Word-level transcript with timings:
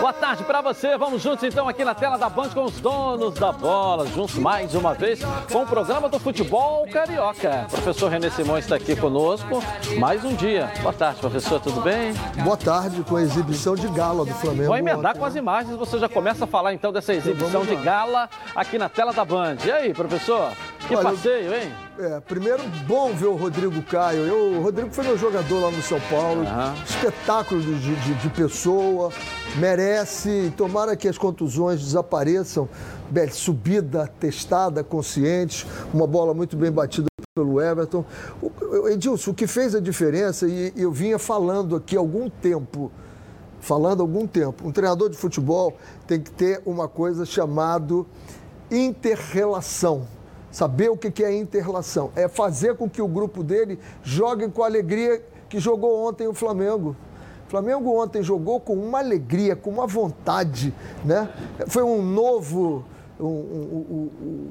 Boa 0.00 0.12
tarde 0.12 0.44
para 0.44 0.60
você. 0.60 0.96
Vamos 0.96 1.20
juntos 1.22 1.42
então 1.42 1.68
aqui 1.68 1.84
na 1.84 1.94
tela 1.94 2.16
da 2.16 2.28
Band 2.28 2.50
com 2.50 2.64
os 2.64 2.80
donos 2.80 3.34
da 3.34 3.50
bola. 3.50 4.06
Juntos 4.06 4.36
mais 4.36 4.74
uma 4.74 4.94
vez 4.94 5.20
com 5.50 5.62
o 5.62 5.66
programa 5.66 6.08
do 6.08 6.20
futebol 6.20 6.86
carioca. 6.86 7.66
O 7.66 7.70
professor 7.72 8.10
René 8.10 8.30
Simões 8.30 8.64
está 8.64 8.76
aqui 8.76 8.94
conosco. 8.94 9.60
Mais 9.98 10.24
um 10.24 10.34
dia. 10.34 10.70
Boa 10.82 10.92
tarde, 10.92 11.18
professor. 11.18 11.58
Tudo 11.58 11.80
bem? 11.80 12.12
Boa 12.44 12.56
tarde 12.56 13.02
com 13.02 13.16
a 13.16 13.22
exibição 13.22 13.74
de 13.74 13.88
gala 13.88 14.24
do 14.24 14.34
Flamengo. 14.34 14.66
Vou 14.66 14.76
emendar 14.76 15.18
com 15.18 15.24
as 15.24 15.34
imagens. 15.34 15.76
Você 15.76 15.98
já 15.98 16.08
começa 16.08 16.44
a 16.44 16.46
falar 16.46 16.72
então 16.72 16.92
dessa 16.92 17.12
exibição 17.12 17.64
de 17.64 17.74
gala 17.76 18.28
aqui 18.54 18.78
na 18.78 18.88
tela 18.88 19.12
da 19.12 19.24
Band. 19.24 19.56
E 19.64 19.72
aí, 19.72 19.92
professor? 19.92 20.52
Que 20.88 20.94
Olha, 20.94 21.10
passeio, 21.10 21.54
hein? 21.54 21.72
É, 21.98 22.20
primeiro, 22.20 22.62
bom 22.86 23.14
ver 23.14 23.26
o 23.26 23.36
Rodrigo 23.36 23.82
Caio. 23.84 24.26
Eu, 24.26 24.58
o 24.58 24.62
Rodrigo 24.62 24.90
foi 24.90 25.04
meu 25.04 25.16
jogador 25.16 25.60
lá 25.60 25.70
no 25.70 25.82
São 25.82 25.98
Paulo. 26.10 26.40
Uhum. 26.40 26.84
Espetáculo 26.84 27.62
de, 27.62 27.74
de, 27.78 28.14
de, 28.14 28.28
pessoa. 28.30 29.10
Merece. 29.56 30.52
Tomara 30.56 30.94
que 30.94 31.08
as 31.08 31.16
contusões 31.16 31.80
desapareçam. 31.80 32.68
Subida, 33.32 34.12
testada, 34.20 34.84
consciente. 34.84 35.66
Uma 35.92 36.06
bola 36.06 36.34
muito 36.34 36.54
bem 36.54 36.70
batida 36.70 37.06
pelo 37.34 37.62
Everton. 37.62 38.04
O, 38.42 38.88
Edilson, 38.88 39.30
o 39.30 39.34
que 39.34 39.46
fez 39.46 39.74
a 39.74 39.80
diferença, 39.80 40.46
e 40.46 40.70
eu 40.76 40.92
vinha 40.92 41.18
falando 41.18 41.76
aqui 41.76 41.96
há 41.96 41.98
algum 41.98 42.28
tempo, 42.28 42.92
falando 43.58 44.02
algum 44.02 44.26
tempo, 44.26 44.68
um 44.68 44.70
treinador 44.70 45.08
de 45.08 45.16
futebol 45.16 45.78
tem 46.06 46.20
que 46.20 46.30
ter 46.30 46.60
uma 46.66 46.88
coisa 46.88 47.24
chamada 47.24 48.04
interrelação 48.70 50.06
Saber 50.54 50.88
o 50.88 50.96
que 50.96 51.24
é 51.24 51.36
interrelação. 51.36 52.12
É 52.14 52.28
fazer 52.28 52.76
com 52.76 52.88
que 52.88 53.02
o 53.02 53.08
grupo 53.08 53.42
dele 53.42 53.76
jogue 54.04 54.48
com 54.48 54.62
a 54.62 54.66
alegria 54.66 55.20
que 55.48 55.58
jogou 55.58 56.06
ontem 56.06 56.28
o 56.28 56.32
Flamengo. 56.32 56.94
O 57.48 57.50
Flamengo 57.50 58.00
ontem 58.00 58.22
jogou 58.22 58.60
com 58.60 58.74
uma 58.74 59.00
alegria, 59.00 59.56
com 59.56 59.68
uma 59.68 59.84
vontade, 59.84 60.72
né? 61.04 61.28
Foi 61.66 61.82
um 61.82 62.00
novo... 62.00 62.84
Um, 63.18 63.26
um, 63.26 64.10
um, 64.22 64.48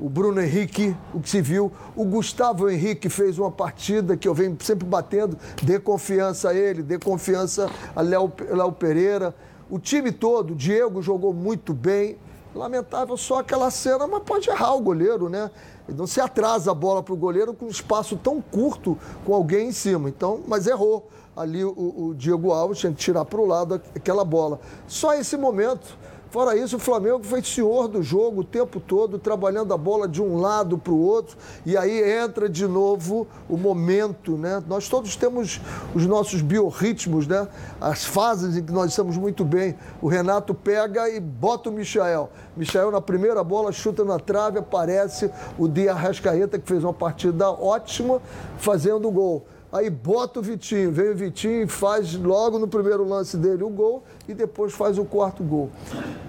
o 0.00 0.08
Bruno 0.08 0.40
Henrique, 0.40 0.96
o 1.12 1.20
que 1.20 1.28
se 1.28 1.42
viu. 1.42 1.70
O 1.94 2.06
Gustavo 2.06 2.70
Henrique 2.70 3.10
fez 3.10 3.38
uma 3.38 3.50
partida 3.50 4.16
que 4.16 4.26
eu 4.26 4.32
venho 4.32 4.56
sempre 4.60 4.86
batendo. 4.86 5.36
Dê 5.62 5.78
confiança 5.78 6.48
a 6.48 6.54
ele, 6.54 6.82
dê 6.82 6.98
confiança 6.98 7.70
a 7.94 8.00
Léo, 8.00 8.32
Léo 8.48 8.72
Pereira. 8.72 9.34
O 9.68 9.78
time 9.78 10.12
todo, 10.12 10.52
o 10.52 10.56
Diego 10.56 11.02
jogou 11.02 11.34
muito 11.34 11.74
bem. 11.74 12.16
Lamentável 12.56 13.16
só 13.16 13.40
aquela 13.40 13.70
cena, 13.70 14.06
mas 14.06 14.22
pode 14.22 14.48
errar 14.48 14.74
o 14.74 14.80
goleiro, 14.80 15.28
né? 15.28 15.50
Não 15.88 16.06
se 16.06 16.20
atrasa 16.20 16.70
a 16.70 16.74
bola 16.74 17.02
para 17.02 17.12
o 17.12 17.16
goleiro 17.16 17.52
com 17.52 17.66
um 17.66 17.68
espaço 17.68 18.16
tão 18.16 18.40
curto 18.40 18.98
com 19.24 19.34
alguém 19.34 19.68
em 19.68 19.72
cima. 19.72 20.08
Então, 20.08 20.40
mas 20.46 20.66
errou. 20.66 21.08
Ali 21.36 21.62
o, 21.62 21.70
o 21.70 22.14
Diego 22.14 22.50
Alves 22.50 22.78
tinha 22.78 22.90
que 22.90 22.98
tirar 22.98 23.26
para 23.26 23.38
o 23.38 23.44
lado 23.44 23.80
aquela 23.94 24.24
bola. 24.24 24.58
Só 24.88 25.12
esse 25.12 25.36
momento 25.36 25.98
Fora 26.36 26.54
isso, 26.54 26.76
o 26.76 26.78
Flamengo 26.78 27.24
foi 27.24 27.42
senhor 27.42 27.88
do 27.88 28.02
jogo 28.02 28.42
o 28.42 28.44
tempo 28.44 28.78
todo, 28.78 29.18
trabalhando 29.18 29.72
a 29.72 29.76
bola 29.78 30.06
de 30.06 30.20
um 30.20 30.36
lado 30.36 30.76
para 30.76 30.92
o 30.92 31.00
outro, 31.00 31.34
e 31.64 31.78
aí 31.78 32.12
entra 32.22 32.46
de 32.46 32.66
novo 32.68 33.26
o 33.48 33.56
momento, 33.56 34.36
né? 34.36 34.62
Nós 34.68 34.86
todos 34.86 35.16
temos 35.16 35.62
os 35.94 36.04
nossos 36.04 36.42
biorritmos, 36.42 37.26
né? 37.26 37.48
As 37.80 38.04
fases 38.04 38.54
em 38.54 38.62
que 38.62 38.70
nós 38.70 38.90
estamos 38.90 39.16
muito 39.16 39.46
bem. 39.46 39.78
O 40.02 40.08
Renato 40.08 40.52
pega 40.52 41.08
e 41.08 41.18
bota 41.18 41.70
o 41.70 41.72
Michael. 41.72 42.28
Michael 42.54 42.90
na 42.90 43.00
primeira 43.00 43.42
bola 43.42 43.72
chuta 43.72 44.04
na 44.04 44.18
trave, 44.18 44.58
aparece 44.58 45.30
o 45.58 45.66
Dia 45.66 45.94
Rascaeta, 45.94 46.58
que 46.58 46.68
fez 46.68 46.84
uma 46.84 46.92
partida 46.92 47.50
ótima, 47.50 48.20
fazendo 48.58 49.08
o 49.08 49.10
gol. 49.10 49.46
Aí 49.76 49.90
bota 49.90 50.40
o 50.40 50.42
Vitinho, 50.42 50.90
vem 50.90 51.10
o 51.10 51.14
Vitinho 51.14 51.64
e 51.64 51.66
faz 51.66 52.14
logo 52.14 52.58
no 52.58 52.66
primeiro 52.66 53.06
lance 53.06 53.36
dele 53.36 53.62
o 53.62 53.68
gol 53.68 54.04
e 54.26 54.32
depois 54.32 54.72
faz 54.72 54.96
o 54.96 55.04
quarto 55.04 55.44
gol. 55.44 55.70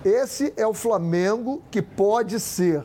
Esse 0.04 0.52
é 0.58 0.68
o 0.68 0.74
Flamengo 0.74 1.62
que 1.72 1.82
pode 1.82 2.42
ser. 2.42 2.84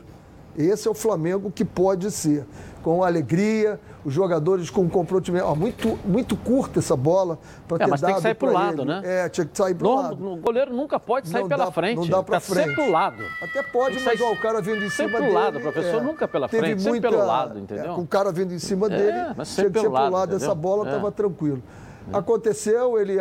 Esse 0.57 0.87
é 0.87 0.91
o 0.91 0.93
Flamengo 0.93 1.51
que 1.51 1.65
pode 1.65 2.09
ser. 2.11 2.45
Com 2.83 3.03
alegria, 3.03 3.79
os 4.03 4.13
jogadores 4.13 4.69
com 4.69 4.89
comprometimento. 4.89 5.45
Oh, 5.45 5.55
muito, 5.55 5.97
muito 6.05 6.35
curta 6.35 6.79
essa 6.79 6.95
bola 6.95 7.39
para 7.67 7.77
é, 7.77 7.85
ter 7.85 7.89
mas 7.89 8.01
dado 8.01 8.09
tem 8.09 8.15
que 8.17 8.21
sair 8.21 8.33
para 8.35 8.49
o 8.49 8.53
lado, 8.53 8.81
ele. 8.81 8.85
né? 8.85 9.01
É, 9.03 9.29
tinha 9.29 9.45
que 9.45 9.57
sair 9.57 9.73
para 9.73 9.87
o 9.87 9.95
lado. 9.95 10.33
O 10.33 10.37
goleiro 10.37 10.73
nunca 10.73 10.99
pode 10.99 11.29
sair 11.29 11.41
não 11.41 11.47
pela 11.47 11.65
dá, 11.65 11.71
frente. 11.71 11.95
Não 11.97 12.07
dá 12.07 12.21
para 12.21 12.35
tá 12.35 12.41
frente. 12.41 12.67
Sempre 12.67 12.83
pro 12.83 12.91
lado. 12.91 13.23
Até 13.41 13.63
pode, 13.63 13.99
mas 14.03 14.21
ó, 14.21 14.31
o 14.31 14.37
cara 14.37 14.61
vindo 14.61 14.83
em 14.83 14.89
cima 14.89 15.09
sempre 15.09 15.21
dele. 15.21 15.33
lado, 15.33 15.59
professor, 15.61 16.01
é, 16.01 16.03
nunca 16.03 16.27
pela 16.27 16.47
frente, 16.49 16.81
sempre 16.81 16.89
muita, 16.89 17.09
pelo 17.09 17.25
lado, 17.25 17.59
entendeu? 17.59 17.93
É, 17.93 17.95
com 17.95 18.01
o 18.01 18.07
cara 18.07 18.31
vindo 18.31 18.53
em 18.53 18.59
cima 18.59 18.89
dele, 18.89 19.17
é, 19.17 19.33
mas 19.35 19.47
sempre 19.47 19.71
tinha 19.71 19.83
que 19.83 19.95
ser 19.95 20.03
pelo 20.03 20.11
lado, 20.11 20.29
dessa 20.29 20.53
bola, 20.53 20.85
estava 20.85 21.11
tranquilo. 21.11 21.63
Aconteceu, 22.11 22.99
ele 22.99 23.17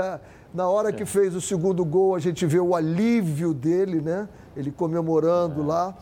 na 0.52 0.68
hora 0.68 0.92
que 0.92 1.06
fez 1.06 1.34
o 1.34 1.40
segundo 1.40 1.84
gol, 1.84 2.14
a 2.14 2.18
gente 2.18 2.44
vê 2.44 2.60
o 2.60 2.74
alívio 2.74 3.54
dele, 3.54 4.00
né? 4.00 4.28
Ele 4.54 4.70
comemorando 4.70 5.64
lá. 5.66 5.94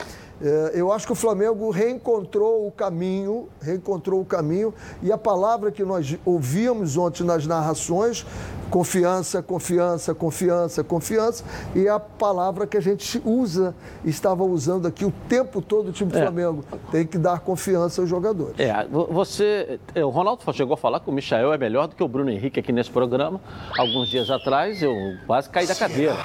É, 0.42 0.72
eu 0.74 0.90
acho 0.90 1.06
que 1.06 1.12
o 1.12 1.16
Flamengo 1.16 1.70
reencontrou 1.70 2.66
o 2.66 2.72
caminho, 2.72 3.48
reencontrou 3.60 4.20
o 4.20 4.24
caminho, 4.24 4.72
e 5.02 5.12
a 5.12 5.18
palavra 5.18 5.70
que 5.70 5.84
nós 5.84 6.16
ouvíamos 6.24 6.96
ontem 6.96 7.24
nas 7.24 7.46
narrações, 7.46 8.24
confiança, 8.70 9.42
confiança, 9.42 10.14
confiança, 10.14 10.82
confiança, 10.82 11.44
e 11.74 11.88
a 11.88 12.00
palavra 12.00 12.66
que 12.66 12.76
a 12.76 12.80
gente 12.80 13.20
usa, 13.24 13.74
estava 14.04 14.42
usando 14.44 14.86
aqui 14.86 15.04
o 15.04 15.12
tempo 15.28 15.60
todo 15.60 15.88
o 15.88 15.92
time 15.92 16.10
do 16.10 16.18
é. 16.18 16.22
Flamengo. 16.22 16.64
Tem 16.90 17.06
que 17.06 17.18
dar 17.18 17.40
confiança 17.40 18.00
aos 18.00 18.08
jogadores. 18.08 18.58
É, 18.58 18.86
você. 18.88 19.78
É, 19.94 20.04
o 20.04 20.08
Ronaldo 20.08 20.42
chegou 20.54 20.74
a 20.74 20.76
falar 20.76 21.00
que 21.00 21.10
o 21.10 21.12
Michael 21.12 21.52
é 21.52 21.58
melhor 21.58 21.86
do 21.86 21.94
que 21.94 22.02
o 22.02 22.08
Bruno 22.08 22.30
Henrique 22.30 22.60
aqui 22.60 22.72
nesse 22.72 22.90
programa. 22.90 23.40
Alguns 23.76 24.08
dias 24.08 24.30
atrás 24.30 24.82
eu 24.82 24.94
quase 25.26 25.50
caí 25.50 25.66
da 25.66 25.74
cadeira, 25.74 26.16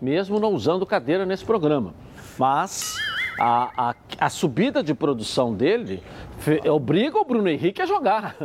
mesmo 0.00 0.38
não 0.38 0.52
usando 0.52 0.86
cadeira 0.86 1.26
nesse 1.26 1.44
programa. 1.44 1.92
Mas 2.38 2.96
a, 3.38 3.90
a, 3.90 3.94
a 4.18 4.30
subida 4.30 4.82
de 4.82 4.94
produção 4.94 5.54
dele 5.54 6.02
obriga 6.70 7.18
o 7.18 7.24
Bruno 7.24 7.48
Henrique 7.48 7.82
a 7.82 7.86
jogar. 7.86 8.36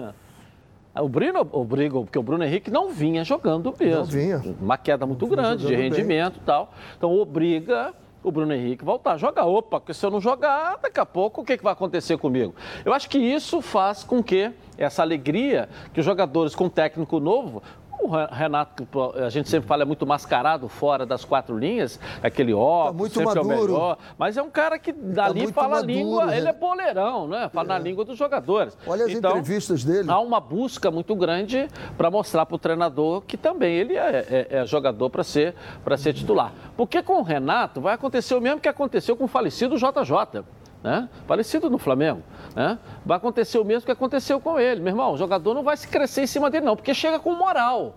O 0.96 1.08
Bruno 1.08 1.48
obriga, 1.52 2.00
porque 2.00 2.18
o 2.18 2.24
Bruno 2.24 2.44
Henrique 2.44 2.72
não 2.72 2.90
vinha 2.90 3.24
jogando 3.24 3.74
mesmo. 3.80 3.98
Não 3.98 4.06
vinha. 4.06 4.42
Uma 4.60 4.78
queda 4.78 5.06
muito 5.06 5.26
grande 5.28 5.66
de 5.66 5.76
rendimento 5.76 6.38
e 6.38 6.42
tal. 6.42 6.74
Então 6.98 7.14
obriga 7.18 7.94
o 8.24 8.32
Bruno 8.32 8.54
Henrique 8.54 8.84
voltar 8.84 9.14
a 9.14 9.18
jogar. 9.18 9.46
Opa, 9.46 9.80
porque 9.80 9.94
se 9.94 10.06
eu 10.06 10.12
não 10.12 10.20
jogar, 10.20 10.78
daqui 10.82 11.00
a 11.00 11.06
pouco 11.06 11.42
o 11.42 11.46
que, 11.46 11.58
que 11.58 11.64
vai 11.64 11.74
acontecer 11.74 12.18
comigo? 12.18 12.54
Eu 12.84 12.94
acho 12.94 13.10
que 13.10 13.18
isso 13.18 13.62
faz 13.62 14.04
com 14.04 14.22
que 14.22 14.52
essa 14.78 15.02
alegria 15.02 15.70
que 15.94 16.00
os 16.00 16.06
jogadores 16.06 16.56
com 16.56 16.68
técnico 16.68 17.20
novo 17.20 17.64
o 18.02 18.08
Renato, 18.34 18.88
a 19.16 19.30
gente 19.30 19.50
sempre 19.50 19.68
fala, 19.68 19.84
é 19.84 19.86
muito 19.86 20.06
mascarado 20.06 20.68
fora 20.68 21.06
das 21.06 21.26
quatro 21.26 21.58
linhas, 21.58 22.00
aquele 22.24 22.54
óculos, 22.54 22.92
tá 22.92 22.98
muito 22.98 23.14
sempre 23.14 23.36
maduro. 23.36 23.52
é 23.52 23.56
o 23.56 23.68
melhor. 23.68 23.98
Mas 24.18 24.38
é 24.38 24.42
um 24.42 24.50
cara 24.50 24.80
que 24.80 24.92
dali 24.92 25.48
tá 25.48 25.54
fala 25.54 25.76
maduro, 25.78 25.92
a 25.92 25.96
língua, 25.96 26.26
né? 26.26 26.38
ele 26.38 26.48
é 26.48 26.54
boleirão, 26.54 27.28
né? 27.28 27.50
Fala 27.50 27.68
é. 27.68 27.78
na 27.78 27.80
língua 27.80 28.06
dos 28.06 28.18
jogadores. 28.18 28.78
Olha 28.88 29.06
as 29.06 29.12
então, 29.12 29.32
entrevistas 29.32 29.84
dele. 29.84 30.10
Há 30.10 30.20
uma 30.20 30.40
busca 30.40 30.90
muito 30.90 31.16
grande 31.16 31.68
para 31.98 32.10
mostrar 32.10 32.46
para 32.46 32.56
o 32.56 32.60
treinador 32.60 33.22
que 33.22 33.38
também 33.38 33.76
ele 33.76 33.96
é, 33.96 34.26
é, 34.30 34.48
é 34.58 34.66
jogador 34.66 35.10
para 35.10 35.24
ser, 35.24 35.56
ser 35.98 36.14
titular. 36.14 36.54
Porque 36.78 37.02
com 37.02 37.20
o 37.20 37.24
Renato 37.24 37.82
vai 37.82 37.94
acontecer 37.94 38.36
o 38.36 38.42
mesmo 38.42 38.62
que 38.62 38.70
aconteceu 38.70 39.16
com 39.16 39.26
o 39.26 39.28
falecido 39.28 39.76
JJ 39.78 40.44
né? 40.84 41.10
Parecido 41.28 41.70
no 41.70 41.78
Flamengo, 41.78 42.22
né? 42.56 42.78
Vai 43.06 43.18
acontecer 43.18 43.58
o 43.60 43.66
mesmo 43.66 43.86
que 43.86 43.92
aconteceu 43.92 44.40
com 44.40 44.60
ele. 44.60 44.82
Meu 44.82 44.92
irmão, 44.92 45.14
o 45.14 45.18
jogador 45.18 45.54
não 45.54 45.64
vai 45.64 45.78
se 45.78 45.88
crescer 45.88 46.24
em 46.24 46.28
cima 46.28 46.50
dele, 46.50 46.66
não, 46.66 46.76
porque 46.76 46.94
chega 46.94 47.20
com 47.20 47.34
moral 47.34 47.96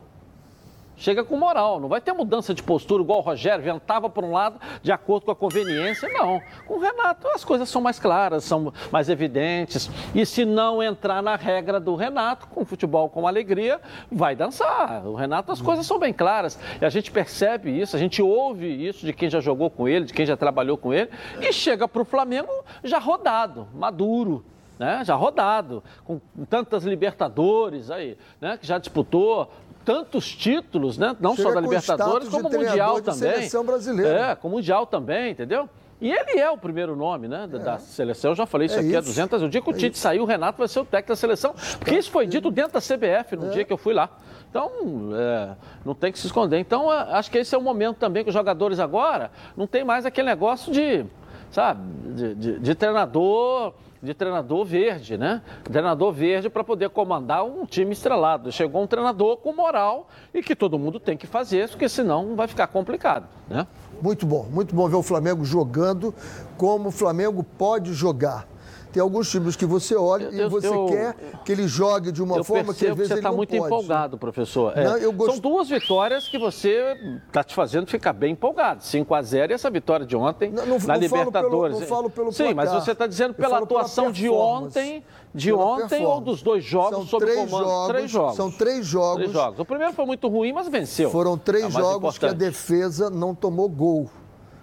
chega 0.96 1.24
com 1.24 1.36
moral. 1.36 1.80
Não 1.80 1.88
vai 1.88 2.00
ter 2.00 2.12
mudança 2.12 2.54
de 2.54 2.62
postura 2.62 3.02
igual 3.02 3.18
o 3.18 3.22
Rogério, 3.22 3.62
ventava 3.62 4.08
para 4.08 4.24
um 4.24 4.32
lado 4.32 4.60
de 4.82 4.92
acordo 4.92 5.24
com 5.24 5.30
a 5.30 5.36
conveniência. 5.36 6.08
Não. 6.08 6.40
Com 6.66 6.74
o 6.74 6.78
Renato 6.80 7.28
as 7.28 7.44
coisas 7.44 7.68
são 7.68 7.80
mais 7.80 7.98
claras, 7.98 8.44
são 8.44 8.72
mais 8.90 9.08
evidentes. 9.08 9.90
E 10.14 10.24
se 10.24 10.44
não 10.44 10.82
entrar 10.82 11.22
na 11.22 11.36
regra 11.36 11.80
do 11.80 11.94
Renato, 11.94 12.46
com 12.48 12.64
futebol 12.64 13.08
com 13.08 13.26
alegria, 13.26 13.80
vai 14.10 14.34
dançar. 14.34 15.06
O 15.06 15.14
Renato 15.14 15.52
as 15.52 15.60
coisas 15.60 15.86
são 15.86 15.98
bem 15.98 16.12
claras. 16.12 16.58
E 16.80 16.84
a 16.84 16.88
gente 16.88 17.10
percebe 17.10 17.70
isso, 17.70 17.96
a 17.96 17.98
gente 17.98 18.22
ouve 18.22 18.66
isso 18.66 19.04
de 19.04 19.12
quem 19.12 19.28
já 19.28 19.40
jogou 19.40 19.70
com 19.70 19.88
ele, 19.88 20.06
de 20.06 20.12
quem 20.12 20.26
já 20.26 20.36
trabalhou 20.36 20.76
com 20.76 20.92
ele, 20.92 21.10
e 21.40 21.52
chega 21.52 21.86
para 21.88 22.02
o 22.02 22.04
Flamengo 22.04 22.52
já 22.82 22.98
rodado, 22.98 23.68
maduro. 23.74 24.44
Né, 24.78 25.04
já 25.04 25.14
rodado, 25.14 25.84
com 26.02 26.20
tantas 26.50 26.82
Libertadores 26.82 27.88
aí, 27.88 28.18
né, 28.40 28.56
que 28.56 28.66
já 28.66 28.78
disputou, 28.78 29.48
tantos 29.84 30.34
títulos, 30.34 30.98
né? 30.98 31.16
Não 31.20 31.36
Chega 31.36 31.48
só 31.48 31.54
da 31.54 31.60
Libertadores, 31.60 32.28
como 32.28 32.50
Mundial 32.50 33.00
também. 33.00 33.34
Seleção 33.34 33.64
brasileira. 33.64 34.30
É, 34.30 34.34
com 34.34 34.48
Mundial 34.48 34.86
também, 34.86 35.32
entendeu? 35.32 35.68
E 36.02 36.10
ele 36.10 36.40
é 36.40 36.50
o 36.50 36.58
primeiro 36.58 36.96
nome, 36.96 37.28
né, 37.28 37.46
da, 37.46 37.58
é. 37.58 37.62
da 37.62 37.78
seleção. 37.78 38.32
Eu 38.32 38.34
já 38.34 38.44
falei 38.44 38.66
isso 38.66 38.74
é 38.74 38.80
aqui 38.80 38.96
há 38.96 39.00
200 39.00 39.40
O 39.40 39.48
dia 39.48 39.62
que 39.62 39.70
o 39.70 39.70
é 39.70 39.76
Tite 39.76 39.94
isso. 39.94 40.02
sair, 40.02 40.18
o 40.18 40.24
Renato 40.24 40.58
vai 40.58 40.66
ser 40.66 40.80
o 40.80 40.84
técnico 40.84 41.10
da 41.10 41.16
seleção. 41.16 41.54
Porque 41.78 41.94
isso 41.96 42.10
foi 42.10 42.26
dito 42.26 42.50
dentro 42.50 42.72
da 42.72 42.80
CBF 42.80 43.36
no 43.36 43.46
é. 43.46 43.50
dia 43.50 43.64
que 43.64 43.72
eu 43.72 43.78
fui 43.78 43.94
lá. 43.94 44.10
Então, 44.50 44.70
é, 45.14 45.54
não 45.84 45.94
tem 45.94 46.10
que 46.10 46.18
se 46.18 46.26
esconder. 46.26 46.58
Então, 46.58 46.90
acho 46.90 47.30
que 47.30 47.38
esse 47.38 47.54
é 47.54 47.58
o 47.58 47.62
momento 47.62 47.98
também 47.98 48.24
que 48.24 48.30
os 48.30 48.34
jogadores 48.34 48.80
agora 48.80 49.30
não 49.56 49.68
tem 49.68 49.84
mais 49.84 50.04
aquele 50.04 50.26
negócio 50.26 50.72
de 50.72 51.06
sabe, 51.52 51.82
de, 52.14 52.34
de, 52.34 52.58
de 52.58 52.74
treinador 52.74 53.74
de 54.02 54.12
treinador 54.12 54.64
verde, 54.64 55.16
né? 55.16 55.40
Treinador 55.62 56.12
verde 56.12 56.50
para 56.50 56.64
poder 56.64 56.90
comandar 56.90 57.44
um 57.44 57.64
time 57.64 57.92
estrelado. 57.92 58.50
Chegou 58.50 58.82
um 58.82 58.86
treinador 58.86 59.36
com 59.36 59.54
moral 59.54 60.08
e 60.34 60.42
que 60.42 60.56
todo 60.56 60.76
mundo 60.76 60.98
tem 60.98 61.16
que 61.16 61.26
fazer, 61.26 61.68
porque 61.68 61.88
senão 61.88 62.34
vai 62.34 62.48
ficar 62.48 62.66
complicado, 62.66 63.28
né? 63.48 63.64
Muito 64.02 64.26
bom, 64.26 64.48
muito 64.50 64.74
bom 64.74 64.88
ver 64.88 64.96
o 64.96 65.02
Flamengo 65.02 65.44
jogando 65.44 66.12
como 66.56 66.88
o 66.88 66.92
Flamengo 66.92 67.44
pode 67.44 67.92
jogar. 67.92 68.48
Tem 68.92 69.00
alguns 69.00 69.30
times 69.30 69.56
que 69.56 69.64
você 69.64 69.96
olha 69.96 70.24
eu, 70.24 70.46
e 70.46 70.48
você 70.50 70.68
eu, 70.68 70.86
quer 70.86 71.14
que 71.44 71.50
ele 71.50 71.66
jogue 71.66 72.12
de 72.12 72.22
uma 72.22 72.44
forma 72.44 72.74
que 72.74 72.86
às 72.86 72.94
vezes 72.94 73.08
você 73.08 73.14
está 73.14 73.32
muito 73.32 73.48
pode. 73.48 73.64
empolgado, 73.64 74.18
professor. 74.18 74.76
É, 74.76 74.84
não, 74.84 75.12
gost... 75.12 75.32
São 75.32 75.40
duas 75.40 75.68
vitórias 75.68 76.28
que 76.28 76.38
você 76.38 76.94
está 77.26 77.42
te 77.42 77.54
fazendo 77.54 77.86
ficar 77.86 78.12
bem 78.12 78.32
empolgado. 78.32 78.84
5 78.84 79.14
a 79.14 79.22
0 79.22 79.52
e 79.52 79.54
essa 79.54 79.70
vitória 79.70 80.04
de 80.04 80.14
ontem 80.14 80.50
não, 80.50 80.66
não, 80.66 80.78
na 80.78 80.94
não 80.94 81.00
Libertadores. 81.00 81.40
Falo 81.42 81.50
pelo, 81.50 81.80
não 81.80 81.86
falo 81.86 82.10
pelo 82.10 82.32
Sim, 82.32 82.54
placar. 82.54 82.74
mas 82.74 82.84
você 82.84 82.92
está 82.92 83.06
dizendo 83.06 83.32
pela 83.32 83.58
atuação 83.58 84.12
de 84.12 84.28
ontem, 84.28 85.02
de 85.34 85.52
ontem 85.52 86.04
ou 86.04 86.20
dos 86.20 86.42
dois 86.42 86.62
jogos 86.62 86.90
são 86.90 87.06
sob 87.06 87.24
três 87.24 87.38
comando? 87.38 87.64
Jogos, 87.64 87.88
três 87.88 88.10
jogos. 88.10 88.36
São 88.36 88.50
três 88.50 88.86
jogos. 88.86 89.16
três 89.16 89.32
jogos. 89.32 89.58
O 89.58 89.64
primeiro 89.64 89.94
foi 89.94 90.04
muito 90.04 90.28
ruim, 90.28 90.52
mas 90.52 90.68
venceu. 90.68 91.10
Foram 91.10 91.38
três 91.38 91.64
é 91.64 91.70
jogos 91.70 92.16
importante. 92.16 92.18
que 92.18 92.26
a 92.26 92.32
defesa 92.32 93.08
não 93.08 93.34
tomou 93.34 93.68
gol. 93.70 94.10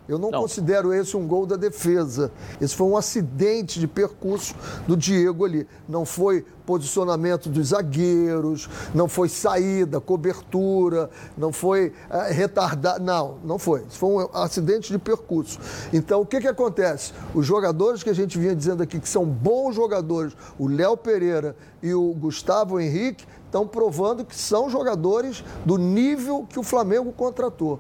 Eu 0.10 0.18
não, 0.18 0.32
não, 0.32 0.42
considero 0.42 0.92
esse 0.92 1.16
um 1.16 1.28
gol 1.28 1.46
da 1.46 1.56
defesa. 1.56 2.32
Esse 2.60 2.76
foi 2.76 2.88
um 2.88 2.98
acidente 2.98 3.80
de 3.80 3.88
percurso 3.88 4.56
do 4.88 4.98
Diego 4.98 5.46
ali. 5.46 5.68
Não 5.88 6.04
foi 6.04 6.44
posicionamento 6.66 7.48
dos 7.48 7.68
zagueiros, 7.68 8.68
não 8.94 9.08
foi 9.08 9.30
saída, 9.30 10.02
cobertura, 10.02 11.12
não 11.38 11.54
foi 11.54 11.94
é, 12.10 12.32
retardar. 12.32 13.00
Não, 13.00 13.38
não 13.44 13.60
foi. 13.60 13.84
Isso 13.88 14.00
foi 14.00 14.10
um 14.10 14.30
acidente 14.34 14.92
de 14.92 14.98
percurso. 14.98 15.60
Então, 15.94 16.22
o 16.22 16.26
que, 16.26 16.42
que 16.42 16.48
acontece? 16.48 17.14
Os 17.36 17.46
jogadores 17.46 18.02
que 18.02 18.10
a 18.10 18.16
gente 18.16 18.36
vinha 18.40 18.56
dizendo 18.56 18.82
aqui, 18.82 19.00
que 19.00 19.10
são 19.10 19.24
bons 19.24 19.76
jogadores, 19.76 20.36
o 20.58 20.68
Léo 20.68 20.98
Pereira 20.98 21.56
e 21.84 21.94
o 21.94 22.16
Gustavo 22.16 22.80
Henrique, 22.80 23.28
estão 23.46 23.68
provando 23.68 24.26
que 24.26 24.36
são 24.36 24.72
jogadores 24.72 25.44
do 25.66 25.78
nível 25.78 26.48
que 26.50 26.58
o 26.58 26.64
Flamengo 26.64 27.12
contratou. 27.12 27.80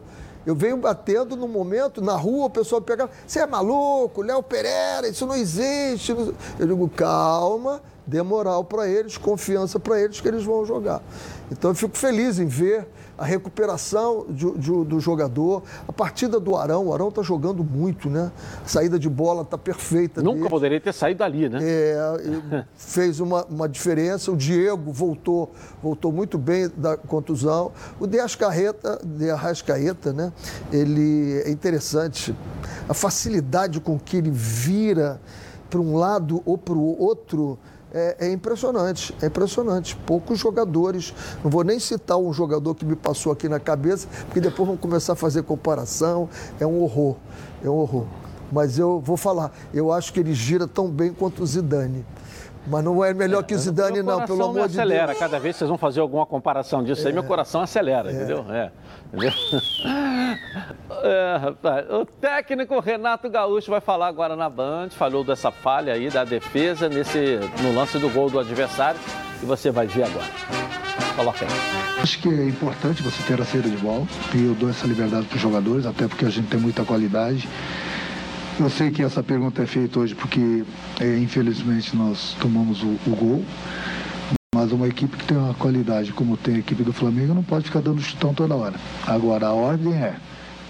Eu 0.49 0.55
venho 0.55 0.77
batendo 0.77 1.35
no 1.35 1.47
momento, 1.47 2.01
na 2.01 2.15
rua, 2.15 2.47
o 2.47 2.49
pessoal 2.49 2.81
pega, 2.81 3.07
você 3.27 3.41
é 3.41 3.45
maluco, 3.45 4.23
Léo 4.23 4.41
Pereira, 4.41 5.07
isso 5.07 5.23
não 5.27 5.35
existe. 5.35 6.11
Eu 6.11 6.65
digo, 6.65 6.89
calma, 6.89 7.79
dê 8.07 8.23
moral 8.23 8.63
para 8.63 8.87
eles, 8.87 9.15
confiança 9.15 9.79
para 9.79 10.01
eles 10.01 10.19
que 10.19 10.27
eles 10.27 10.43
vão 10.43 10.65
jogar. 10.65 11.03
Então 11.51 11.69
eu 11.69 11.75
fico 11.75 11.95
feliz 11.95 12.39
em 12.39 12.47
ver 12.47 12.87
a 13.19 13.25
recuperação 13.25 14.25
de, 14.29 14.49
de, 14.57 14.71
do 14.85 14.99
jogador, 14.99 15.61
a 15.85 15.91
partida 15.91 16.39
do 16.39 16.55
Arão, 16.55 16.87
o 16.87 16.93
Arão 16.93 17.09
está 17.09 17.21
jogando 17.21 17.65
muito, 17.65 18.09
né? 18.09 18.31
A 18.63 18.67
saída 18.67 18.97
de 18.97 19.09
bola 19.09 19.41
está 19.41 19.57
perfeita. 19.57 20.23
Nunca 20.23 20.37
dele. 20.37 20.49
poderia 20.49 20.79
ter 20.79 20.93
saído 20.93 21.19
dali, 21.19 21.49
né? 21.49 21.59
É, 21.61 22.65
fez 22.75 23.19
uma, 23.19 23.43
uma 23.45 23.67
diferença. 23.67 24.31
O 24.31 24.37
Diego 24.37 24.93
voltou, 24.93 25.51
voltou 25.83 26.13
muito 26.13 26.37
bem 26.37 26.69
da 26.77 26.95
contusão. 26.95 27.73
O 27.99 28.07
De 28.07 28.19
Arrascaeta, 28.19 29.01
de 29.03 29.29
Arrascaeta, 29.29 30.13
né? 30.13 30.31
Ele 30.71 31.41
é 31.45 31.51
interessante. 31.51 32.33
A 32.87 32.93
facilidade 32.93 33.81
com 33.81 33.99
que 33.99 34.15
ele 34.15 34.31
vira 34.31 35.19
para 35.69 35.81
um 35.81 35.97
lado 35.97 36.41
ou 36.45 36.57
para 36.57 36.73
o 36.73 36.99
outro 37.01 37.59
é, 37.93 38.17
é, 38.19 38.31
impressionante, 38.31 39.15
é 39.21 39.27
impressionante. 39.27 39.95
Poucos 40.05 40.39
jogadores, 40.39 41.13
não 41.43 41.49
vou 41.49 41.63
nem 41.63 41.79
citar 41.79 42.17
um 42.17 42.31
jogador 42.31 42.75
que 42.75 42.85
me 42.85 42.95
passou 42.95 43.31
aqui 43.31 43.49
na 43.49 43.59
cabeça, 43.59 44.07
porque 44.25 44.39
depois 44.39 44.67
vão 44.67 44.77
começar 44.77 45.13
a 45.13 45.15
fazer 45.15 45.43
comparação, 45.43 46.29
é 46.59 46.65
um 46.65 46.81
horror, 46.81 47.15
é 47.63 47.69
um 47.69 47.75
horror. 47.75 48.05
Mas 48.51 48.79
eu 48.79 48.99
vou 48.99 49.17
falar, 49.17 49.51
eu 49.73 49.91
acho 49.91 50.11
que 50.11 50.19
ele 50.19 50.33
gira 50.33 50.67
tão 50.67 50.87
bem 50.89 51.13
quanto 51.13 51.43
o 51.43 51.45
Zidane. 51.45 52.05
Mas 52.67 52.83
não 52.83 53.03
é 53.03 53.13
melhor 53.13 53.39
é, 53.39 53.43
que 53.43 53.55
o 53.55 53.57
Zidane, 53.57 54.03
não, 54.03 54.25
pelo 54.25 54.43
amor 54.43 54.67
de 54.67 54.79
acelera. 54.79 55.07
Deus. 55.07 55.19
Cada 55.19 55.39
vez 55.39 55.55
que 55.55 55.59
vocês 55.59 55.69
vão 55.69 55.77
fazer 55.77 56.01
alguma 56.01 56.25
comparação 56.25 56.83
disso 56.83 57.03
é. 57.03 57.07
aí, 57.07 57.13
meu 57.13 57.23
coração 57.23 57.61
acelera, 57.61 58.11
é. 58.11 58.13
entendeu? 58.13 58.45
É. 58.49 58.71
Entendeu? 59.07 59.31
É, 61.03 61.37
rapaz. 61.37 61.85
O 61.89 62.05
técnico 62.05 62.79
Renato 62.79 63.29
Gaúcho 63.29 63.71
vai 63.71 63.79
falar 63.79 64.07
agora 64.07 64.35
na 64.35 64.49
Band, 64.49 64.89
falou 64.89 65.23
dessa 65.23 65.51
falha 65.51 65.93
aí 65.93 66.09
da 66.09 66.23
defesa 66.23 66.89
nesse, 66.89 67.39
no 67.61 67.73
lance 67.73 67.97
do 67.99 68.09
gol 68.09 68.29
do 68.29 68.39
adversário 68.39 68.99
e 69.41 69.45
você 69.45 69.71
vai 69.71 69.87
ver 69.87 70.03
agora. 70.03 70.27
Coloca 71.15 71.45
aí. 71.45 72.01
Acho 72.01 72.19
que 72.19 72.29
é 72.29 72.47
importante 72.47 73.03
você 73.03 73.21
ter 73.23 73.39
a 73.41 73.45
saída 73.45 73.69
de 73.69 73.77
bola 73.77 74.05
e 74.33 74.45
eu 74.45 74.55
dou 74.55 74.69
essa 74.69 74.87
liberdade 74.87 75.27
para 75.27 75.35
os 75.35 75.41
jogadores, 75.41 75.85
até 75.85 76.07
porque 76.07 76.25
a 76.25 76.29
gente 76.29 76.47
tem 76.47 76.59
muita 76.59 76.83
qualidade. 76.83 77.47
Eu 78.59 78.69
sei 78.69 78.91
que 78.91 79.01
essa 79.01 79.23
pergunta 79.23 79.63
é 79.63 79.65
feita 79.65 79.99
hoje 79.99 80.15
porque, 80.15 80.65
é, 80.99 81.17
infelizmente, 81.17 81.95
nós 81.95 82.35
tomamos 82.41 82.83
o, 82.83 82.97
o 83.07 83.15
gol. 83.15 83.45
Mas 84.53 84.71
uma 84.71 84.87
equipe 84.87 85.15
que 85.15 85.25
tem 85.25 85.37
uma 85.37 85.53
qualidade 85.53 86.11
como 86.11 86.35
tem 86.35 86.55
a 86.55 86.59
equipe 86.59 86.83
do 86.83 86.91
Flamengo 86.91 87.33
não 87.33 87.43
pode 87.43 87.65
ficar 87.65 87.81
dando 87.81 88.01
chutão 88.01 88.33
toda 88.33 88.55
hora. 88.55 88.75
Agora, 89.05 89.47
a 89.47 89.53
ordem 89.53 89.93
é, 89.93 90.15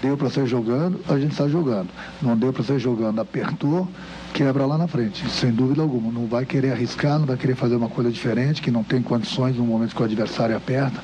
deu 0.02 0.16
para 0.16 0.30
ser 0.30 0.46
jogando, 0.46 1.00
a 1.08 1.18
gente 1.18 1.32
está 1.32 1.48
jogando. 1.48 1.88
Não 2.20 2.36
deu 2.36 2.52
para 2.52 2.62
ser 2.62 2.78
jogando, 2.78 3.20
apertou, 3.20 3.88
quebra 4.32 4.66
lá 4.66 4.78
na 4.78 4.88
frente, 4.88 5.28
sem 5.30 5.50
dúvida 5.52 5.82
alguma. 5.82 6.10
Não 6.10 6.26
vai 6.26 6.44
querer 6.44 6.72
arriscar, 6.72 7.18
não 7.18 7.26
vai 7.26 7.36
querer 7.36 7.54
fazer 7.54 7.76
uma 7.76 7.88
coisa 7.88 8.10
diferente, 8.10 8.62
que 8.62 8.70
não 8.70 8.82
tem 8.82 9.02
condições 9.02 9.56
no 9.56 9.64
momento 9.64 9.94
que 9.94 10.02
o 10.02 10.04
adversário 10.04 10.56
aperta. 10.56 11.02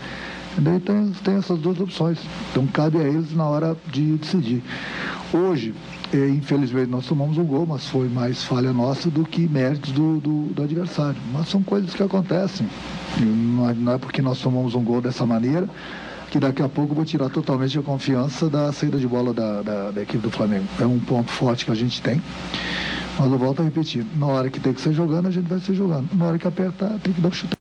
Daí 0.58 0.80
tem, 0.80 1.12
tem 1.22 1.34
essas 1.36 1.58
duas 1.58 1.78
opções. 1.78 2.18
Então 2.50 2.66
cabe 2.66 2.98
a 2.98 3.02
eles 3.02 3.34
na 3.34 3.44
hora 3.44 3.76
de 3.92 4.16
decidir. 4.16 4.62
Hoje, 5.32 5.74
e, 6.12 6.28
infelizmente 6.28 6.88
nós 6.88 7.06
tomamos 7.06 7.36
um 7.36 7.44
gol, 7.44 7.66
mas 7.66 7.86
foi 7.86 8.08
mais 8.08 8.42
falha 8.42 8.72
nossa 8.72 9.10
do 9.10 9.24
que 9.24 9.46
méritos 9.46 9.92
do, 9.92 10.18
do, 10.18 10.42
do 10.54 10.62
adversário. 10.62 11.16
Mas 11.32 11.48
são 11.48 11.62
coisas 11.62 11.92
que 11.94 12.02
acontecem. 12.02 12.66
É, 13.20 13.74
não 13.74 13.92
é, 13.92 13.98
porque 13.98 14.22
nós 14.22 14.40
tomamos 14.40 14.74
um 14.74 14.82
gol 14.82 15.02
dessa 15.02 15.26
maneira 15.26 15.68
que 16.36 16.40
daqui 16.40 16.62
a 16.62 16.68
pouco 16.68 16.92
eu 16.92 16.96
vou 16.96 17.04
tirar 17.04 17.30
totalmente 17.30 17.78
a 17.78 17.82
confiança 17.82 18.50
da 18.50 18.70
saída 18.70 18.98
de 18.98 19.08
bola 19.08 19.32
da, 19.32 19.62
da, 19.62 19.90
da 19.90 20.02
equipe 20.02 20.18
do 20.18 20.30
Flamengo. 20.30 20.66
É 20.78 20.84
um 20.84 21.00
ponto 21.00 21.30
forte 21.32 21.64
que 21.64 21.70
a 21.70 21.74
gente 21.74 22.02
tem. 22.02 22.22
Mas 23.18 23.32
eu 23.32 23.38
volto 23.38 23.62
a 23.62 23.64
repetir, 23.64 24.04
na 24.16 24.26
hora 24.26 24.50
que 24.50 24.60
tem 24.60 24.74
que 24.74 24.80
ser 24.80 24.92
jogando, 24.92 25.28
a 25.28 25.30
gente 25.30 25.48
vai 25.48 25.58
ser 25.58 25.72
jogando. 25.72 26.12
Na 26.14 26.26
hora 26.26 26.38
que 26.38 26.46
apertar, 26.46 26.98
tem 27.00 27.14
que 27.14 27.20
dar 27.20 27.28
um 27.28 27.32
chute. 27.32 27.56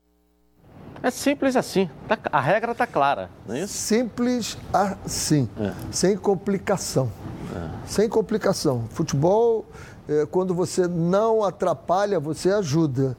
É 1.02 1.10
simples 1.10 1.56
assim. 1.56 1.90
Tá, 2.08 2.18
a 2.30 2.42
regra 2.42 2.74
está 2.74 2.86
clara, 2.86 3.30
não 3.48 3.56
é 3.56 3.62
isso? 3.62 3.74
Simples 3.74 4.58
assim, 4.74 5.48
é. 5.58 5.72
sem 5.92 6.18
complicação. 6.18 7.10
É. 7.56 7.70
Sem 7.88 8.10
complicação. 8.10 8.86
Futebol, 8.90 9.66
é, 10.10 10.26
quando 10.26 10.54
você 10.54 10.86
não 10.86 11.44
atrapalha, 11.44 12.20
você 12.20 12.50
ajuda. 12.52 13.16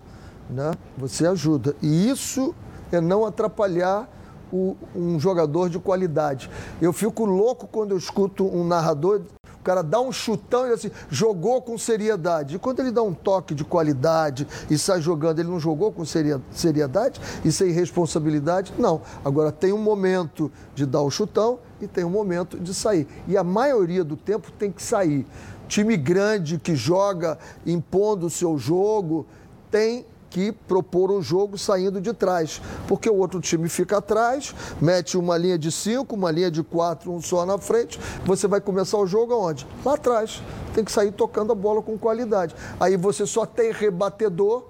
Né? 0.51 0.73
Você 0.99 1.27
ajuda. 1.27 1.75
E 1.81 2.11
isso 2.11 2.55
é 2.93 3.01
não 3.01 3.25
atrapalhar 3.25 4.07
o, 4.53 4.77
um 4.95 5.19
jogador 5.19 5.69
de 5.69 5.79
qualidade. 5.79 6.51
Eu 6.81 6.93
fico 6.93 7.25
louco 7.25 7.67
quando 7.67 7.93
eu 7.93 7.99
escuto 7.99 8.45
um 8.45 8.67
narrador 8.67 9.23
cara 9.67 9.83
dá 9.83 10.01
um 10.01 10.13
chutão 10.13 10.69
e 10.69 10.73
assim, 10.73 10.93
jogou 11.11 11.61
com 11.61 11.77
seriedade. 11.77 12.55
E 12.55 12.59
quando 12.59 12.79
ele 12.79 12.93
dá 12.93 13.03
um 13.03 13.13
toque 13.13 13.53
de 13.53 13.65
qualidade 13.65 14.47
e 14.71 14.79
sai 14.79 15.01
jogando, 15.01 15.41
ele 15.41 15.49
não 15.49 15.59
jogou 15.59 15.91
com 15.91 16.05
seriedade 16.05 17.21
e 17.45 17.51
sem 17.51 17.73
responsabilidade? 17.73 18.73
Não. 18.79 19.01
Agora 19.25 19.51
tem 19.51 19.73
um 19.73 19.79
momento 19.79 20.53
de 20.73 20.87
dar 20.87 21.03
o 21.03 21.11
chutão 21.11 21.59
e 21.81 21.89
tem 21.89 22.05
um 22.05 22.11
momento 22.11 22.57
de 22.61 22.73
sair. 22.73 23.09
E 23.27 23.37
a 23.37 23.43
maioria 23.43 24.05
do 24.05 24.17
tempo 24.17 24.53
tem 24.53 24.71
que 24.71 24.81
sair. 24.81 25.27
Time 25.67 25.97
grande 25.97 26.59
que 26.59 26.77
joga 26.77 27.37
impondo 27.67 28.27
o 28.27 28.31
seu 28.31 28.57
jogo 28.57 29.27
tem 29.69 30.07
que 30.31 30.53
propor 30.53 31.11
o 31.11 31.23
jogo 31.23 31.57
saindo 31.59 32.01
de 32.01 32.13
trás, 32.13 32.61
porque 32.87 33.09
o 33.09 33.17
outro 33.17 33.41
time 33.41 33.69
fica 33.69 33.99
atrás, 33.99 34.55
mete 34.81 35.17
uma 35.17 35.37
linha 35.37 35.59
de 35.59 35.71
cinco, 35.71 36.15
uma 36.15 36.31
linha 36.31 36.51
de 36.51 36.63
quatro, 36.63 37.13
um 37.13 37.21
só 37.21 37.47
na 37.47 37.59
frente, 37.59 37.99
você 38.25 38.47
vai 38.47 38.61
começar 38.61 38.99
o 38.99 39.07
jogo 39.07 39.33
aonde? 39.33 39.67
Lá 39.85 39.95
atrás. 39.95 40.43
Tem 40.75 40.85
que 40.85 40.93
sair 40.93 41.11
tocando 41.11 41.53
a 41.53 41.55
bola 41.55 41.81
com 41.81 41.97
qualidade. 41.97 42.55
Aí 42.79 42.99
você 42.99 43.27
só 43.27 43.47
tem 43.47 43.73
rebatedor, 43.73 44.65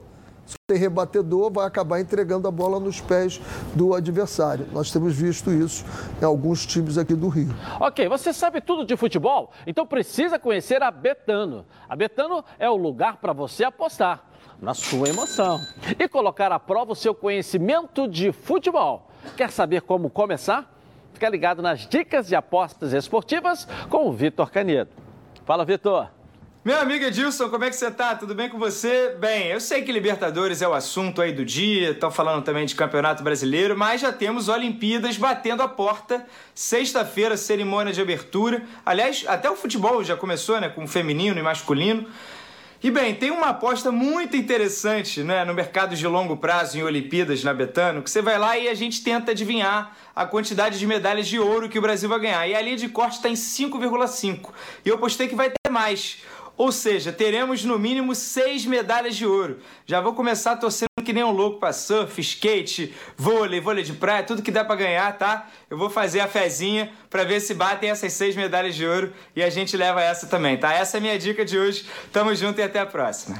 se 0.46 0.54
tem 0.68 0.78
rebatedor, 0.78 1.50
vai 1.50 1.66
acabar 1.66 2.00
entregando 2.00 2.46
a 2.46 2.50
bola 2.52 2.78
nos 2.78 3.00
pés 3.00 3.40
do 3.74 3.92
adversário. 3.92 4.68
Nós 4.72 4.92
temos 4.92 5.16
visto 5.16 5.50
isso 5.50 5.84
em 6.22 6.24
alguns 6.24 6.64
times 6.64 6.96
aqui 6.96 7.14
do 7.14 7.28
Rio. 7.28 7.52
Ok, 7.80 8.08
você 8.08 8.32
sabe 8.32 8.60
tudo 8.60 8.86
de 8.86 8.96
futebol? 8.96 9.50
Então 9.66 9.84
precisa 9.84 10.38
conhecer 10.38 10.80
a 10.82 10.90
Betano. 10.92 11.66
A 11.88 11.96
Betano 11.96 12.44
é 12.60 12.70
o 12.70 12.76
lugar 12.76 13.16
para 13.16 13.32
você 13.32 13.64
apostar 13.64 14.25
na 14.60 14.74
sua 14.74 15.08
emoção 15.08 15.60
e 15.98 16.08
colocar 16.08 16.52
à 16.52 16.58
prova 16.58 16.92
o 16.92 16.96
seu 16.96 17.14
conhecimento 17.14 18.08
de 18.08 18.32
futebol. 18.32 19.10
Quer 19.36 19.50
saber 19.50 19.82
como 19.82 20.10
começar? 20.10 20.72
Fica 21.12 21.28
ligado 21.28 21.62
nas 21.62 21.86
dicas 21.86 22.28
de 22.28 22.34
apostas 22.34 22.92
esportivas 22.92 23.66
com 23.88 24.08
o 24.08 24.12
Vitor 24.12 24.50
Canedo. 24.50 24.90
Fala, 25.44 25.64
Vitor. 25.64 26.08
Meu 26.66 26.80
amigo 26.80 27.04
Edilson, 27.04 27.48
como 27.48 27.62
é 27.62 27.70
que 27.70 27.76
você 27.76 27.88
tá? 27.92 28.16
Tudo 28.16 28.34
bem 28.34 28.48
com 28.48 28.58
você? 28.58 29.14
Bem, 29.20 29.46
eu 29.46 29.60
sei 29.60 29.82
que 29.82 29.92
Libertadores 29.92 30.60
é 30.60 30.66
o 30.66 30.74
assunto 30.74 31.22
aí 31.22 31.32
do 31.32 31.44
dia, 31.44 31.92
estão 31.92 32.10
falando 32.10 32.42
também 32.42 32.66
de 32.66 32.74
Campeonato 32.74 33.22
Brasileiro, 33.22 33.78
mas 33.78 34.00
já 34.00 34.12
temos 34.12 34.48
Olimpíadas 34.48 35.16
batendo 35.16 35.62
a 35.62 35.68
porta. 35.68 36.26
Sexta-feira, 36.52 37.36
cerimônia 37.36 37.92
de 37.92 38.00
abertura. 38.00 38.64
Aliás, 38.84 39.24
até 39.28 39.48
o 39.48 39.54
futebol 39.54 40.02
já 40.02 40.16
começou, 40.16 40.60
né? 40.60 40.68
Com 40.68 40.82
o 40.82 40.88
feminino 40.88 41.38
e 41.38 41.42
masculino. 41.42 42.08
E 42.86 42.90
bem, 42.92 43.16
tem 43.16 43.32
uma 43.32 43.48
aposta 43.48 43.90
muito 43.90 44.36
interessante 44.36 45.20
né, 45.20 45.44
no 45.44 45.52
mercado 45.52 45.96
de 45.96 46.06
longo 46.06 46.36
prazo 46.36 46.78
em 46.78 46.84
Olimpíadas 46.84 47.42
na 47.42 47.52
Betano, 47.52 48.00
que 48.00 48.08
você 48.08 48.22
vai 48.22 48.38
lá 48.38 48.56
e 48.56 48.68
a 48.68 48.74
gente 48.74 49.02
tenta 49.02 49.32
adivinhar 49.32 49.96
a 50.14 50.24
quantidade 50.24 50.78
de 50.78 50.86
medalhas 50.86 51.26
de 51.26 51.36
ouro 51.36 51.68
que 51.68 51.80
o 51.80 51.82
Brasil 51.82 52.08
vai 52.08 52.20
ganhar. 52.20 52.46
E 52.46 52.54
a 52.54 52.62
linha 52.62 52.76
de 52.76 52.88
corte 52.88 53.16
está 53.16 53.28
em 53.28 53.34
5,5. 53.34 54.50
E 54.84 54.88
eu 54.88 54.98
postei 54.98 55.26
que 55.26 55.34
vai 55.34 55.50
ter 55.50 55.68
mais. 55.68 56.18
Ou 56.56 56.72
seja, 56.72 57.12
teremos 57.12 57.64
no 57.64 57.78
mínimo 57.78 58.14
seis 58.14 58.64
medalhas 58.64 59.14
de 59.14 59.26
ouro. 59.26 59.58
Já 59.84 60.00
vou 60.00 60.14
começar 60.14 60.56
torcendo 60.56 60.86
que 61.04 61.12
nem 61.12 61.22
um 61.22 61.30
louco 61.30 61.60
para 61.60 61.72
surf, 61.72 62.20
skate, 62.20 62.94
vôlei, 63.16 63.60
vôlei 63.60 63.84
de 63.84 63.92
praia, 63.92 64.24
tudo 64.24 64.42
que 64.42 64.50
dá 64.50 64.64
para 64.64 64.76
ganhar, 64.76 65.16
tá? 65.16 65.46
Eu 65.70 65.78
vou 65.78 65.88
fazer 65.88 66.20
a 66.20 66.26
fezinha 66.26 66.90
para 67.08 67.22
ver 67.22 67.40
se 67.40 67.54
batem 67.54 67.90
essas 67.90 68.12
seis 68.12 68.34
medalhas 68.34 68.74
de 68.74 68.86
ouro 68.86 69.12
e 69.34 69.42
a 69.42 69.50
gente 69.50 69.76
leva 69.76 70.02
essa 70.02 70.26
também, 70.26 70.56
tá? 70.56 70.72
Essa 70.72 70.96
é 70.96 70.98
a 70.98 71.00
minha 71.00 71.18
dica 71.18 71.44
de 71.44 71.58
hoje. 71.58 71.86
Tamo 72.12 72.34
junto 72.34 72.58
e 72.60 72.62
até 72.62 72.80
a 72.80 72.86
próxima. 72.86 73.38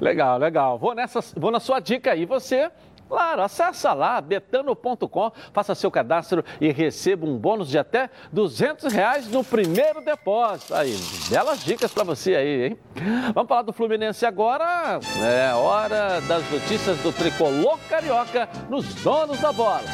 Legal, 0.00 0.38
legal. 0.38 0.78
Vou, 0.78 0.94
nessa, 0.94 1.20
vou 1.36 1.50
na 1.50 1.60
sua 1.60 1.78
dica 1.78 2.12
aí. 2.12 2.26
Você 2.26 2.70
Claro, 3.08 3.42
acessa 3.42 3.92
lá, 3.92 4.20
betano.com, 4.20 5.32
faça 5.52 5.74
seu 5.74 5.90
cadastro 5.90 6.44
e 6.60 6.70
receba 6.72 7.26
um 7.26 7.36
bônus 7.36 7.68
de 7.68 7.78
até 7.78 8.10
200 8.32 8.92
reais 8.92 9.28
no 9.28 9.44
primeiro 9.44 10.04
depósito. 10.04 10.74
Aí, 10.74 10.96
belas 11.28 11.64
dicas 11.64 11.92
para 11.92 12.04
você 12.04 12.34
aí, 12.34 12.64
hein? 12.68 12.78
Vamos 13.34 13.48
falar 13.48 13.62
do 13.62 13.72
Fluminense 13.72 14.24
agora. 14.24 14.98
É 15.22 15.52
hora 15.54 16.20
das 16.22 16.50
notícias 16.50 16.98
do 16.98 17.12
tricolor 17.12 17.78
carioca 17.88 18.48
nos 18.68 18.94
donos 19.02 19.40
da 19.40 19.52
bola. 19.52 19.84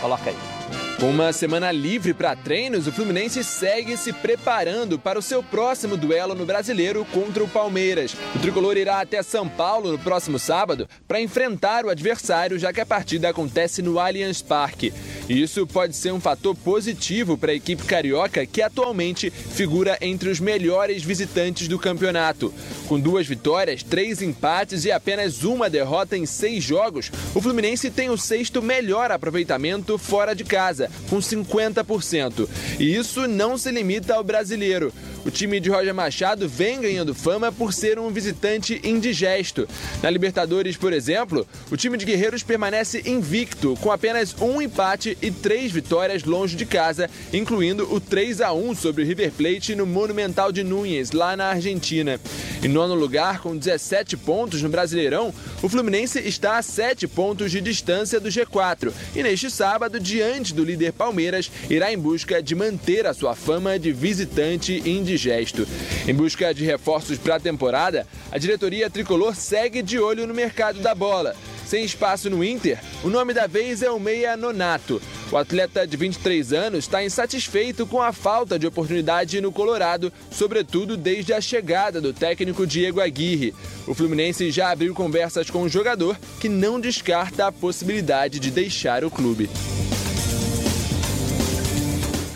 Coloca 0.00 0.30
aí. 0.30 0.61
Com 1.02 1.10
uma 1.10 1.32
semana 1.32 1.72
livre 1.72 2.14
para 2.14 2.36
treinos, 2.36 2.86
o 2.86 2.92
Fluminense 2.92 3.42
segue 3.42 3.96
se 3.96 4.12
preparando 4.12 5.00
para 5.00 5.18
o 5.18 5.22
seu 5.22 5.42
próximo 5.42 5.96
duelo 5.96 6.32
no 6.32 6.46
Brasileiro 6.46 7.04
contra 7.06 7.42
o 7.42 7.48
Palmeiras. 7.48 8.14
O 8.36 8.38
tricolor 8.38 8.76
irá 8.76 9.00
até 9.00 9.20
São 9.20 9.48
Paulo 9.48 9.90
no 9.90 9.98
próximo 9.98 10.38
sábado 10.38 10.88
para 11.08 11.20
enfrentar 11.20 11.84
o 11.84 11.90
adversário, 11.90 12.56
já 12.56 12.72
que 12.72 12.80
a 12.80 12.86
partida 12.86 13.28
acontece 13.28 13.82
no 13.82 13.98
Allianz 13.98 14.42
Parque. 14.42 14.94
Isso 15.28 15.66
pode 15.66 15.96
ser 15.96 16.12
um 16.12 16.20
fator 16.20 16.54
positivo 16.54 17.36
para 17.36 17.50
a 17.50 17.56
equipe 17.56 17.82
carioca, 17.82 18.46
que 18.46 18.62
atualmente 18.62 19.28
figura 19.28 19.98
entre 20.00 20.28
os 20.28 20.38
melhores 20.38 21.02
visitantes 21.02 21.66
do 21.66 21.80
campeonato. 21.80 22.54
Com 22.86 23.00
duas 23.00 23.26
vitórias, 23.26 23.82
três 23.82 24.22
empates 24.22 24.84
e 24.84 24.92
apenas 24.92 25.42
uma 25.42 25.68
derrota 25.68 26.16
em 26.16 26.26
seis 26.26 26.62
jogos, 26.62 27.10
o 27.34 27.40
Fluminense 27.40 27.90
tem 27.90 28.08
o 28.08 28.16
sexto 28.16 28.62
melhor 28.62 29.10
aproveitamento 29.10 29.98
fora 29.98 30.32
de 30.32 30.44
casa 30.44 30.91
com 31.08 31.18
50%. 31.18 32.48
E 32.78 32.94
isso 32.94 33.26
não 33.26 33.56
se 33.56 33.70
limita 33.70 34.14
ao 34.14 34.24
brasileiro. 34.24 34.92
O 35.24 35.30
time 35.30 35.60
de 35.60 35.70
Roger 35.70 35.94
Machado 35.94 36.48
vem 36.48 36.80
ganhando 36.80 37.14
fama 37.14 37.52
por 37.52 37.72
ser 37.72 37.98
um 37.98 38.10
visitante 38.10 38.80
indigesto. 38.82 39.68
Na 40.02 40.10
Libertadores, 40.10 40.76
por 40.76 40.92
exemplo, 40.92 41.46
o 41.70 41.76
time 41.76 41.96
de 41.96 42.04
Guerreiros 42.04 42.42
permanece 42.42 43.02
invicto, 43.06 43.76
com 43.80 43.92
apenas 43.92 44.34
um 44.40 44.60
empate 44.60 45.16
e 45.22 45.30
três 45.30 45.70
vitórias 45.70 46.24
longe 46.24 46.56
de 46.56 46.66
casa, 46.66 47.08
incluindo 47.32 47.92
o 47.94 48.00
3 48.00 48.40
a 48.40 48.52
1 48.52 48.74
sobre 48.74 49.04
o 49.04 49.06
River 49.06 49.30
Plate 49.30 49.76
no 49.76 49.86
Monumental 49.86 50.50
de 50.50 50.64
Núñez, 50.64 51.12
lá 51.12 51.36
na 51.36 51.46
Argentina. 51.46 52.18
Em 52.62 52.68
nono 52.68 52.94
lugar, 52.94 53.40
com 53.40 53.56
17 53.56 54.16
pontos 54.16 54.60
no 54.62 54.68
Brasileirão, 54.68 55.32
o 55.62 55.68
Fluminense 55.68 56.18
está 56.18 56.58
a 56.58 56.62
7 56.62 57.06
pontos 57.06 57.50
de 57.50 57.60
distância 57.60 58.18
do 58.18 58.28
G4 58.28 58.92
e 59.14 59.22
neste 59.22 59.50
sábado, 59.50 60.00
diante 60.00 60.52
do 60.52 60.64
líder 60.72 60.92
Palmeiras, 60.92 61.50
irá 61.70 61.92
em 61.92 61.98
busca 61.98 62.42
de 62.42 62.54
manter 62.54 63.06
a 63.06 63.14
sua 63.14 63.34
fama 63.34 63.78
de 63.78 63.92
visitante 63.92 64.82
indigesto. 64.88 65.66
Em 66.06 66.14
busca 66.14 66.52
de 66.52 66.64
reforços 66.64 67.18
para 67.18 67.36
a 67.36 67.40
temporada, 67.40 68.06
a 68.30 68.38
diretoria 68.38 68.90
tricolor 68.90 69.34
segue 69.34 69.82
de 69.82 69.98
olho 69.98 70.26
no 70.26 70.34
mercado 70.34 70.80
da 70.80 70.94
bola. 70.94 71.34
Sem 71.72 71.84
espaço 71.84 72.28
no 72.28 72.44
Inter, 72.44 72.78
o 73.02 73.08
nome 73.08 73.32
da 73.32 73.46
vez 73.46 73.82
é 73.82 73.90
o 73.90 73.98
Meia 73.98 74.36
Nonato. 74.36 75.00
O 75.30 75.38
atleta 75.38 75.86
de 75.86 75.96
23 75.96 76.52
anos 76.52 76.80
está 76.80 77.02
insatisfeito 77.02 77.86
com 77.86 78.02
a 78.02 78.12
falta 78.12 78.58
de 78.58 78.66
oportunidade 78.66 79.40
no 79.40 79.50
Colorado, 79.50 80.12
sobretudo 80.30 80.98
desde 80.98 81.32
a 81.32 81.40
chegada 81.40 81.98
do 81.98 82.12
técnico 82.12 82.66
Diego 82.66 83.00
Aguirre. 83.00 83.54
O 83.86 83.94
Fluminense 83.94 84.50
já 84.50 84.70
abriu 84.70 84.94
conversas 84.94 85.48
com 85.48 85.62
o 85.62 85.68
jogador, 85.70 86.18
que 86.38 86.48
não 86.48 86.78
descarta 86.78 87.46
a 87.46 87.52
possibilidade 87.52 88.38
de 88.38 88.50
deixar 88.50 89.02
o 89.02 89.10
clube. 89.10 89.48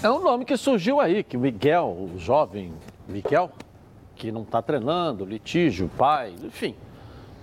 É 0.06 0.10
um 0.10 0.22
nome 0.22 0.44
que 0.44 0.56
surgiu 0.56 1.00
aí, 1.00 1.24
que 1.24 1.36
o 1.36 1.40
Miguel, 1.40 1.88
o 1.88 2.16
jovem 2.16 2.72
Miguel, 3.08 3.50
que 4.14 4.30
não 4.30 4.42
está 4.42 4.62
treinando, 4.62 5.24
litígio, 5.24 5.90
pai, 5.98 6.32
enfim, 6.44 6.76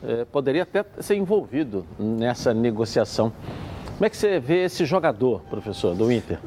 é, 0.01 0.24
poderia 0.24 0.63
até 0.63 0.86
ser 1.01 1.15
envolvido 1.15 1.86
nessa 2.00 2.53
negociação. 2.53 3.34
Como 3.91 4.05
é 4.05 4.10
que 4.10 4.15
você 4.15 4.39
vê 4.39 4.63
esse 4.63 4.86
jogador, 4.86 5.41
professor, 5.50 5.93
do 5.93 6.10
Inter? 6.10 6.39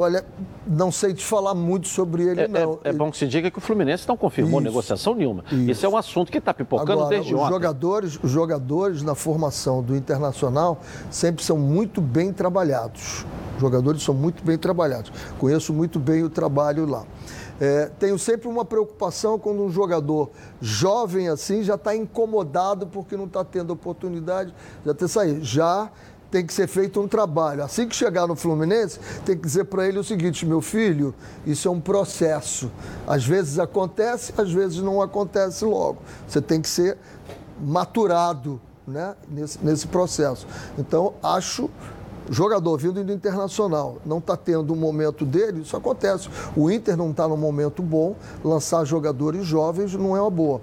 Olha, 0.00 0.24
não 0.66 0.90
sei 0.90 1.12
te 1.12 1.22
falar 1.22 1.54
muito 1.54 1.86
sobre 1.86 2.22
ele, 2.22 2.40
é, 2.40 2.48
não. 2.48 2.78
É, 2.82 2.88
é, 2.88 2.92
bom 2.92 3.10
que 3.10 3.18
se 3.18 3.26
diga 3.26 3.50
que 3.50 3.58
o 3.58 3.60
Fluminense 3.60 4.08
não 4.08 4.16
confirmou 4.16 4.58
isso, 4.58 4.70
negociação 4.70 5.14
nenhuma. 5.14 5.44
Isso. 5.52 5.70
Esse 5.70 5.84
é 5.84 5.88
um 5.90 5.96
assunto 5.96 6.32
que 6.32 6.38
está 6.38 6.54
pipocando 6.54 6.92
Agora, 6.92 7.10
desde 7.10 7.34
os 7.34 7.38
ontem. 7.38 7.52
Jogadores, 7.52 8.18
os 8.22 8.30
jogadores 8.30 9.02
na 9.02 9.14
formação 9.14 9.82
do 9.82 9.94
Internacional 9.94 10.80
sempre 11.10 11.44
são 11.44 11.58
muito 11.58 12.00
bem 12.00 12.32
trabalhados. 12.32 13.26
Os 13.56 13.60
jogadores 13.60 14.02
são 14.02 14.14
muito 14.14 14.42
bem 14.42 14.56
trabalhados. 14.56 15.12
Conheço 15.38 15.70
muito 15.70 15.98
bem 15.98 16.22
o 16.22 16.30
trabalho 16.30 16.86
lá. 16.86 17.04
É, 17.60 17.90
tenho 17.98 18.18
sempre 18.18 18.48
uma 18.48 18.64
preocupação 18.64 19.38
quando 19.38 19.62
um 19.62 19.70
jogador 19.70 20.30
jovem 20.62 21.28
assim 21.28 21.62
já 21.62 21.74
está 21.74 21.94
incomodado 21.94 22.86
porque 22.86 23.18
não 23.18 23.26
está 23.26 23.44
tendo 23.44 23.70
oportunidade 23.70 24.54
de 24.82 24.94
ter 24.94 25.08
saído. 25.08 25.44
Já 25.44 25.90
tem 26.30 26.46
que 26.46 26.52
ser 26.52 26.66
feito 26.66 27.00
um 27.00 27.08
trabalho. 27.08 27.62
Assim 27.62 27.88
que 27.88 27.94
chegar 27.94 28.26
no 28.26 28.36
Fluminense, 28.36 28.98
tem 29.24 29.36
que 29.36 29.42
dizer 29.42 29.64
para 29.64 29.86
ele 29.86 29.98
o 29.98 30.04
seguinte: 30.04 30.46
meu 30.46 30.60
filho, 30.60 31.14
isso 31.46 31.68
é 31.68 31.70
um 31.70 31.80
processo. 31.80 32.70
Às 33.06 33.24
vezes 33.24 33.58
acontece, 33.58 34.32
às 34.36 34.50
vezes 34.52 34.78
não 34.78 35.02
acontece 35.02 35.64
logo. 35.64 35.98
Você 36.28 36.40
tem 36.40 36.60
que 36.60 36.68
ser 36.68 36.96
maturado 37.60 38.60
né, 38.86 39.14
nesse, 39.28 39.58
nesse 39.62 39.86
processo. 39.86 40.46
Então, 40.78 41.14
acho 41.22 41.70
jogador 42.30 42.78
vindo 42.78 43.02
do 43.02 43.12
Internacional 43.12 43.98
não 44.06 44.18
está 44.18 44.36
tendo 44.36 44.72
um 44.72 44.76
momento 44.76 45.24
dele, 45.24 45.62
isso 45.62 45.76
acontece. 45.76 46.28
O 46.56 46.70
Inter 46.70 46.96
não 46.96 47.10
está 47.10 47.26
num 47.26 47.36
momento 47.36 47.82
bom, 47.82 48.14
lançar 48.44 48.84
jogadores 48.84 49.44
jovens 49.44 49.94
não 49.94 50.16
é 50.16 50.20
uma 50.20 50.30
boa. 50.30 50.60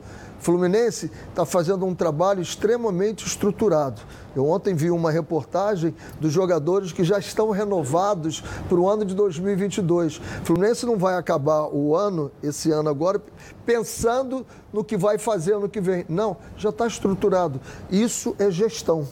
Fluminense 0.47 1.11
está 1.29 1.45
fazendo 1.45 1.85
um 1.85 1.93
trabalho 1.93 2.41
extremamente 2.41 3.27
estruturado. 3.27 4.01
Eu 4.33 4.47
ontem 4.47 4.73
vi 4.73 4.89
uma 4.89 5.11
reportagem 5.11 5.93
dos 6.21 6.31
jogadores 6.31 6.93
que 6.93 7.03
já 7.03 7.19
estão 7.19 7.49
renovados 7.49 8.41
para 8.69 8.77
o 8.77 8.89
ano 8.89 9.03
de 9.03 9.13
2022. 9.13 10.21
Fluminense 10.45 10.85
não 10.85 10.97
vai 10.97 11.15
acabar 11.15 11.67
o 11.67 11.93
ano, 11.93 12.31
esse 12.41 12.71
ano 12.71 12.87
agora, 12.87 13.21
pensando 13.65 14.45
no 14.71 14.85
que 14.85 14.95
vai 14.95 15.17
fazer 15.17 15.53
ano 15.53 15.67
que 15.67 15.81
vem. 15.81 16.05
Não, 16.07 16.37
já 16.55 16.69
está 16.69 16.87
estruturado. 16.87 17.59
Isso 17.91 18.33
é 18.39 18.49
gestão. 18.49 19.05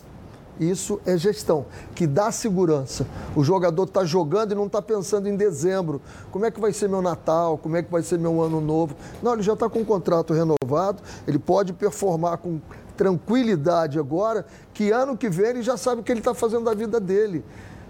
Isso 0.59 0.99
é 1.05 1.17
gestão, 1.17 1.65
que 1.93 2.07
dá 2.07 2.31
segurança. 2.31 3.05
O 3.35 3.43
jogador 3.43 3.83
está 3.83 4.05
jogando 4.05 4.53
e 4.53 4.55
não 4.55 4.67
está 4.67 4.81
pensando 4.81 5.27
em 5.27 5.35
dezembro. 5.35 6.01
Como 6.31 6.45
é 6.45 6.51
que 6.51 6.59
vai 6.59 6.71
ser 6.71 6.87
meu 6.87 7.01
Natal? 7.01 7.57
Como 7.57 7.75
é 7.75 7.83
que 7.83 7.91
vai 7.91 8.01
ser 8.01 8.17
meu 8.17 8.41
ano 8.41 8.61
novo? 8.61 8.95
Não, 9.21 9.33
ele 9.33 9.43
já 9.43 9.53
está 9.53 9.69
com 9.69 9.81
o 9.81 9.85
contrato 9.85 10.33
renovado, 10.33 11.01
ele 11.27 11.39
pode 11.39 11.73
performar 11.73 12.37
com 12.37 12.59
tranquilidade 12.95 13.99
agora, 13.99 14.45
que 14.73 14.91
ano 14.91 15.17
que 15.17 15.29
vem 15.29 15.47
ele 15.47 15.61
já 15.61 15.75
sabe 15.75 16.01
o 16.01 16.03
que 16.03 16.11
ele 16.11 16.21
está 16.21 16.33
fazendo 16.33 16.63
da 16.63 16.73
vida 16.73 16.99
dele. 16.99 17.43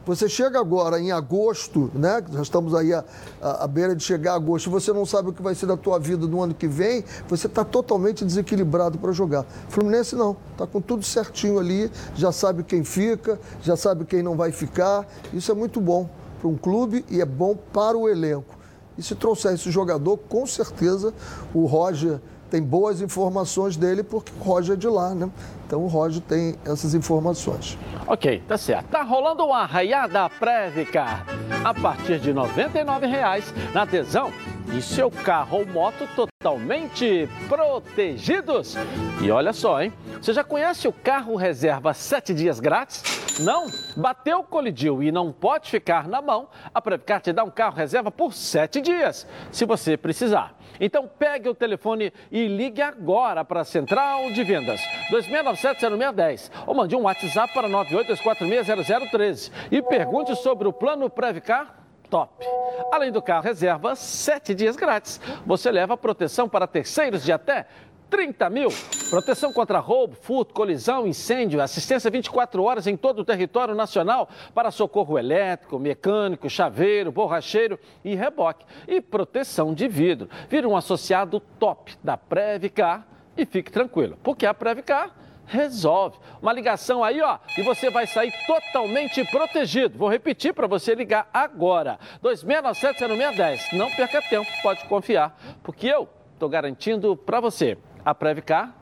Você 0.06 0.30
chega 0.30 0.60
agora 0.60 1.00
em 1.00 1.12
agosto, 1.12 1.90
né? 1.96 2.24
Já 2.32 2.44
estamos 2.44 2.76
aí 2.76 2.94
à, 2.94 3.68
beira 3.68 3.96
de 3.96 4.04
chegar 4.04 4.34
a 4.34 4.36
agosto, 4.36 4.70
você 4.70 4.94
não 4.94 5.04
sabe 5.04 5.30
o 5.30 5.34
que 5.34 5.42
vai 5.42 5.56
ser 5.56 5.66
da 5.66 5.76
tua 5.76 5.98
vida 5.98 6.28
no 6.28 6.44
ano 6.44 6.54
que 6.54 6.68
vem, 6.68 7.04
você 7.28 7.48
está 7.48 7.66
totalmente 7.66 8.24
desequilibrado 8.24 9.00
para 9.00 9.12
jogar. 9.12 9.46
Fluminense 9.68 10.16
não, 10.16 10.38
está 10.52 10.68
com 10.68 10.80
tudo 10.80 11.04
certinho 11.04 11.58
ali, 11.58 11.92
já 12.14 12.32
sabe 12.32 12.64
quem 12.64 12.84
fica, 12.84 13.40
já 13.64 13.76
sabe 13.76 14.06
quem 14.06 14.22
não 14.22 14.38
vai 14.38 14.52
ficar. 14.52 15.08
Isso 15.34 15.52
é 15.52 15.56
muito 15.56 15.82
bom 15.82 16.08
para 16.40 16.50
um 16.50 16.56
clube 16.56 17.04
e 17.10 17.20
é 17.20 17.26
bom 17.26 17.58
para 17.74 17.98
o 17.98 18.08
elenco. 18.08 18.56
E 18.96 19.02
se 19.02 19.16
trouxer 19.16 19.54
esse 19.54 19.72
jogador, 19.72 20.18
com 20.18 20.46
certeza 20.46 21.12
o 21.52 21.66
Roger 21.66 22.20
tem 22.50 22.62
boas 22.62 23.02
informações 23.02 23.76
dele 23.76 24.04
porque 24.04 24.32
o 24.40 24.44
Roger 24.44 24.76
é 24.76 24.78
de 24.78 24.88
lá, 24.88 25.16
né? 25.16 25.30
Então 25.66 25.84
o 25.84 25.88
Roger 25.88 26.22
tem 26.22 26.56
essas 26.66 26.94
informações. 26.94 27.78
Ok, 28.08 28.44
tá 28.48 28.58
certo. 28.58 28.88
Tá 28.88 29.02
rolando 29.02 29.46
uma 29.46 29.62
arraiada 29.62 30.30
Previcar 30.30 31.26
a 31.64 31.74
partir 31.74 32.20
de 32.20 32.32
R$ 32.32 32.40
99,00 32.40 33.74
na 33.74 33.82
adesão 33.82 34.32
e 34.76 34.82
seu 34.82 35.10
carro 35.10 35.60
ou 35.60 35.66
moto 35.66 36.08
totalmente 36.16 37.28
protegidos. 37.48 38.76
E 39.22 39.32
olha 39.32 39.54
só, 39.54 39.82
hein? 39.82 39.92
Você 40.22 40.34
já 40.34 40.44
conhece 40.44 40.88
o 40.88 40.94
carro 40.94 41.36
reserva 41.36 41.94
7 41.94 42.34
dias 42.34 42.60
grátis? 42.60 43.04
Não? 43.40 43.68
Bateu, 43.98 44.44
colidiu 44.44 45.02
e 45.02 45.12
não 45.12 45.32
pode 45.32 45.70
ficar 45.70 46.08
na 46.08 46.22
mão? 46.22 46.48
A 46.74 46.82
Previcar 46.82 47.22
te 47.22 47.34
dá 47.34 47.44
um 47.44 47.50
carro 47.50 47.76
reserva 47.76 48.12
por 48.12 48.34
7 48.34 48.82
dias, 48.82 49.28
se 49.52 49.66
você 49.66 49.98
precisar. 49.98 50.56
Então 50.80 51.08
pegue 51.08 51.50
o 51.50 51.56
telefone 51.56 52.12
e 52.32 52.48
ligue 52.48 52.82
agora 52.82 53.44
para 53.44 53.62
a 53.62 53.66
Central 53.66 54.32
de 54.32 54.44
Vendas 54.44 54.82
2697-0610 55.12 56.52
ou 56.68 56.76
mande 56.76 56.96
um 56.96 57.04
WhatsApp 57.04 57.54
para 57.54 57.70
982460013 57.70 59.52
e 59.72 59.82
pergunte 59.82 60.36
sobre 60.36 60.68
o 60.68 60.74
plano 60.74 61.10
Previcar 61.10 61.86
top. 62.10 62.46
Além 62.92 63.12
do 63.12 63.22
carro 63.22 63.44
reserva, 63.44 63.96
sete 63.96 64.54
dias 64.54 64.76
grátis. 64.76 65.20
Você 65.46 65.72
leva 65.72 65.98
proteção 65.98 66.48
para 66.48 66.68
terceiros 66.68 67.24
de 67.24 67.32
até 67.32 67.66
30 68.10 68.50
mil. 68.50 68.70
Proteção 69.10 69.54
contra 69.54 69.80
roubo, 69.80 70.16
furto, 70.16 70.54
colisão, 70.54 71.06
incêndio, 71.08 71.62
assistência 71.62 72.10
24 72.10 72.64
horas 72.64 72.88
em 72.88 72.98
todo 72.98 73.20
o 73.20 73.26
território 73.26 73.76
nacional 73.76 74.30
para 74.54 74.72
socorro 74.72 75.18
elétrico, 75.18 75.80
mecânico, 75.80 76.50
chaveiro, 76.50 77.12
borracheiro 77.12 77.80
e 78.04 78.16
reboque. 78.16 78.66
E 78.88 79.02
proteção 79.02 79.74
de 79.74 79.88
vidro. 79.88 80.30
Vira 80.50 80.68
um 80.68 80.76
associado 80.76 81.40
top 81.60 81.94
da 82.04 82.18
Previcar 82.18 83.08
e 83.38 83.46
fique 83.46 83.72
tranquilo, 83.72 84.18
porque 84.24 84.46
a 84.46 84.54
Previcar 84.54 85.16
resolve. 85.46 86.18
Uma 86.42 86.52
ligação 86.52 87.04
aí, 87.04 87.22
ó, 87.22 87.38
e 87.58 87.62
você 87.62 87.90
vai 87.90 88.08
sair 88.08 88.34
totalmente 88.46 89.24
protegido. 89.26 89.98
Vou 89.98 90.10
repetir 90.10 90.54
para 90.54 90.68
você 90.68 90.96
ligar 90.96 91.30
agora. 91.34 92.00
2697-0610. 92.24 93.74
Não 93.74 93.90
perca 93.92 94.22
tempo, 94.22 94.50
pode 94.62 94.84
confiar, 94.86 95.38
porque 95.64 95.88
eu 95.88 96.10
estou 96.34 96.50
garantindo 96.50 97.16
para 97.16 97.40
você. 97.40 97.78
A 98.06 98.14
Previcar 98.14 98.76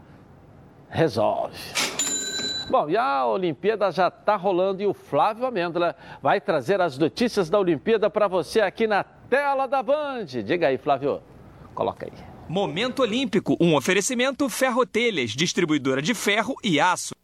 resolve. 0.89 1.57
Bom, 2.69 2.89
e 2.89 2.97
a 2.97 3.25
Olimpíada 3.25 3.91
já 3.91 4.07
está 4.09 4.35
rolando 4.35 4.81
e 4.81 4.85
o 4.85 4.93
Flávio 4.93 5.45
Amêndola 5.45 5.95
vai 6.21 6.39
trazer 6.39 6.81
as 6.81 6.97
notícias 6.97 7.49
da 7.49 7.59
Olimpíada 7.59 8.09
para 8.09 8.27
você 8.27 8.61
aqui 8.61 8.85
na 8.85 9.03
tela 9.03 9.65
da 9.65 9.81
Band. 9.81 10.25
Diga 10.25 10.67
aí, 10.67 10.77
Flávio. 10.77 11.21
Coloca 11.73 12.05
aí. 12.05 12.11
Momento 12.47 13.01
Olímpico, 13.01 13.57
um 13.59 13.75
oferecimento 13.75 14.49
Ferrotelhas, 14.49 15.31
distribuidora 15.31 16.01
de 16.01 16.13
ferro 16.13 16.55
e 16.63 16.79
aço. 16.79 17.15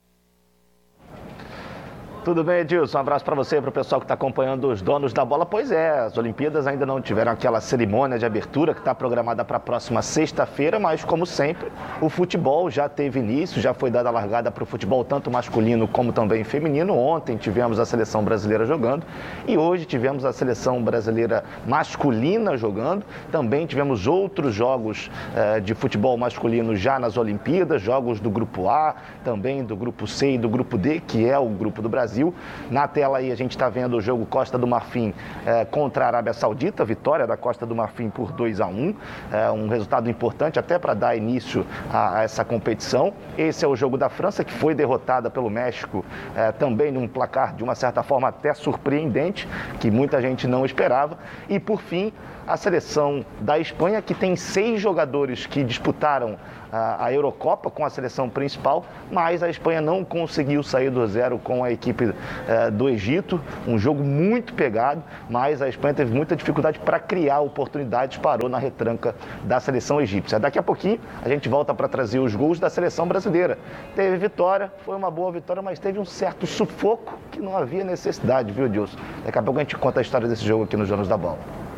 Tudo 2.21 2.43
bem, 2.43 2.59
Edilson? 2.59 2.97
Um 2.97 3.01
abraço 3.01 3.23
para 3.23 3.33
você 3.33 3.57
e 3.57 3.61
para 3.61 3.69
o 3.69 3.71
pessoal 3.71 4.01
que 4.01 4.03
está 4.03 4.13
acompanhando 4.13 4.67
os 4.67 4.81
donos 4.81 5.13
da 5.13 5.23
bola. 5.23 5.45
Pois 5.45 5.71
é, 5.71 5.99
as 5.99 6.17
Olimpíadas 6.17 6.67
ainda 6.67 6.85
não 6.85 7.01
tiveram 7.01 7.31
aquela 7.31 7.61
cerimônia 7.61 8.19
de 8.19 8.25
abertura 8.25 8.73
que 8.73 8.81
está 8.81 8.93
programada 8.93 9.45
para 9.45 9.55
a 9.55 9.59
próxima 9.59 10.01
sexta-feira, 10.01 10.77
mas 10.77 11.05
como 11.05 11.25
sempre, 11.25 11.71
o 12.01 12.09
futebol 12.09 12.69
já 12.69 12.89
teve 12.89 13.21
início, 13.21 13.61
já 13.61 13.73
foi 13.73 13.89
dada 13.89 14.09
a 14.09 14.11
largada 14.11 14.51
para 14.51 14.61
o 14.61 14.65
futebol 14.65 15.05
tanto 15.05 15.31
masculino 15.31 15.87
como 15.87 16.11
também 16.11 16.43
feminino. 16.43 16.93
Ontem 16.93 17.37
tivemos 17.37 17.79
a 17.79 17.85
seleção 17.85 18.21
brasileira 18.21 18.65
jogando 18.65 19.05
e 19.47 19.57
hoje 19.57 19.85
tivemos 19.85 20.25
a 20.25 20.33
seleção 20.33 20.83
brasileira 20.83 21.45
masculina 21.65 22.57
jogando. 22.57 23.05
Também 23.31 23.65
tivemos 23.65 24.07
outros 24.07 24.53
jogos 24.53 25.09
eh, 25.33 25.61
de 25.61 25.73
futebol 25.73 26.17
masculino 26.17 26.75
já 26.75 26.99
nas 26.99 27.15
Olimpíadas, 27.15 27.81
jogos 27.81 28.19
do 28.19 28.29
grupo 28.29 28.67
A, 28.67 28.95
também 29.23 29.63
do 29.63 29.75
grupo 29.77 30.05
C 30.05 30.33
e 30.33 30.37
do 30.37 30.49
grupo 30.49 30.77
D, 30.77 30.99
que 30.99 31.25
é 31.25 31.39
o 31.39 31.47
grupo 31.47 31.81
do 31.81 31.87
Brasil. 31.87 32.08
Brasil. 32.09 32.33
Na 32.71 32.87
tela 32.87 33.19
aí 33.19 33.31
a 33.31 33.35
gente 33.35 33.51
está 33.51 33.69
vendo 33.69 33.95
o 33.95 34.01
jogo 34.01 34.25
Costa 34.25 34.57
do 34.57 34.65
Marfim 34.65 35.13
eh, 35.45 35.65
contra 35.65 36.05
a 36.05 36.07
Arábia 36.07 36.33
Saudita, 36.33 36.83
vitória 36.83 37.27
da 37.27 37.37
Costa 37.37 37.65
do 37.65 37.75
Marfim 37.75 38.09
por 38.09 38.31
2 38.31 38.59
a 38.59 38.65
1 38.65 38.95
é, 39.31 39.51
um 39.51 39.67
resultado 39.67 40.09
importante 40.09 40.57
até 40.57 40.79
para 40.79 40.93
dar 40.93 41.15
início 41.15 41.65
a, 41.91 42.19
a, 42.19 42.23
essa 42.23 42.43
competição. 42.43 43.13
Esse 43.37 43.63
é 43.63 43.67
o 43.67 43.75
jogo 43.75 43.97
da 43.97 44.09
França, 44.09 44.43
que 44.43 44.51
foi 44.51 44.73
derrotada 44.73 45.29
pelo 45.29 45.49
México 45.49 46.03
eh, 46.35 46.51
também 46.53 46.91
num 46.91 47.07
placar 47.07 47.55
de 47.55 47.63
uma 47.63 47.75
certa 47.75 48.01
forma 48.01 48.27
até 48.27 48.53
surpreendente, 48.53 49.47
que 49.79 49.91
muita 49.91 50.21
gente 50.21 50.47
não 50.47 50.65
esperava. 50.65 51.17
E 51.47 51.59
por 51.59 51.81
fim, 51.81 52.11
a 52.49 52.57
seleção 52.57 53.23
da 53.39 53.59
Espanha, 53.59 54.01
que 54.01 54.15
tem 54.15 54.35
seis 54.35 54.81
jogadores 54.81 55.45
que 55.45 55.63
disputaram 55.63 56.35
a, 56.71 57.11
Eurocopa 57.13 57.69
com 57.69 57.85
a 57.85 57.89
seleção 57.89 58.27
principal, 58.27 58.85
mas 59.11 59.43
a 59.43 59.49
Espanha 59.49 59.81
não 59.81 60.03
conseguiu 60.03 60.63
sair 60.63 60.89
do 60.89 61.05
zero 61.07 61.37
com 61.37 61.63
a 61.63 61.71
equipe 61.71 62.11
eh, 62.47 62.71
do 62.71 62.89
Egito. 62.89 63.39
Um 63.67 63.77
jogo 63.77 64.03
muito 64.03 64.53
pegado, 64.53 65.03
mas 65.29 65.61
a 65.61 65.69
Espanha 65.69 65.93
teve 65.93 66.13
muita 66.13 66.35
dificuldade 66.35 66.79
para 66.79 66.99
criar 66.99 67.39
oportunidades, 67.41 68.17
parou 68.17 68.49
na 68.49 68.57
retranca 68.57 69.15
da 69.43 69.59
seleção 69.59 70.01
egípcia. 70.01 70.39
Daqui 70.39 70.57
a 70.57 70.63
pouquinho 70.63 70.99
a 71.23 71.29
gente 71.29 71.47
volta 71.47 71.73
para 71.73 71.87
trazer 71.87 72.19
os 72.19 72.35
gols 72.35 72.59
da 72.59 72.69
seleção 72.69 73.07
brasileira. 73.07 73.59
Teve 73.95 74.17
vitória, 74.17 74.71
foi 74.85 74.95
uma 74.95 75.11
boa 75.11 75.31
vitória, 75.31 75.61
mas 75.61 75.77
teve 75.77 75.99
um 75.99 76.05
certo 76.05 76.47
sufoco 76.47 77.17
que 77.31 77.39
não 77.39 77.55
havia 77.55 77.83
necessidade, 77.83 78.51
viu, 78.51 78.67
Dilson? 78.67 78.97
Daqui 79.23 79.37
a 79.37 79.43
pouco 79.43 79.59
a 79.59 79.63
gente 79.63 79.77
conta 79.77 79.99
a 79.99 80.01
história 80.01 80.27
desse 80.27 80.45
jogo 80.45 80.63
aqui 80.63 80.75
nos 80.75 80.87
Jonos 80.87 81.07
da 81.07 81.17
Bola. 81.17 81.68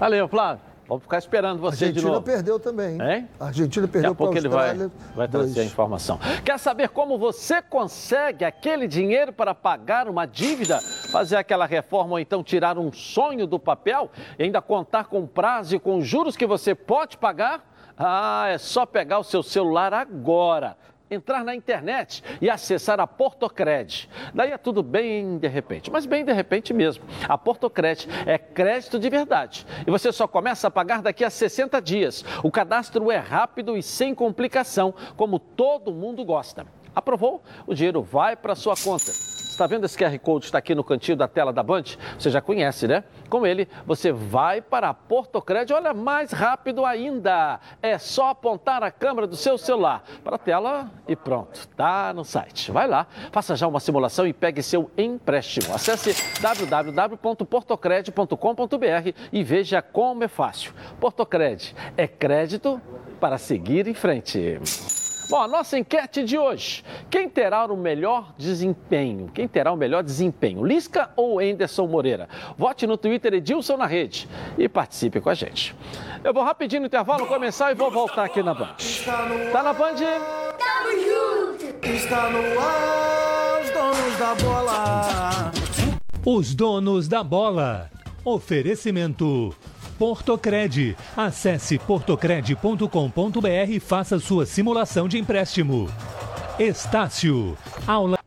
Valeu, 0.00 0.26
Flávio. 0.28 0.62
Vamos 0.88 1.02
ficar 1.02 1.18
esperando 1.18 1.60
você 1.60 1.92
de 1.92 2.00
novo. 2.00 2.14
A 2.14 2.16
Argentina 2.16 2.34
perdeu 2.34 2.58
também. 2.58 2.92
Hein? 2.94 3.28
A 3.38 3.46
Argentina 3.48 3.86
perdeu 3.86 4.14
para 4.14 4.24
a 4.24 4.28
Austrália. 4.30 4.70
ele 4.70 4.88
vai, 4.88 4.90
vai 5.14 5.28
trazer 5.28 5.60
a 5.60 5.64
informação. 5.64 6.18
Quer 6.42 6.58
saber 6.58 6.88
como 6.88 7.18
você 7.18 7.60
consegue 7.60 8.42
aquele 8.42 8.88
dinheiro 8.88 9.30
para 9.30 9.54
pagar 9.54 10.08
uma 10.08 10.24
dívida, 10.24 10.80
fazer 11.12 11.36
aquela 11.36 11.66
reforma 11.66 12.12
ou 12.12 12.18
então 12.18 12.42
tirar 12.42 12.78
um 12.78 12.90
sonho 12.90 13.46
do 13.46 13.58
papel 13.58 14.10
e 14.38 14.44
ainda 14.44 14.62
contar 14.62 15.04
com 15.04 15.26
prazo 15.26 15.76
e 15.76 15.78
com 15.78 16.00
juros 16.00 16.34
que 16.34 16.46
você 16.46 16.74
pode 16.74 17.18
pagar? 17.18 17.62
Ah, 17.94 18.46
é 18.48 18.56
só 18.56 18.86
pegar 18.86 19.18
o 19.18 19.22
seu 19.22 19.42
celular 19.42 19.92
agora 19.92 20.78
entrar 21.10 21.44
na 21.44 21.54
internet 21.54 22.22
e 22.40 22.48
acessar 22.48 23.00
a 23.00 23.06
Portocred. 23.06 24.08
Daí 24.32 24.52
é 24.52 24.58
tudo 24.58 24.82
bem 24.82 25.38
de 25.38 25.48
repente, 25.48 25.90
mas 25.90 26.06
bem 26.06 26.24
de 26.24 26.32
repente 26.32 26.72
mesmo. 26.72 27.04
A 27.28 27.36
Portocred 27.36 28.08
é 28.26 28.38
crédito 28.38 28.98
de 28.98 29.10
verdade 29.10 29.66
e 29.86 29.90
você 29.90 30.12
só 30.12 30.26
começa 30.26 30.68
a 30.68 30.70
pagar 30.70 31.02
daqui 31.02 31.24
a 31.24 31.30
60 31.30 31.80
dias. 31.80 32.24
O 32.42 32.50
cadastro 32.50 33.10
é 33.10 33.18
rápido 33.18 33.76
e 33.76 33.82
sem 33.82 34.14
complicação, 34.14 34.94
como 35.16 35.38
todo 35.38 35.92
mundo 35.92 36.24
gosta. 36.24 36.66
Aprovou? 36.94 37.42
O 37.66 37.74
dinheiro 37.74 38.02
vai 38.02 38.36
para 38.36 38.54
sua 38.54 38.74
conta. 38.76 39.39
Está 39.60 39.66
vendo 39.66 39.84
esse 39.84 39.98
QR 39.98 40.18
Code 40.18 40.46
está 40.46 40.56
aqui 40.56 40.74
no 40.74 40.82
cantinho 40.82 41.18
da 41.18 41.28
tela 41.28 41.52
da 41.52 41.62
Band? 41.62 41.84
Você 42.18 42.30
já 42.30 42.40
conhece, 42.40 42.88
né? 42.88 43.04
Com 43.28 43.46
ele, 43.46 43.68
você 43.84 44.10
vai 44.10 44.62
para 44.62 44.94
Portocred, 44.94 45.70
olha, 45.74 45.92
mais 45.92 46.32
rápido 46.32 46.82
ainda. 46.82 47.60
É 47.82 47.98
só 47.98 48.30
apontar 48.30 48.82
a 48.82 48.90
câmera 48.90 49.26
do 49.26 49.36
seu 49.36 49.58
celular 49.58 50.02
para 50.24 50.36
a 50.36 50.38
tela 50.38 50.90
e 51.06 51.14
pronto, 51.14 51.68
tá 51.76 52.10
no 52.14 52.24
site. 52.24 52.72
Vai 52.72 52.88
lá, 52.88 53.06
faça 53.30 53.54
já 53.54 53.68
uma 53.68 53.80
simulação 53.80 54.26
e 54.26 54.32
pegue 54.32 54.62
seu 54.62 54.90
empréstimo. 54.96 55.74
Acesse 55.74 56.40
www.portocred.com.br 56.40 59.12
e 59.30 59.44
veja 59.44 59.82
como 59.82 60.24
é 60.24 60.28
fácil. 60.28 60.72
Portocred 60.98 61.76
é 61.98 62.08
crédito 62.08 62.80
para 63.20 63.36
seguir 63.36 63.86
em 63.86 63.92
frente. 63.92 64.58
Bom, 65.30 65.40
a 65.40 65.46
nossa 65.46 65.78
enquete 65.78 66.24
de 66.24 66.36
hoje. 66.36 66.84
Quem 67.08 67.28
terá 67.28 67.64
o 67.66 67.76
melhor 67.76 68.34
desempenho? 68.36 69.30
Quem 69.32 69.46
terá 69.46 69.70
o 69.70 69.76
melhor 69.76 70.02
desempenho? 70.02 70.66
Lisca 70.66 71.10
ou 71.14 71.38
Anderson 71.38 71.86
Moreira? 71.86 72.28
Vote 72.58 72.84
no 72.84 72.96
Twitter 72.96 73.34
Edilson 73.34 73.76
na 73.76 73.86
rede 73.86 74.28
e 74.58 74.68
participe 74.68 75.20
com 75.20 75.30
a 75.30 75.34
gente. 75.34 75.72
Eu 76.24 76.34
vou 76.34 76.42
rapidinho 76.42 76.80
no 76.80 76.88
intervalo 76.88 77.28
começar 77.28 77.70
e 77.70 77.76
vou 77.76 77.92
voltar 77.92 78.24
aqui 78.24 78.42
na 78.42 78.52
Band. 78.52 78.74
Tá 79.52 79.62
na 79.62 79.72
Band? 79.72 79.94
Tamo 79.94 80.90
junto! 80.98 81.86
Está 81.86 82.28
no 82.28 82.38
ar, 82.58 83.62
os 83.62 83.70
donos 83.70 84.18
da 84.18 84.34
bola. 84.34 85.52
Os 86.26 86.54
donos 86.56 87.06
da 87.06 87.22
bola. 87.22 87.88
Oferecimento 88.24 89.54
Portocred. 90.00 90.96
Acesse 91.14 91.78
portocred.com.br 91.78 93.68
e 93.68 93.78
faça 93.78 94.18
sua 94.18 94.46
simulação 94.46 95.06
de 95.06 95.18
empréstimo. 95.18 95.90
Estácio. 96.58 97.54
Aula 97.86 98.19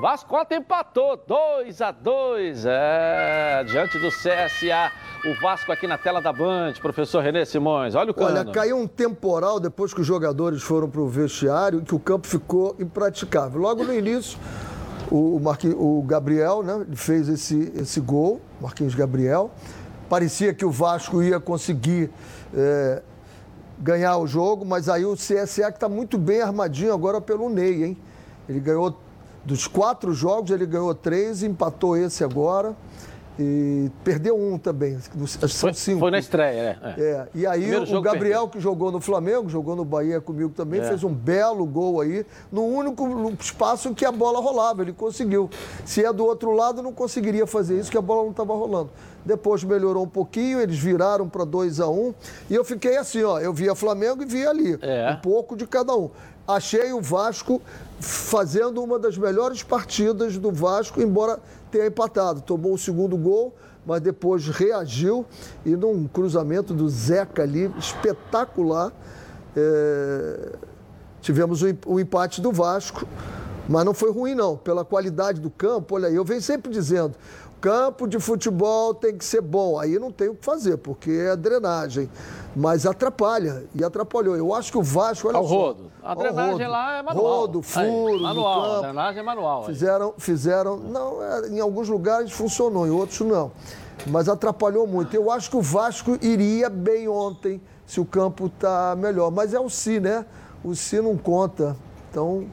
Vasco 0.00 0.36
ontem 0.36 0.58
empatou 0.58 1.16
2 1.26 1.80
a 1.80 1.90
2 1.90 2.66
é, 2.66 3.64
diante 3.64 3.98
do 3.98 4.08
CSA. 4.08 4.92
O 5.24 5.40
Vasco 5.40 5.72
aqui 5.72 5.86
na 5.86 5.96
tela 5.96 6.20
da 6.20 6.32
Band, 6.32 6.74
professor 6.82 7.22
Renê 7.22 7.46
Simões. 7.46 7.94
Olha 7.94 8.10
o 8.10 8.14
cano. 8.14 8.38
Olha, 8.38 8.52
caiu 8.52 8.76
um 8.76 8.86
temporal 8.86 9.58
depois 9.58 9.94
que 9.94 10.00
os 10.02 10.06
jogadores 10.06 10.62
foram 10.62 10.88
para 10.88 11.00
o 11.00 11.08
vestiário 11.08 11.80
que 11.80 11.94
o 11.94 11.98
campo 11.98 12.26
ficou 12.26 12.76
impraticável. 12.78 13.58
Logo 13.58 13.84
no 13.84 13.94
início, 13.94 14.38
o, 15.10 15.40
o 15.76 16.02
Gabriel 16.02 16.62
né, 16.62 16.86
fez 16.94 17.28
esse, 17.30 17.72
esse 17.74 17.98
gol, 17.98 18.40
Marquinhos 18.60 18.94
Gabriel. 18.94 19.50
Parecia 20.10 20.52
que 20.52 20.64
o 20.64 20.70
Vasco 20.70 21.22
ia 21.22 21.40
conseguir 21.40 22.10
é, 22.54 23.02
ganhar 23.78 24.18
o 24.18 24.26
jogo, 24.26 24.62
mas 24.62 24.90
aí 24.90 25.06
o 25.06 25.14
CSA 25.14 25.70
que 25.70 25.78
está 25.78 25.88
muito 25.88 26.18
bem 26.18 26.42
armadinho 26.42 26.92
agora 26.92 27.18
pelo 27.18 27.48
Ney, 27.48 27.82
hein? 27.82 27.98
Ele 28.46 28.60
ganhou 28.60 28.96
dos 29.46 29.66
quatro 29.68 30.12
jogos, 30.12 30.50
ele 30.50 30.66
ganhou 30.66 30.92
três, 30.94 31.42
empatou 31.42 31.96
esse 31.96 32.24
agora. 32.24 32.74
E 33.38 33.90
perdeu 34.02 34.34
um 34.34 34.56
também. 34.58 34.98
São 35.26 35.48
foi, 35.50 35.74
cinco. 35.74 36.00
Foi 36.00 36.10
na 36.10 36.18
estreia, 36.18 36.78
né? 36.80 36.94
É. 36.96 37.02
é. 37.02 37.28
E 37.34 37.46
aí 37.46 37.70
o 37.76 38.00
Gabriel, 38.00 38.48
que 38.48 38.58
jogou 38.58 38.90
no 38.90 38.98
Flamengo, 38.98 39.46
jogou 39.50 39.76
no 39.76 39.84
Bahia 39.84 40.22
comigo 40.22 40.50
também, 40.56 40.80
é. 40.80 40.84
fez 40.84 41.04
um 41.04 41.12
belo 41.12 41.66
gol 41.66 42.00
aí, 42.00 42.24
no 42.50 42.64
único 42.64 43.06
espaço 43.38 43.94
que 43.94 44.06
a 44.06 44.12
bola 44.12 44.40
rolava. 44.40 44.80
Ele 44.80 44.94
conseguiu. 44.94 45.50
Se 45.84 46.02
é 46.02 46.10
do 46.14 46.24
outro 46.24 46.50
lado, 46.52 46.82
não 46.82 46.94
conseguiria 46.94 47.46
fazer 47.46 47.78
isso, 47.78 47.90
que 47.90 47.98
a 47.98 48.02
bola 48.02 48.22
não 48.22 48.30
estava 48.30 48.54
rolando. 48.54 48.90
Depois 49.22 49.62
melhorou 49.62 50.04
um 50.04 50.08
pouquinho, 50.08 50.58
eles 50.58 50.78
viraram 50.78 51.28
para 51.28 51.44
2 51.44 51.78
a 51.80 51.88
1 51.88 51.92
um, 51.92 52.14
E 52.48 52.54
eu 52.54 52.64
fiquei 52.64 52.96
assim, 52.96 53.22
ó. 53.22 53.38
Eu 53.38 53.52
via 53.52 53.74
Flamengo 53.74 54.22
e 54.22 54.26
via 54.26 54.48
ali. 54.48 54.78
É. 54.80 55.12
Um 55.12 55.20
pouco 55.20 55.54
de 55.56 55.66
cada 55.66 55.94
um 55.94 56.10
achei 56.46 56.92
o 56.92 57.00
Vasco 57.00 57.60
fazendo 58.00 58.82
uma 58.82 58.98
das 58.98 59.16
melhores 59.16 59.62
partidas 59.62 60.36
do 60.38 60.52
Vasco, 60.52 61.00
embora 61.00 61.38
tenha 61.70 61.86
empatado. 61.86 62.40
Tomou 62.40 62.74
o 62.74 62.78
segundo 62.78 63.16
gol, 63.16 63.54
mas 63.84 64.00
depois 64.00 64.46
reagiu 64.48 65.24
e 65.64 65.70
num 65.70 66.06
cruzamento 66.06 66.74
do 66.74 66.88
Zeca 66.88 67.42
ali, 67.42 67.72
espetacular, 67.78 68.92
é... 69.56 70.52
tivemos 71.20 71.62
o 71.86 71.98
empate 71.98 72.40
do 72.40 72.52
Vasco. 72.52 73.06
Mas 73.68 73.84
não 73.84 73.92
foi 73.92 74.12
ruim, 74.12 74.34
não. 74.34 74.56
Pela 74.56 74.84
qualidade 74.84 75.40
do 75.40 75.50
campo, 75.50 75.96
olha 75.96 76.06
aí, 76.08 76.14
eu 76.14 76.24
venho 76.24 76.40
sempre 76.40 76.70
dizendo, 76.70 77.14
campo 77.60 78.06
de 78.06 78.18
futebol 78.18 78.94
tem 78.94 79.16
que 79.16 79.24
ser 79.24 79.40
bom. 79.40 79.78
Aí 79.78 79.98
não 79.98 80.10
tem 80.10 80.28
o 80.28 80.34
que 80.34 80.44
fazer, 80.44 80.76
porque 80.76 81.10
é 81.10 81.36
drenagem. 81.36 82.08
Mas 82.54 82.86
atrapalha, 82.86 83.64
e 83.74 83.84
atrapalhou. 83.84 84.34
Eu 84.34 84.54
acho 84.54 84.72
que 84.72 84.78
o 84.78 84.82
Vasco, 84.82 85.28
olha 85.28 85.36
Ao 85.36 85.46
só. 85.46 85.54
rodo. 85.54 85.92
A 86.02 86.14
drenagem 86.14 86.52
rodo. 86.52 86.70
lá 86.70 86.98
é 86.98 87.02
manual. 87.02 87.40
Rodo, 87.40 87.62
furo, 87.62 88.14
aí, 88.14 88.22
manual. 88.22 88.62
Campo. 88.62 88.76
A 88.76 88.80
drenagem 88.80 89.20
é 89.20 89.22
manual. 89.22 89.60
Aí. 89.60 89.66
Fizeram, 89.66 90.14
fizeram, 90.16 90.76
não, 90.78 91.22
é, 91.22 91.48
em 91.48 91.60
alguns 91.60 91.88
lugares 91.88 92.32
funcionou, 92.32 92.86
em 92.86 92.90
outros 92.90 93.20
não. 93.20 93.52
Mas 94.06 94.28
atrapalhou 94.28 94.86
muito. 94.86 95.14
Eu 95.14 95.30
acho 95.30 95.50
que 95.50 95.56
o 95.56 95.62
Vasco 95.62 96.16
iria 96.22 96.70
bem 96.70 97.08
ontem, 97.08 97.60
se 97.86 98.00
o 98.00 98.04
campo 98.04 98.46
está 98.46 98.94
melhor. 98.96 99.30
Mas 99.30 99.52
é 99.52 99.60
o 99.60 99.68
Si, 99.68 100.00
né? 100.00 100.24
O 100.64 100.74
Si 100.74 101.00
não 101.00 101.16
conta. 101.16 101.76
Então, 102.10 102.46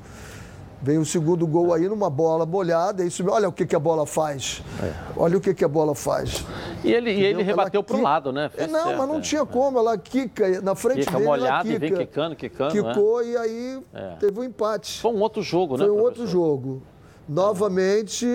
Vem 0.84 0.98
o 0.98 1.06
segundo 1.06 1.48
gol 1.48 1.74
aí 1.74 1.88
numa 1.88 2.10
bola 2.10 2.46
molhada. 2.46 3.06
Isso, 3.06 3.26
olha 3.30 3.48
o 3.48 3.54
que, 3.54 3.66
que 3.66 3.74
a 3.74 3.80
bola 3.80 4.06
faz. 4.06 4.62
É. 4.84 4.92
Olha 5.16 5.38
o 5.38 5.40
que, 5.40 5.54
que 5.54 5.64
a 5.64 5.68
bola 5.68 5.96
faz. 5.96 6.46
E 6.84 6.92
ele, 6.92 7.10
e 7.10 7.24
ele 7.24 7.42
rebateu 7.42 7.82
para 7.82 7.96
o 7.96 8.02
lado, 8.02 8.34
né? 8.34 8.50
Fez 8.50 8.70
não, 8.70 8.84
certo, 8.84 8.98
mas 8.98 9.08
não 9.08 9.18
é. 9.20 9.22
tinha 9.22 9.46
como. 9.46 9.80
Ela 9.80 9.98
quica 9.98 10.60
na 10.62 10.76
frente 10.76 11.06
Quica 11.06 11.14
dele. 11.14 11.26
molhada 11.26 11.70
e 11.70 11.78
vem 11.78 11.94
quicando, 11.94 12.36
quicando. 12.36 12.74
Quicou 12.74 13.22
né? 13.22 13.28
e 13.28 13.38
aí 13.38 13.84
é. 13.94 14.16
teve 14.20 14.38
um 14.38 14.44
empate. 14.44 15.00
Foi 15.00 15.14
um 15.14 15.22
outro 15.22 15.42
jogo, 15.42 15.78
né? 15.78 15.86
Foi 15.86 15.94
um 15.94 16.02
outro 16.02 16.28
jogo. 16.28 16.84
Novamente, 17.30 18.28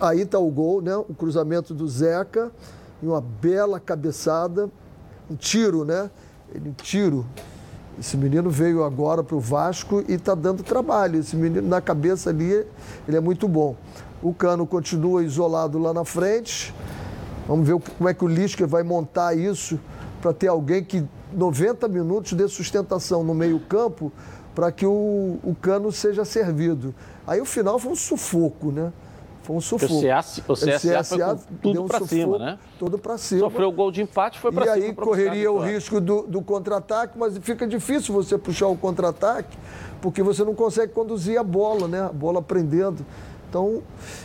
aí 0.00 0.22
está 0.22 0.40
o 0.40 0.50
gol, 0.50 0.82
né? 0.82 0.96
O 0.96 1.14
cruzamento 1.14 1.72
do 1.72 1.86
Zeca 1.86 2.50
e 3.00 3.06
uma 3.06 3.20
bela 3.20 3.78
cabeçada. 3.78 4.68
Um 5.30 5.36
tiro, 5.36 5.84
né? 5.84 6.10
Ele, 6.52 6.70
um 6.70 6.72
tiro. 6.72 7.24
Esse 7.98 8.16
menino 8.16 8.50
veio 8.50 8.82
agora 8.82 9.22
para 9.22 9.36
o 9.36 9.40
Vasco 9.40 10.04
e 10.08 10.14
está 10.14 10.34
dando 10.34 10.62
trabalho. 10.62 11.20
Esse 11.20 11.36
menino, 11.36 11.66
na 11.68 11.80
cabeça 11.80 12.30
ali, 12.30 12.66
ele 13.06 13.16
é 13.16 13.20
muito 13.20 13.46
bom. 13.46 13.76
O 14.22 14.34
Cano 14.34 14.66
continua 14.66 15.22
isolado 15.22 15.78
lá 15.78 15.94
na 15.94 16.04
frente. 16.04 16.74
Vamos 17.46 17.66
ver 17.66 17.78
como 17.96 18.08
é 18.08 18.14
que 18.14 18.24
o 18.24 18.28
Lisca 18.28 18.66
vai 18.66 18.82
montar 18.82 19.36
isso 19.36 19.78
para 20.20 20.32
ter 20.32 20.48
alguém 20.48 20.82
que 20.82 21.04
90 21.32 21.86
minutos 21.88 22.32
dê 22.32 22.48
sustentação 22.48 23.22
no 23.22 23.34
meio-campo 23.34 24.10
para 24.54 24.72
que 24.72 24.86
o, 24.86 25.38
o 25.42 25.54
Cano 25.60 25.92
seja 25.92 26.24
servido. 26.24 26.94
Aí 27.26 27.40
o 27.40 27.44
final 27.44 27.78
foi 27.78 27.92
um 27.92 27.96
sufoco, 27.96 28.70
né? 28.70 28.92
Foi 29.44 29.56
um 29.56 29.60
sufoco. 29.60 29.94
O 29.94 30.00
CSA, 30.00 30.42
o 30.48 30.54
CSA, 30.54 31.38
tudo 31.60 31.82
um 31.82 31.86
para 31.86 32.00
cima, 32.06 32.38
né? 32.38 32.58
Tudo 32.78 32.98
para 32.98 33.18
cima. 33.18 33.40
Sofreu 33.42 33.68
o 33.68 33.72
gol 33.72 33.92
de 33.92 34.00
empate, 34.00 34.38
foi 34.38 34.50
para 34.50 34.72
cima. 34.72 34.78
E 34.78 34.88
aí 34.88 34.94
correria 34.94 35.52
o 35.52 35.58
risco 35.58 36.00
do, 36.00 36.22
do 36.22 36.40
contra-ataque, 36.40 37.18
mas 37.18 37.36
fica 37.38 37.66
difícil 37.66 38.14
você 38.14 38.38
puxar 38.38 38.68
o 38.68 38.76
contra-ataque, 38.76 39.54
porque 40.00 40.22
você 40.22 40.42
não 40.42 40.54
consegue 40.54 40.94
conduzir 40.94 41.38
a 41.38 41.42
bola, 41.42 41.86
né? 41.86 42.00
A 42.04 42.12
bola 42.12 42.40
prendendo. 42.40 43.04
Então, 43.50 43.82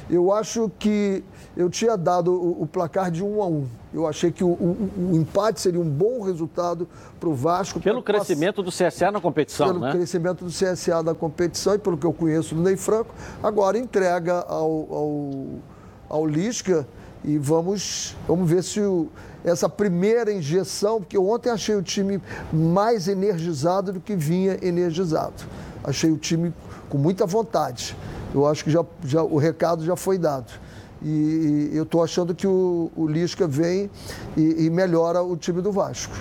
eu 0.10 0.32
acho 0.32 0.72
que 0.80 1.22
eu 1.56 1.70
tinha 1.70 1.98
dado 1.98 2.34
o, 2.34 2.64
o 2.64 2.66
placar 2.66 3.12
de 3.12 3.22
um 3.22 3.44
a 3.44 3.46
um. 3.46 3.68
Eu 3.94 4.06
achei 4.06 4.32
que 4.32 4.44
o, 4.44 4.50
o, 4.50 4.90
o 5.12 5.16
empate 5.16 5.60
seria 5.60 5.80
um 5.80 5.90
bom 5.90 6.22
resultado 6.22 6.88
para 7.20 7.28
o 7.28 7.34
Vasco. 7.34 7.80
Pelo 7.80 8.04
crescimento 8.04 8.62
do 8.62 8.72
CSA 8.72 9.12
na 9.12 9.20
competição, 9.20 9.68
pelo 9.68 9.80
né? 9.80 9.88
Pelo 9.88 9.98
crescimento 9.98 10.46
do 10.46 10.52
CSA 10.52 11.02
na 11.02 11.16
competição 11.16 11.74
e 11.74 11.80
pelo 11.80 11.98
que 11.98 12.06
eu 12.06 12.14
conheço 12.14 12.54
do 12.54 12.62
Ney 12.62 12.78
Franco, 12.78 13.14
agora 13.42 13.78
entrega 13.80 14.42
ao, 14.48 14.94
ao, 14.94 15.32
ao 16.08 16.28
Lisca 16.28 16.88
e 17.24 17.38
vamos, 17.38 18.16
vamos 18.28 18.50
ver 18.50 18.64
se 18.64 18.80
o, 18.80 19.10
essa 19.44 19.68
primeira 19.68 20.32
injeção, 20.32 21.00
porque 21.00 21.18
ontem 21.18 21.50
achei 21.50 21.76
o 21.76 21.82
time 21.82 22.22
mais 22.54 23.08
energizado 23.08 23.94
do 23.94 24.00
que 24.00 24.16
vinha 24.16 24.58
energizado. 24.62 25.44
Achei 25.84 26.12
o 26.12 26.18
time 26.18 26.54
com 26.90 26.98
muita 26.98 27.26
vontade. 27.26 27.96
Eu 28.34 28.46
acho 28.46 28.64
que 28.64 28.70
já, 28.70 28.86
já, 29.04 29.24
o 29.24 29.38
recado 29.38 29.84
já 29.84 29.96
foi 29.96 30.18
dado. 30.18 30.52
E, 31.04 31.72
eu 31.74 31.84
estou 31.84 32.04
achando 32.04 32.36
que 32.36 32.48
o, 32.48 32.92
o 32.96 33.08
Lisca 33.08 33.48
vem 33.48 33.90
e, 34.36 34.66
e 34.66 34.70
melhora 34.70 35.22
o 35.22 35.36
time 35.38 35.62
do 35.62 35.72
Vasco. 35.72 36.14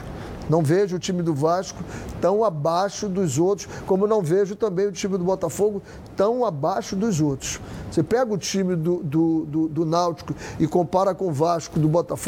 Não 0.49 0.63
vejo 0.63 0.97
o 0.97 0.99
time 0.99 1.23
do 1.23 1.35
Vasco 1.35 1.83
tão 2.21 2.43
abaixo 2.43 3.09
dos 3.09 3.39
outros, 3.39 3.69
como 3.87 4.07
não 4.07 4.23
vejo 4.23 4.57
também 4.57 4.87
o 4.87 4.93
time 4.93 5.19
do 5.19 5.25
Botafogo 5.25 5.83
tão 6.17 6.45
abaixo 6.45 6.97
dos 6.97 7.21
outros. 7.21 7.61
Você 7.91 8.03
pega 8.03 8.33
o 8.33 8.39
time 8.39 8.75
do, 8.75 9.03
do, 9.03 9.45
do, 9.47 9.69
do 9.69 9.85
Náutico 9.85 10.35
e 10.59 10.67
compara 10.67 11.15
com 11.15 11.29
o 11.29 11.33
Vasco 11.33 11.79
do 11.79 11.89
Botafogo, 11.89 12.28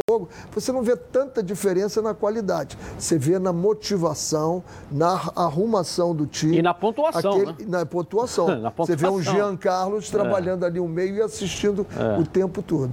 você 0.51 0.71
não 0.71 0.81
vê 0.81 0.95
tanta 0.95 1.43
diferença 1.43 2.01
na 2.01 2.13
qualidade. 2.13 2.77
Você 2.97 3.17
vê 3.17 3.39
na 3.39 3.53
motivação, 3.53 4.63
na 4.91 5.19
arrumação 5.35 6.15
do 6.15 6.25
time. 6.25 6.57
E 6.57 6.61
na 6.61 6.73
pontuação, 6.73 7.31
aquele, 7.31 7.65
né? 7.65 7.79
Na 7.79 7.85
pontuação. 7.85 8.47
na 8.59 8.71
pontuação. 8.71 8.85
Você 8.85 8.95
vê 8.95 9.07
um 9.07 9.21
Jean 9.21 9.55
Carlos 9.57 10.09
trabalhando 10.09 10.63
é. 10.63 10.67
ali 10.67 10.79
o 10.79 10.87
meio 10.87 11.15
e 11.15 11.21
assistindo 11.21 11.85
é. 11.97 12.19
o 12.19 12.25
tempo 12.25 12.61
todo. 12.61 12.91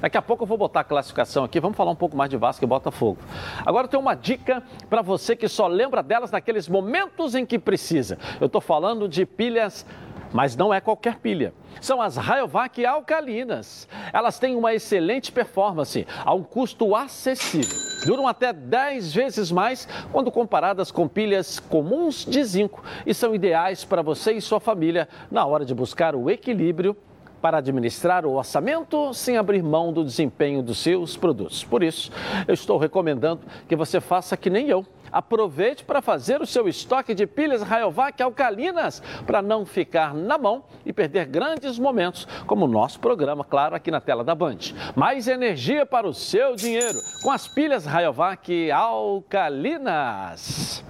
Daqui 0.00 0.16
a 0.16 0.22
pouco 0.22 0.44
eu 0.44 0.46
vou 0.46 0.58
botar 0.58 0.80
a 0.80 0.84
classificação 0.84 1.44
aqui, 1.44 1.60
vamos 1.60 1.76
falar 1.76 1.90
um 1.90 1.96
pouco 1.96 2.16
mais 2.16 2.30
de 2.30 2.36
Vasco 2.36 2.64
e 2.64 2.66
Botafogo. 2.66 3.18
Agora 3.64 3.88
tem 3.88 3.98
uma 3.98 4.14
dica 4.14 4.62
para 4.88 5.02
você 5.02 5.34
que 5.36 5.48
só 5.48 5.66
lembra 5.66 6.02
delas 6.02 6.30
naqueles 6.30 6.68
momentos 6.68 7.34
em 7.34 7.44
que 7.44 7.58
precisa. 7.58 8.18
Eu 8.40 8.46
estou 8.46 8.60
falando 8.60 9.08
de 9.08 9.24
pilhas 9.24 9.84
mas 10.32 10.56
não 10.56 10.72
é 10.72 10.80
qualquer 10.80 11.16
pilha. 11.16 11.52
São 11.80 12.00
as 12.00 12.16
Rayovac 12.16 12.84
alcalinas. 12.84 13.88
Elas 14.12 14.38
têm 14.38 14.56
uma 14.56 14.74
excelente 14.74 15.32
performance 15.32 16.06
a 16.24 16.34
um 16.34 16.42
custo 16.42 16.94
acessível. 16.94 17.76
Duram 18.06 18.26
até 18.26 18.52
10 18.52 19.14
vezes 19.14 19.50
mais 19.50 19.88
quando 20.12 20.30
comparadas 20.30 20.90
com 20.90 21.06
pilhas 21.06 21.58
comuns 21.58 22.24
de 22.24 22.42
zinco 22.42 22.82
e 23.04 23.12
são 23.12 23.34
ideais 23.34 23.84
para 23.84 24.02
você 24.02 24.32
e 24.32 24.40
sua 24.40 24.60
família 24.60 25.08
na 25.30 25.44
hora 25.44 25.64
de 25.64 25.74
buscar 25.74 26.14
o 26.14 26.30
equilíbrio 26.30 26.96
para 27.40 27.58
administrar 27.58 28.26
o 28.26 28.34
orçamento 28.34 29.14
sem 29.14 29.36
abrir 29.36 29.62
mão 29.62 29.92
do 29.92 30.04
desempenho 30.04 30.62
dos 30.62 30.78
seus 30.78 31.16
produtos. 31.16 31.64
Por 31.64 31.82
isso, 31.82 32.12
eu 32.46 32.54
estou 32.54 32.78
recomendando 32.78 33.42
que 33.68 33.74
você 33.74 34.00
faça 34.00 34.36
que 34.36 34.50
nem 34.50 34.68
eu. 34.68 34.86
Aproveite 35.12 35.84
para 35.84 36.00
fazer 36.00 36.40
o 36.40 36.46
seu 36.46 36.68
estoque 36.68 37.12
de 37.14 37.26
pilhas 37.26 37.62
Rayovac 37.62 38.22
alcalinas 38.22 39.02
para 39.26 39.42
não 39.42 39.66
ficar 39.66 40.14
na 40.14 40.38
mão 40.38 40.62
e 40.86 40.92
perder 40.92 41.26
grandes 41.26 41.80
momentos, 41.80 42.28
como 42.46 42.66
o 42.66 42.68
nosso 42.68 43.00
programa, 43.00 43.42
claro, 43.42 43.74
aqui 43.74 43.90
na 43.90 44.00
tela 44.00 44.22
da 44.22 44.36
Band. 44.36 44.58
Mais 44.94 45.26
energia 45.26 45.84
para 45.84 46.06
o 46.06 46.14
seu 46.14 46.54
dinheiro 46.54 46.96
com 47.24 47.32
as 47.32 47.48
pilhas 47.48 47.84
Rayovac 47.84 48.70
alcalinas. 48.70 50.84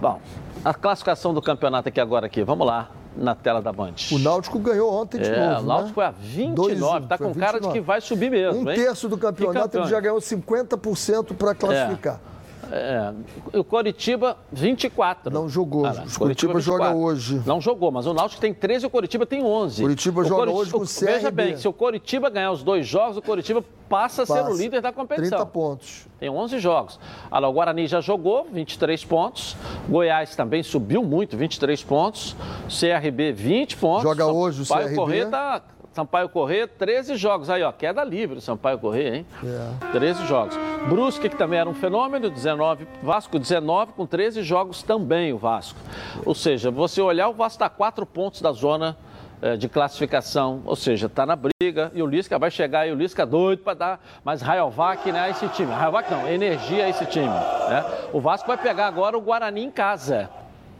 Bom, 0.00 0.20
a 0.64 0.72
classificação 0.72 1.34
do 1.34 1.42
campeonato 1.42 1.88
aqui 1.88 2.00
agora 2.00 2.26
aqui, 2.26 2.44
vamos 2.44 2.64
lá 2.66 2.88
na 3.16 3.34
tela 3.34 3.62
da 3.62 3.72
Band. 3.72 3.94
O 4.10 4.18
Náutico 4.18 4.58
ganhou 4.58 4.92
ontem 4.92 5.20
de 5.20 5.28
é, 5.28 5.48
novo. 5.48 5.60
O 5.60 5.66
Náutico 5.66 5.88
né? 5.88 5.94
foi 5.94 6.04
a 6.04 6.10
29, 6.10 7.04
está 7.04 7.18
com 7.18 7.32
29. 7.32 7.40
cara 7.40 7.60
de 7.60 7.68
que 7.72 7.80
vai 7.80 8.00
subir 8.00 8.30
mesmo. 8.30 8.62
Um 8.62 8.70
hein? 8.70 8.76
terço 8.76 9.08
do 9.08 9.16
campeonato 9.16 9.78
ele 9.78 9.86
já 9.86 10.00
ganhou 10.00 10.18
50% 10.18 11.34
para 11.34 11.54
classificar. 11.54 12.20
É. 12.30 12.33
É, 12.70 13.12
o 13.58 13.64
Coritiba, 13.64 14.36
24. 14.52 15.32
Não 15.32 15.48
jogou. 15.48 15.86
Ah, 15.86 16.04
o 16.06 16.18
Coritiba, 16.18 16.60
joga 16.60 16.94
hoje. 16.94 17.42
Não 17.46 17.60
jogou, 17.60 17.90
mas 17.90 18.06
o 18.06 18.14
Náutico 18.14 18.40
tem 18.40 18.52
13 18.52 18.84
e 18.84 18.86
o 18.86 18.90
Coritiba 18.90 19.26
tem 19.26 19.42
11. 19.42 19.82
Curitiba 19.82 20.20
o 20.20 20.24
joga 20.24 20.50
hoje 20.50 20.70
com 20.70 20.78
o 20.78 20.86
CRB. 20.86 21.12
Veja 21.12 21.30
bem, 21.30 21.56
se 21.56 21.68
o 21.68 21.72
Coritiba 21.72 22.30
ganhar 22.30 22.52
os 22.52 22.62
dois 22.62 22.86
jogos, 22.86 23.16
o 23.16 23.22
Coritiba 23.22 23.64
passa 23.88 24.22
a 24.22 24.26
ser 24.26 24.44
o 24.44 24.56
líder 24.56 24.80
da 24.80 24.92
competição. 24.92 25.38
30 25.38 25.46
pontos. 25.46 26.06
Tem 26.18 26.30
11 26.30 26.58
jogos. 26.58 26.98
Olha, 27.30 27.48
o 27.48 27.52
Guarani 27.52 27.86
já 27.86 28.00
jogou, 28.00 28.46
23 28.50 29.04
pontos. 29.04 29.56
Goiás 29.88 30.34
também 30.34 30.62
subiu 30.62 31.04
muito, 31.04 31.36
23 31.36 31.82
pontos. 31.82 32.34
CRB, 32.68 33.32
20 33.32 33.76
pontos. 33.76 34.02
Joga 34.02 34.26
hoje 34.26 34.62
o 34.62 34.66
CRB. 34.66 34.94
Corrêa 34.94 35.26
tá 35.26 35.62
Sampaio 35.94 36.28
Corrêa, 36.28 36.66
13 36.66 37.14
jogos. 37.14 37.48
Aí, 37.48 37.62
ó, 37.62 37.70
queda 37.70 38.02
livre 38.02 38.40
Sampaio 38.40 38.78
Corrêa, 38.80 39.16
hein? 39.16 39.26
É. 39.44 39.92
13 39.92 40.26
jogos. 40.26 40.56
Brusque, 40.88 41.28
que 41.28 41.36
também 41.36 41.60
era 41.60 41.70
um 41.70 41.74
fenômeno, 41.74 42.28
19. 42.28 42.86
Vasco, 43.00 43.38
19, 43.38 43.92
com 43.92 44.04
13 44.04 44.42
jogos 44.42 44.82
também 44.82 45.32
o 45.32 45.38
Vasco. 45.38 45.78
Ou 46.26 46.34
seja, 46.34 46.68
você 46.68 47.00
olhar, 47.00 47.28
o 47.28 47.32
Vasco 47.32 47.54
está 47.54 47.66
a 47.66 47.70
4 47.70 48.04
pontos 48.04 48.42
da 48.42 48.50
zona 48.50 48.96
é, 49.40 49.56
de 49.56 49.68
classificação, 49.68 50.62
ou 50.64 50.74
seja, 50.74 51.06
está 51.06 51.24
na 51.24 51.36
briga 51.36 51.92
e 51.94 52.02
o 52.02 52.06
Lisca 52.06 52.40
vai 52.40 52.50
chegar 52.50 52.88
e 52.88 52.92
o 52.92 52.96
Lisca 52.96 53.24
doido 53.24 53.62
para 53.62 53.74
dar 53.74 54.00
mais 54.24 54.42
Rayovac 54.42 55.12
né, 55.12 55.20
a 55.20 55.30
esse 55.30 55.46
time. 55.50 55.72
Rayovac 55.72 56.10
não, 56.10 56.26
energia 56.26 56.86
a 56.86 56.88
esse 56.88 57.06
time. 57.06 57.28
Né? 57.28 57.84
O 58.12 58.20
Vasco 58.20 58.48
vai 58.48 58.58
pegar 58.58 58.88
agora 58.88 59.16
o 59.16 59.20
Guarani 59.20 59.62
em 59.62 59.70
casa. 59.70 60.28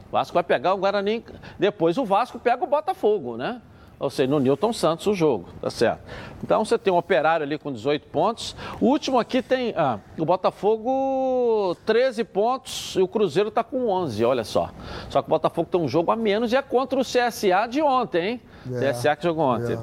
O 0.08 0.12
Vasco 0.12 0.34
vai 0.34 0.42
pegar 0.42 0.74
o 0.74 0.78
Guarani, 0.78 1.24
depois 1.56 1.96
o 1.98 2.04
Vasco 2.04 2.38
pega 2.38 2.64
o 2.64 2.66
Botafogo, 2.66 3.36
né? 3.36 3.62
Ou 4.04 4.10
seja, 4.10 4.30
no 4.30 4.38
Newton 4.38 4.70
Santos 4.70 5.06
o 5.06 5.14
jogo, 5.14 5.48
tá 5.62 5.70
certo? 5.70 6.02
Então 6.42 6.62
você 6.62 6.76
tem 6.76 6.92
um 6.92 6.96
operário 6.98 7.42
ali 7.42 7.56
com 7.56 7.72
18 7.72 8.06
pontos. 8.08 8.54
O 8.78 8.88
último 8.88 9.18
aqui 9.18 9.40
tem 9.40 9.72
ah, 9.74 9.98
o 10.18 10.26
Botafogo 10.26 11.74
13 11.86 12.22
pontos 12.24 12.96
e 12.96 13.00
o 13.00 13.08
Cruzeiro 13.08 13.48
está 13.48 13.64
com 13.64 13.88
11, 13.88 14.22
olha 14.22 14.44
só. 14.44 14.68
Só 15.08 15.22
que 15.22 15.28
o 15.28 15.30
Botafogo 15.30 15.70
tem 15.72 15.80
um 15.80 15.88
jogo 15.88 16.10
a 16.10 16.16
menos 16.16 16.52
e 16.52 16.56
é 16.56 16.60
contra 16.60 17.00
o 17.00 17.02
CSA 17.02 17.66
de 17.66 17.80
ontem, 17.80 18.28
hein? 18.28 18.42
É, 18.74 18.92
CSA 18.92 19.16
que 19.16 19.22
jogou 19.22 19.46
ontem. 19.46 19.72
É. 19.72 19.78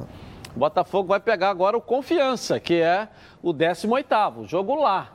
O 0.56 0.60
Botafogo 0.60 1.08
vai 1.08 1.20
pegar 1.20 1.50
agora 1.50 1.76
o 1.76 1.82
Confiança, 1.82 2.60
que 2.60 2.76
é 2.76 3.08
o 3.42 3.52
18º, 3.52 4.46
jogo 4.48 4.76
lá, 4.76 5.14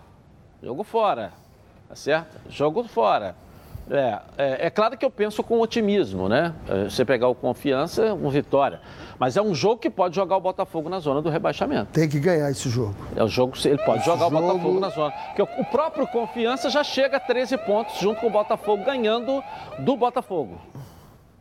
jogo 0.61 0.83
fora, 0.83 1.33
tá 1.89 1.95
certo? 1.95 2.41
Jogo 2.51 2.83
fora. 2.83 3.37
É, 3.89 4.19
é, 4.37 4.67
é, 4.67 4.71
claro 4.71 4.97
que 4.97 5.05
eu 5.05 5.11
penso 5.11 5.43
com 5.43 5.61
otimismo, 5.61 6.29
né? 6.29 6.53
É, 6.69 6.85
você 6.85 7.05
pegar 7.05 7.29
o 7.29 7.35
confiança, 7.35 8.15
um 8.15 8.29
vitória. 8.29 8.81
Mas 9.19 9.37
é 9.37 9.43
um 9.43 9.55
jogo 9.55 9.81
que 9.81 9.89
pode 9.89 10.17
jogar 10.17 10.37
o 10.37 10.41
Botafogo 10.41 10.89
na 10.89 10.99
zona 10.99 11.23
do 11.23 11.31
rebaixamento. 11.31 11.93
Tem 11.93 12.09
que 12.09 12.19
ganhar 12.19 12.51
esse 12.51 12.69
jogo. 12.69 12.97
É 13.15 13.23
o 13.23 13.29
jogo, 13.29 13.57
ele 13.65 13.79
pode 13.79 13.99
esse 13.99 14.07
jogar 14.07 14.29
jogo... 14.29 14.37
o 14.37 14.41
Botafogo 14.41 14.81
na 14.81 14.89
zona. 14.89 15.13
Porque 15.13 15.43
o 15.43 15.65
próprio 15.67 16.07
confiança 16.09 16.69
já 16.69 16.83
chega 16.83 17.19
a 17.19 17.21
13 17.21 17.59
pontos 17.59 17.99
junto 17.99 18.21
com 18.21 18.27
o 18.27 18.31
Botafogo, 18.31 18.85
ganhando 18.85 19.43
do 19.79 19.97
Botafogo. 19.97 20.61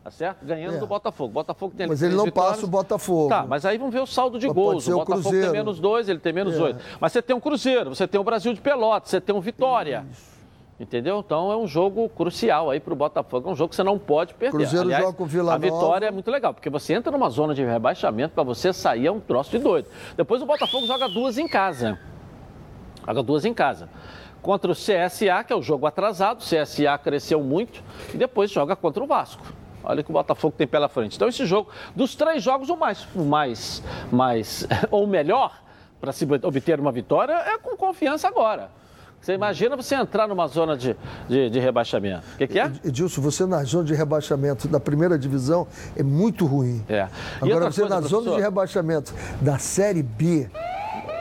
Tá 0.03 0.11
certo? 0.11 0.45
Ganhando 0.45 0.75
é. 0.75 0.77
do 0.77 0.85
Botafogo. 0.85 1.33
Botafogo 1.33 1.73
tem 1.75 1.87
Mas 1.87 2.03
ele 2.03 2.13
não 2.13 2.25
vitórias. 2.25 2.53
passa 2.53 2.65
o 2.67 2.69
Botafogo. 2.69 3.27
Tá, 3.27 3.43
mas 3.43 3.65
aí 3.65 3.75
vamos 3.79 3.91
ver 3.91 4.01
o 4.01 4.05
saldo 4.05 4.37
de 4.37 4.45
mas 4.45 4.55
gols. 4.55 4.87
O 4.87 4.91
Botafogo 4.97 5.21
Cruzeiro. 5.23 5.47
tem 5.47 5.53
menos 5.53 5.79
dois, 5.79 6.07
ele 6.07 6.19
tem 6.19 6.31
menos 6.31 6.55
é. 6.55 6.61
oito. 6.61 6.79
Mas 6.99 7.11
você 7.11 7.23
tem 7.23 7.35
um 7.35 7.39
Cruzeiro, 7.39 7.89
você 7.95 8.07
tem 8.07 8.21
o 8.21 8.23
Brasil 8.23 8.53
de 8.53 8.61
Pelotas, 8.61 9.09
você 9.09 9.19
tem 9.19 9.33
um 9.33 9.41
Vitória. 9.41 10.05
Isso. 10.11 10.34
Entendeu? 10.77 11.23
Então 11.25 11.51
é 11.51 11.55
um 11.55 11.65
jogo 11.65 12.09
crucial 12.09 12.69
aí 12.69 12.81
para 12.81 12.91
o 12.91 12.95
Botafogo. 12.95 13.47
É 13.47 13.51
um 13.53 13.55
jogo 13.55 13.69
que 13.69 13.75
você 13.77 13.83
não 13.83 13.97
pode 13.97 14.33
perder. 14.33 14.57
Cruzeiro 14.57 14.85
Aliás, 14.85 15.03
joga 15.03 15.17
com 15.17 15.25
Vila 15.25 15.53
A 15.53 15.57
vitória 15.57 16.07
é 16.07 16.11
muito 16.11 16.29
legal, 16.29 16.53
porque 16.53 16.69
você 16.69 16.93
entra 16.93 17.11
numa 17.11 17.29
zona 17.29 17.53
de 17.53 17.63
rebaixamento, 17.63 18.33
para 18.33 18.43
você 18.43 18.73
sair 18.73 19.07
é 19.07 19.11
um 19.11 19.21
troço 19.21 19.51
de 19.51 19.57
doido. 19.57 19.87
Depois 20.17 20.41
o 20.41 20.45
Botafogo 20.45 20.85
joga 20.85 21.07
duas 21.07 21.37
em 21.37 21.47
casa. 21.47 21.97
Joga 23.07 23.23
duas 23.23 23.45
em 23.45 23.53
casa. 23.53 23.89
Contra 24.41 24.69
o 24.69 24.75
CSA, 24.75 25.43
que 25.47 25.53
é 25.53 25.55
o 25.55 25.61
jogo 25.61 25.85
atrasado. 25.85 26.41
O 26.41 26.43
CSA 26.43 26.97
cresceu 26.97 27.41
muito. 27.41 27.81
E 28.13 28.17
depois 28.17 28.51
joga 28.51 28.75
contra 28.75 29.01
o 29.01 29.07
Vasco. 29.07 29.45
Olha 29.81 30.01
o 30.01 30.03
que 30.03 30.09
o 30.09 30.13
Botafogo 30.13 30.55
tem 30.57 30.67
pela 30.67 30.89
frente. 30.89 31.15
Então, 31.15 31.29
esse 31.29 31.45
jogo, 31.45 31.69
dos 31.95 32.15
três 32.15 32.43
jogos, 32.43 32.69
o 32.69 32.75
mais, 32.75 33.07
o 33.15 33.23
mais, 33.23 33.81
mais 34.11 34.67
ou 34.91 35.07
melhor 35.07 35.61
para 36.01 36.11
se 36.11 36.27
obter 36.43 36.79
uma 36.79 36.91
vitória 36.91 37.33
é 37.33 37.57
com 37.57 37.77
confiança 37.77 38.27
agora. 38.27 38.69
Você 39.25 39.33
imagina 39.33 39.75
você 39.75 39.95
entrar 39.95 40.27
numa 40.27 40.45
zona 40.45 40.77
de, 40.77 40.95
de, 41.27 41.49
de 41.49 41.59
rebaixamento. 41.59 42.23
O 42.35 42.37
que, 42.37 42.45
que, 42.45 42.59
é? 42.59 42.71
Edilson, 42.83 43.23
você 43.23 43.43
na 43.47 43.63
zona 43.63 43.83
de 43.83 43.95
rebaixamento 43.95 44.67
da 44.67 44.79
primeira 44.79 45.17
divisão 45.17 45.67
é 45.97 46.03
muito 46.03 46.45
ruim. 46.45 46.85
É. 46.87 47.07
E 47.41 47.49
Agora, 47.49 47.71
você 47.71 47.81
coisa, 47.81 47.95
na 47.95 48.01
professor? 48.01 48.21
zona 48.21 48.35
de 48.35 48.41
rebaixamento 48.43 49.15
da 49.41 49.57
Série 49.57 50.03
B. 50.03 50.47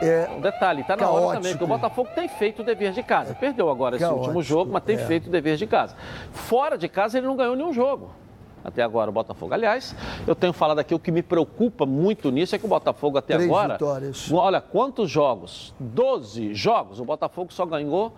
É 0.03 0.29
um 0.37 0.39
detalhe, 0.39 0.81
está 0.81 0.95
na 0.95 1.09
hora 1.09 1.37
também, 1.37 1.53
porque 1.53 1.63
o 1.63 1.67
Botafogo 1.67 2.09
tem 2.13 2.27
feito 2.27 2.61
o 2.61 2.65
dever 2.65 2.91
de 2.91 3.01
casa. 3.01 3.33
Perdeu 3.33 3.71
agora 3.71 3.97
caótico. 3.97 4.19
esse 4.19 4.27
último 4.27 4.43
jogo, 4.43 4.71
mas 4.71 4.83
tem 4.83 4.97
é. 4.97 4.99
feito 4.99 5.25
o 5.25 5.31
dever 5.31 5.57
de 5.57 5.65
casa. 5.65 5.95
Fora 6.31 6.77
de 6.77 6.87
casa, 6.87 7.17
ele 7.17 7.25
não 7.25 7.35
ganhou 7.35 7.55
nenhum 7.55 7.73
jogo 7.73 8.11
até 8.65 8.81
agora 8.81 9.11
o 9.11 9.13
Botafogo. 9.13 9.53
Aliás, 9.53 9.95
eu 10.25 10.33
tenho 10.33 10.51
falado 10.51 10.79
aqui, 10.79 10.95
o 10.95 10.99
que 10.99 11.11
me 11.11 11.21
preocupa 11.21 11.85
muito 11.85 12.31
nisso 12.31 12.55
é 12.55 12.59
que 12.59 12.65
o 12.65 12.67
Botafogo 12.67 13.19
até 13.19 13.35
Três 13.35 13.47
agora. 13.47 13.73
Vitórias. 13.73 14.31
Olha, 14.31 14.59
quantos 14.59 15.09
jogos? 15.09 15.73
Doze 15.79 16.53
jogos, 16.55 16.99
o 16.99 17.05
Botafogo 17.05 17.53
só 17.53 17.65
ganhou 17.65 18.13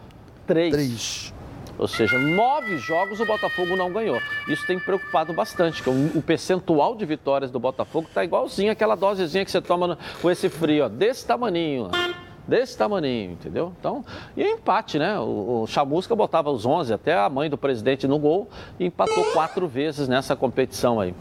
três. 0.48 0.72
Três. 0.72 1.34
Ou 1.78 1.88
seja, 1.88 2.18
nove 2.18 2.78
jogos 2.78 3.20
o 3.20 3.26
Botafogo 3.26 3.76
não 3.76 3.92
ganhou. 3.92 4.20
Isso 4.48 4.66
tem 4.66 4.80
preocupado 4.80 5.32
bastante, 5.34 5.84
que 5.84 5.90
o, 5.90 6.22
percentual 6.22 6.96
de 6.96 7.06
vitórias 7.06 7.52
do 7.52 7.60
Botafogo 7.60 8.08
está 8.08 8.24
igualzinho 8.24 8.72
aquela 8.72 8.96
dosezinha 8.96 9.46
que 9.46 9.52
você 9.52 9.62
toma 9.62 9.98
com 10.22 10.32
esse 10.32 10.50
frio, 10.50 10.86
ó, 10.86 10.90
desse 10.90 11.26
tamaninho 11.26 11.92
desse 12.48 12.78
tamaninho, 12.78 13.34
entendeu? 13.34 13.74
Então, 13.80 14.06
e 14.36 14.44
empate, 14.44 14.98
né? 14.98 15.20
O, 15.20 15.64
o 15.64 15.68
Chamusca 15.68 16.16
botava 16.16 16.50
os 16.50 16.66
11, 16.66 16.94
até 16.94 17.16
a 17.16 17.30
mãe 17.30 17.50
do 17.50 17.58
presidente 17.58 18.08
no 18.08 18.18
gol, 18.18 18.48
e 18.80 18.86
empatou 18.86 19.24
quatro 19.34 19.68
vezes 19.68 20.08
nessa 20.08 20.36
competição 20.36 21.00
aí, 21.00 21.14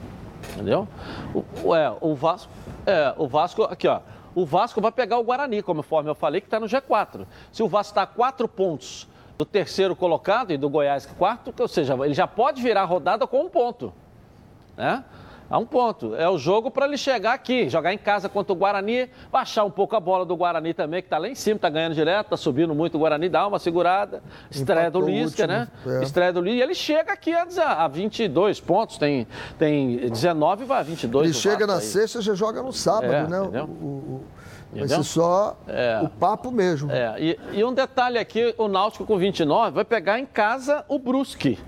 entendeu? 0.52 0.86
O, 1.64 1.74
é, 1.74 1.92
o 2.00 2.14
Vasco, 2.14 2.50
é, 2.86 3.14
o 3.16 3.26
Vasco, 3.26 3.64
aqui 3.64 3.88
ó, 3.88 4.00
o 4.34 4.44
Vasco 4.44 4.80
vai 4.80 4.92
pegar 4.92 5.18
o 5.18 5.24
Guarani, 5.24 5.62
conforme 5.62 6.10
eu 6.10 6.14
falei, 6.14 6.40
que 6.40 6.46
está 6.46 6.60
no 6.60 6.66
G4. 6.66 7.26
Se 7.50 7.62
o 7.62 7.68
Vasco 7.68 7.92
está 7.92 8.02
a 8.02 8.06
quatro 8.06 8.46
pontos 8.46 9.08
do 9.38 9.44
terceiro 9.44 9.96
colocado 9.96 10.52
e 10.52 10.56
do 10.56 10.68
Goiás 10.68 11.06
quarto, 11.06 11.52
ou 11.58 11.68
seja, 11.68 11.94
ele 12.04 12.14
já 12.14 12.26
pode 12.26 12.62
virar 12.62 12.82
a 12.82 12.84
rodada 12.84 13.26
com 13.26 13.42
um 13.42 13.48
ponto, 13.48 13.92
né? 14.76 15.04
A 15.48 15.58
um 15.58 15.66
ponto. 15.66 16.14
É 16.14 16.28
o 16.28 16.38
jogo 16.38 16.70
para 16.70 16.86
ele 16.86 16.96
chegar 16.96 17.32
aqui, 17.32 17.68
jogar 17.68 17.92
em 17.92 17.98
casa 17.98 18.28
contra 18.28 18.52
o 18.52 18.56
Guarani, 18.56 19.08
baixar 19.30 19.64
um 19.64 19.70
pouco 19.70 19.94
a 19.96 20.00
bola 20.00 20.24
do 20.24 20.36
Guarani 20.36 20.74
também, 20.74 21.00
que 21.00 21.06
está 21.06 21.18
lá 21.18 21.28
em 21.28 21.34
cima, 21.34 21.56
está 21.56 21.68
ganhando 21.68 21.94
direto, 21.94 22.26
está 22.26 22.36
subindo 22.36 22.74
muito 22.74 22.96
o 22.96 22.98
Guarani, 22.98 23.28
dá 23.28 23.46
uma 23.46 23.58
segurada. 23.58 24.22
Estreia 24.50 24.88
Empatou 24.88 25.02
do 25.02 25.08
Lisca, 25.08 25.46
né? 25.46 25.68
É. 25.86 26.02
Estreia 26.02 26.32
do 26.32 26.40
Lisca. 26.40 26.58
E 26.58 26.62
ele 26.62 26.74
chega 26.74 27.12
aqui 27.12 27.32
a, 27.32 27.46
a 27.84 27.88
22 27.88 28.60
pontos, 28.60 28.98
tem, 28.98 29.26
tem 29.58 29.96
19 30.08 30.64
vai 30.64 30.80
a 30.80 30.82
22. 30.82 31.24
Ele 31.26 31.34
chega 31.34 31.66
na 31.66 31.76
aí. 31.76 31.80
sexta, 31.80 32.20
já 32.20 32.34
joga 32.34 32.62
no 32.62 32.72
sábado, 32.72 33.12
é, 33.12 33.26
né? 33.26 33.40
O, 33.40 33.84
o, 33.84 34.24
Vai 34.72 34.88
ser 34.88 35.04
só 35.04 35.56
é. 35.66 36.00
o 36.02 36.08
papo 36.08 36.50
mesmo. 36.50 36.90
É. 36.90 37.14
E, 37.18 37.40
e, 37.52 37.64
um 37.64 37.72
detalhe 37.72 38.18
aqui, 38.18 38.54
o 38.58 38.68
Náutico 38.68 39.06
com 39.06 39.16
29 39.16 39.70
vai 39.70 39.84
pegar 39.84 40.18
em 40.18 40.26
casa 40.26 40.84
o 40.88 40.98
Brusque. 40.98 41.58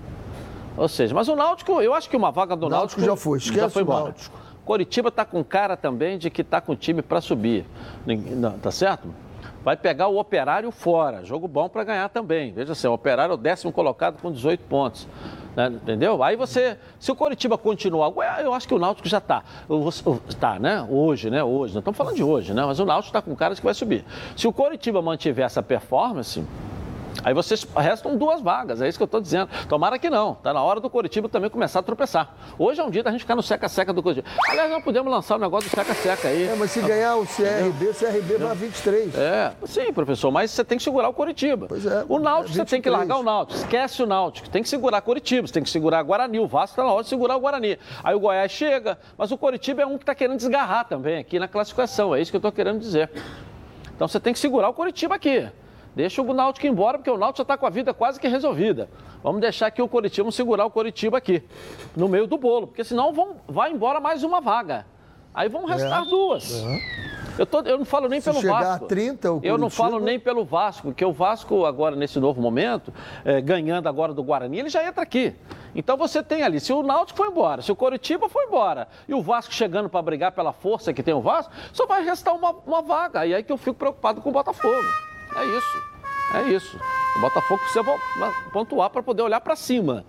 Ou 0.79 0.87
seja, 0.87 1.13
mas 1.13 1.27
o 1.27 1.35
Náutico, 1.35 1.81
eu 1.81 1.93
acho 1.93 2.09
que 2.09 2.15
uma 2.15 2.31
vaga 2.31 2.55
do 2.55 2.69
Náutico, 2.69 3.01
Náutico 3.01 3.01
já 3.01 3.15
foi, 3.15 3.37
esquece 3.37 3.59
já 3.59 3.69
foi 3.69 3.81
embora. 3.81 4.05
Náutico. 4.05 4.39
Coritiba 4.63 5.09
está 5.09 5.25
com 5.25 5.43
cara 5.43 5.75
também 5.75 6.17
de 6.17 6.29
que 6.29 6.41
está 6.41 6.61
com 6.61 6.73
time 6.73 7.01
para 7.01 7.19
subir. 7.19 7.65
Tá 8.61 8.71
certo? 8.71 9.13
Vai 9.61 9.75
pegar 9.75 10.07
o 10.07 10.17
Operário 10.17 10.71
fora. 10.71 11.25
Jogo 11.25 11.49
bom 11.49 11.67
para 11.67 11.83
ganhar 11.83 12.07
também. 12.07 12.53
Veja 12.53 12.71
assim, 12.71 12.87
o 12.87 12.93
Operário 12.93 13.33
é 13.33 13.35
o 13.35 13.37
décimo 13.37 13.73
colocado 13.73 14.21
com 14.21 14.31
18 14.31 14.63
pontos. 14.65 15.05
Né? 15.53 15.67
Entendeu? 15.67 16.23
Aí 16.23 16.37
você, 16.37 16.77
se 16.97 17.11
o 17.11 17.15
Coritiba 17.15 17.57
continuar, 17.57 18.13
eu 18.41 18.53
acho 18.53 18.65
que 18.65 18.73
o 18.73 18.79
Náutico 18.79 19.09
já 19.09 19.17
está. 19.17 19.43
Está, 20.29 20.57
né? 20.59 20.87
Hoje, 20.89 21.29
né? 21.29 21.43
Hoje. 21.43 21.73
Não 21.73 21.79
estamos 21.79 21.97
falando 21.97 22.15
de 22.15 22.23
hoje, 22.23 22.53
né? 22.53 22.63
Mas 22.65 22.79
o 22.79 22.85
Náutico 22.85 23.09
está 23.09 23.21
com 23.21 23.35
caras 23.35 23.59
que 23.59 23.65
vai 23.65 23.73
subir. 23.73 24.05
Se 24.37 24.47
o 24.47 24.53
Coritiba 24.53 25.01
mantiver 25.01 25.45
essa 25.45 25.61
performance, 25.61 26.41
Aí 27.23 27.33
vocês 27.33 27.65
restam 27.75 28.17
duas 28.17 28.41
vagas, 28.41 28.81
é 28.81 28.87
isso 28.87 28.97
que 28.97 29.03
eu 29.03 29.05
estou 29.05 29.21
dizendo. 29.21 29.49
Tomara 29.67 29.99
que 29.99 30.09
não. 30.09 30.33
Está 30.33 30.53
na 30.53 30.61
hora 30.61 30.79
do 30.79 30.89
Coritiba 30.89 31.27
também 31.29 31.49
começar 31.49 31.79
a 31.79 31.83
tropeçar. 31.83 32.33
Hoje 32.57 32.79
é 32.79 32.83
um 32.83 32.89
dia 32.89 33.03
da 33.03 33.11
gente 33.11 33.21
ficar 33.21 33.35
no 33.35 33.43
seca-seca 33.43 33.91
do 33.93 34.01
Coritiba. 34.01 34.27
Aliás, 34.47 34.69
nós 34.69 34.83
podemos 34.83 35.11
lançar 35.11 35.35
o 35.35 35.39
negócio 35.39 35.69
do 35.69 35.75
seca-seca 35.75 36.27
aí. 36.27 36.47
É, 36.47 36.55
mas 36.55 36.71
se 36.71 36.81
ganhar 36.81 37.15
o 37.15 37.25
CRB, 37.25 37.87
o 37.89 37.93
CRB 37.93 38.37
vai 38.37 38.55
23. 38.55 39.15
É, 39.15 39.51
sim, 39.65 39.91
professor, 39.93 40.31
mas 40.31 40.51
você 40.51 40.63
tem 40.63 40.77
que 40.77 40.83
segurar 40.83 41.09
o 41.09 41.13
Coritiba. 41.13 41.67
Pois 41.67 41.85
é. 41.85 42.05
O 42.07 42.19
Náutico, 42.19 42.51
é 42.51 42.65
você 42.65 42.65
tem 42.65 42.81
que 42.81 42.89
largar 42.89 43.17
o 43.17 43.23
Náutico. 43.23 43.59
Esquece 43.59 44.03
o 44.03 44.05
Náutico. 44.05 44.49
Tem 44.49 44.63
que 44.63 44.69
segurar 44.69 45.01
Coritiba, 45.01 45.47
você 45.47 45.53
tem 45.53 45.63
que 45.63 45.69
segurar 45.69 46.01
Guarani. 46.03 46.39
O 46.39 46.47
Vasco 46.47 46.73
está 46.73 46.83
na 46.83 46.91
hora 46.91 47.03
de 47.03 47.09
segurar 47.09 47.35
o 47.35 47.39
Guarani. 47.39 47.77
Aí 48.03 48.15
o 48.15 48.19
Goiás 48.19 48.51
chega, 48.51 48.97
mas 49.17 49.31
o 49.31 49.37
Coritiba 49.37 49.81
é 49.81 49.85
um 49.85 49.97
que 49.97 50.03
está 50.03 50.15
querendo 50.15 50.37
desgarrar 50.37 50.85
também 50.85 51.17
aqui 51.17 51.39
na 51.39 51.47
classificação. 51.47 52.15
É 52.15 52.21
isso 52.21 52.31
que 52.31 52.37
eu 52.37 52.39
estou 52.39 52.51
querendo 52.51 52.79
dizer. 52.79 53.09
Então 53.95 54.07
você 54.07 54.19
tem 54.19 54.31
que 54.31 54.39
segurar 54.39 54.69
o 54.69 54.73
Coritiba 54.73 55.15
aqui. 55.15 55.49
Deixa 55.99 56.21
o 56.21 56.33
Náutico 56.33 56.65
embora, 56.65 56.97
porque 56.97 57.11
o 57.11 57.17
Náutico 57.17 57.39
já 57.39 57.41
está 57.41 57.57
com 57.57 57.65
a 57.65 57.69
vida 57.69 57.93
quase 57.93 58.17
que 58.21 58.27
resolvida. 58.29 58.89
Vamos 59.21 59.41
deixar 59.41 59.67
aqui 59.67 59.81
o 59.81 59.87
Coritiba, 59.89 60.23
vamos 60.23 60.35
segurar 60.35 60.65
o 60.65 60.71
Coritiba 60.71 61.17
aqui, 61.17 61.43
no 61.93 62.07
meio 62.07 62.25
do 62.25 62.37
bolo, 62.37 62.67
porque 62.67 62.85
senão 62.85 63.11
vão, 63.11 63.35
vai 63.45 63.69
embora 63.73 63.99
mais 63.99 64.23
uma 64.23 64.39
vaga. 64.39 64.85
Aí 65.33 65.49
vão 65.49 65.65
restar 65.65 66.03
é. 66.03 66.09
duas. 66.09 66.63
Eu, 67.37 67.45
tô, 67.45 67.59
eu, 67.63 67.77
não 67.77 67.83
falo 67.83 68.07
nem 68.07 68.21
Se 68.21 68.31
pelo 68.31 68.41
Vasco. 68.41 68.85
A 68.85 68.87
30, 68.87 69.33
o 69.33 69.41
eu 69.43 69.57
não 69.57 69.69
falo 69.69 69.99
nem 69.99 70.17
pelo 70.17 70.45
Vasco, 70.45 70.87
porque 70.87 71.03
o 71.03 71.11
Vasco, 71.11 71.65
agora, 71.65 71.97
nesse 71.97 72.17
novo 72.17 72.41
momento, 72.41 72.93
é, 73.25 73.41
ganhando 73.41 73.89
agora 73.89 74.13
do 74.13 74.23
Guarani, 74.23 74.57
ele 74.57 74.69
já 74.69 74.87
entra 74.87 75.03
aqui. 75.03 75.35
Então 75.75 75.97
você 75.97 76.23
tem 76.23 76.43
ali, 76.43 76.61
se 76.61 76.71
o 76.71 76.81
Náutico 76.81 77.17
foi 77.17 77.27
embora, 77.27 77.61
se 77.61 77.73
o 77.73 77.75
Coritiba 77.75 78.29
foi 78.29 78.45
embora, 78.45 78.87
e 79.05 79.13
o 79.13 79.21
Vasco 79.21 79.53
chegando 79.53 79.89
para 79.89 80.01
brigar 80.01 80.31
pela 80.31 80.53
força 80.53 80.93
que 80.93 81.03
tem 81.03 81.13
o 81.13 81.19
Vasco, 81.19 81.51
só 81.73 81.85
vai 81.85 82.05
restar 82.05 82.33
uma, 82.33 82.51
uma 82.65 82.81
vaga. 82.81 83.25
E 83.25 83.35
aí 83.35 83.43
que 83.43 83.51
eu 83.51 83.57
fico 83.57 83.75
preocupado 83.75 84.21
com 84.21 84.29
o 84.29 84.31
Botafogo. 84.31 85.08
É 85.35 85.45
isso. 85.45 85.83
É 86.33 86.49
isso. 86.49 86.79
O 87.17 87.21
Botafogo 87.21 87.59
precisa 87.61 87.83
pontuar 88.53 88.89
para 88.89 89.01
poder 89.01 89.23
olhar 89.23 89.41
para 89.41 89.55
cima. 89.55 90.05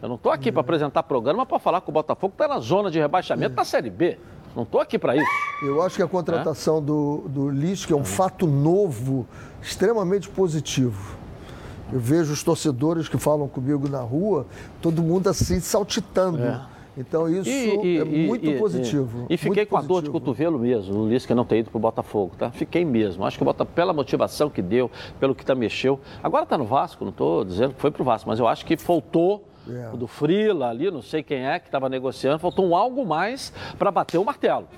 Eu 0.00 0.08
não 0.08 0.16
estou 0.16 0.30
aqui 0.30 0.52
para 0.52 0.60
apresentar 0.60 1.02
programa 1.02 1.46
para 1.46 1.58
falar 1.58 1.80
que 1.80 1.88
o 1.88 1.92
Botafogo 1.92 2.32
está 2.34 2.46
na 2.46 2.60
zona 2.60 2.90
de 2.90 2.98
rebaixamento 2.98 3.54
da 3.54 3.64
Série 3.64 3.90
B. 3.90 4.18
Não 4.54 4.62
estou 4.62 4.80
aqui 4.80 4.98
para 4.98 5.16
isso. 5.16 5.30
Eu 5.62 5.82
acho 5.82 5.96
que 5.96 6.02
a 6.02 6.06
contratação 6.06 6.78
é? 6.78 6.80
do, 6.80 7.24
do 7.26 7.48
Lisca 7.48 7.92
é 7.92 7.96
um 7.96 8.04
fato 8.04 8.46
novo, 8.46 9.26
extremamente 9.60 10.28
positivo. 10.28 11.16
Eu 11.92 11.98
vejo 11.98 12.32
os 12.32 12.42
torcedores 12.42 13.08
que 13.08 13.18
falam 13.18 13.48
comigo 13.48 13.88
na 13.88 14.00
rua, 14.00 14.46
todo 14.80 15.02
mundo 15.02 15.28
assim 15.28 15.60
saltitando. 15.60 16.38
Então 16.96 17.28
isso 17.28 17.48
e, 17.50 17.96
e, 17.96 17.98
é 17.98 18.04
muito 18.04 18.46
e, 18.46 18.56
positivo. 18.56 19.26
E, 19.28 19.36
fiquei 19.36 19.66
com 19.66 19.76
positivo. 19.76 19.94
a 19.94 20.00
dor 20.00 20.02
de 20.02 20.10
cotovelo 20.10 20.58
mesmo, 20.58 21.00
o 21.00 21.08
Lisca 21.08 21.34
não 21.34 21.44
ter 21.44 21.58
ido 21.58 21.70
para 21.70 21.76
o 21.76 21.80
Botafogo, 21.80 22.34
tá? 22.38 22.50
Fiquei 22.50 22.84
mesmo. 22.84 23.24
Acho 23.24 23.36
que 23.36 23.42
o 23.42 23.44
Botafogo, 23.44 23.74
pela 23.74 23.92
motivação 23.92 24.48
que 24.48 24.62
deu, 24.62 24.90
pelo 25.18 25.34
que 25.34 25.44
tá 25.44 25.54
mexeu. 25.54 25.98
Agora 26.22 26.44
está 26.44 26.56
no 26.56 26.64
Vasco, 26.64 27.04
não 27.04 27.10
estou 27.10 27.44
dizendo 27.44 27.74
que 27.74 27.80
foi 27.80 27.90
para 27.90 28.02
o 28.02 28.04
Vasco, 28.04 28.28
mas 28.28 28.38
eu 28.38 28.46
acho 28.46 28.64
que 28.64 28.76
faltou 28.76 29.44
é. 29.68 29.90
o 29.92 29.96
do 29.96 30.06
Frila 30.06 30.68
ali, 30.68 30.90
não 30.90 31.02
sei 31.02 31.22
quem 31.22 31.44
é 31.44 31.58
que 31.58 31.66
estava 31.66 31.88
negociando, 31.88 32.38
faltou 32.38 32.64
um 32.64 32.76
algo 32.76 33.04
mais 33.04 33.52
para 33.76 33.90
bater 33.90 34.18
o 34.18 34.24
martelo. 34.24 34.68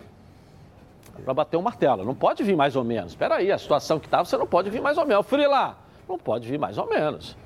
Para 1.22 1.34
bater 1.34 1.56
o 1.56 1.62
martelo. 1.62 2.04
Não 2.04 2.14
pode 2.14 2.42
vir 2.42 2.56
mais 2.56 2.76
ou 2.76 2.84
menos. 2.84 3.12
Espera 3.12 3.36
aí, 3.36 3.52
a 3.52 3.58
situação 3.58 3.98
que 3.98 4.06
estava, 4.06 4.24
você 4.24 4.36
não 4.36 4.46
pode 4.46 4.70
vir 4.70 4.80
mais 4.80 4.96
ou 4.96 5.06
menos. 5.06 5.26
Frila, 5.26 5.76
não 6.08 6.18
pode 6.18 6.48
vir 6.48 6.58
mais 6.58 6.78
ou 6.78 6.88
menos. 6.88 7.36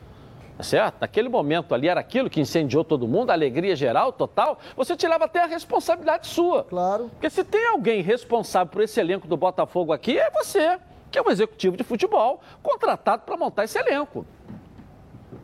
Tá 0.61 0.65
certo? 0.65 1.01
Naquele 1.01 1.31
momento 1.31 1.75
ali 1.75 1.89
era 1.89 2.01
aquilo 2.01 2.29
que 2.29 2.39
incendiou 2.39 2.85
todo 2.85 3.09
mundo, 3.09 3.31
a 3.31 3.33
alegria 3.33 3.75
geral, 3.75 4.13
total. 4.13 4.59
Você 4.77 4.95
tirava 4.95 5.25
até 5.25 5.43
a 5.43 5.47
responsabilidade 5.47 6.27
sua. 6.27 6.65
Claro. 6.65 7.09
Porque 7.09 7.31
se 7.31 7.43
tem 7.43 7.67
alguém 7.69 8.03
responsável 8.03 8.71
por 8.71 8.83
esse 8.83 9.01
elenco 9.01 9.27
do 9.27 9.39
Botafogo 9.39 9.91
aqui, 9.91 10.19
é 10.19 10.31
você, 10.31 10.79
que 11.11 11.19
é 11.19 11.23
um 11.23 11.31
executivo 11.31 11.79
de 11.79 11.83
futebol 11.83 12.43
contratado 12.63 13.23
para 13.25 13.39
montar 13.39 13.65
esse 13.65 13.79
elenco. 13.79 14.27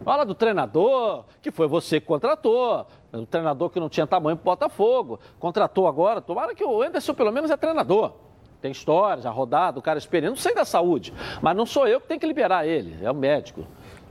Fala 0.05 0.26
do 0.26 0.35
treinador, 0.35 1.24
que 1.40 1.50
foi 1.50 1.66
você 1.66 1.98
que 1.98 2.07
contratou, 2.07 2.87
o 3.11 3.24
treinador 3.24 3.70
que 3.70 3.81
não 3.81 3.88
tinha 3.88 4.07
tamanho 4.07 4.37
para 4.37 4.42
o 4.42 4.52
Botafogo, 4.52 5.18
contratou 5.38 5.88
agora. 5.88 6.20
Tomara 6.20 6.55
que 6.55 6.62
o 6.62 6.83
Anderson 6.83 7.14
pelo 7.14 7.33
menos 7.33 7.50
é 7.50 7.57
treinador. 7.57 8.12
Tem 8.61 8.70
história, 8.70 9.22
já 9.22 9.31
rodado, 9.31 9.81
o 9.81 9.83
cara 9.83 9.98
experiente, 9.98 10.29
não 10.29 10.37
sei 10.37 10.55
da 10.55 10.66
saúde, 10.66 11.14
mas 11.40 11.57
não 11.57 11.64
sou 11.64 11.88
eu 11.88 12.02
que 12.02 12.07
tenho 12.07 12.20
que 12.20 12.26
liberar 12.26 12.66
ele, 12.66 13.02
é 13.02 13.11
o 13.11 13.14
médico, 13.14 13.66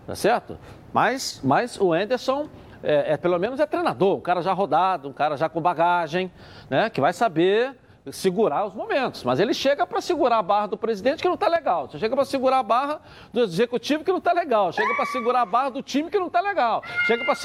tá 0.07 0.15
certo? 0.15 0.57
Mas, 0.95 1.41
mas 1.43 1.77
o 1.77 1.91
Anderson 1.91 2.47
é, 2.81 3.11
é, 3.11 3.17
pelo 3.17 3.37
menos 3.37 3.59
é 3.59 3.65
treinador, 3.65 4.15
um 4.15 4.21
cara 4.21 4.41
já 4.41 4.53
rodado, 4.53 5.09
um 5.09 5.11
cara 5.11 5.35
já 5.35 5.49
com 5.49 5.59
bagagem, 5.59 6.31
né? 6.69 6.89
Que 6.89 7.01
vai 7.01 7.11
saber 7.11 7.75
segurar 8.13 8.65
os 8.65 8.73
momentos. 8.73 9.21
Mas 9.21 9.41
ele 9.41 9.53
chega 9.53 9.85
para 9.85 9.99
segurar 9.99 10.37
a 10.37 10.41
barra 10.41 10.67
do 10.67 10.77
presidente 10.77 11.21
que 11.21 11.27
não 11.27 11.35
está 11.35 11.49
legal. 11.49 11.89
Você 11.89 11.99
chega 11.99 12.15
para 12.15 12.23
segurar 12.23 12.59
a 12.59 12.63
barra 12.63 13.01
do 13.33 13.41
executivo 13.41 14.05
que 14.05 14.11
não 14.11 14.19
está 14.19 14.31
legal. 14.31 14.71
Chega 14.71 14.95
para 14.95 15.05
segurar 15.07 15.41
a 15.41 15.45
barra 15.45 15.67
do 15.67 15.81
time 15.81 16.09
que 16.09 16.17
não 16.17 16.27
está 16.27 16.39
legal. 16.39 16.81
Chega 17.05 17.25
para 17.25 17.35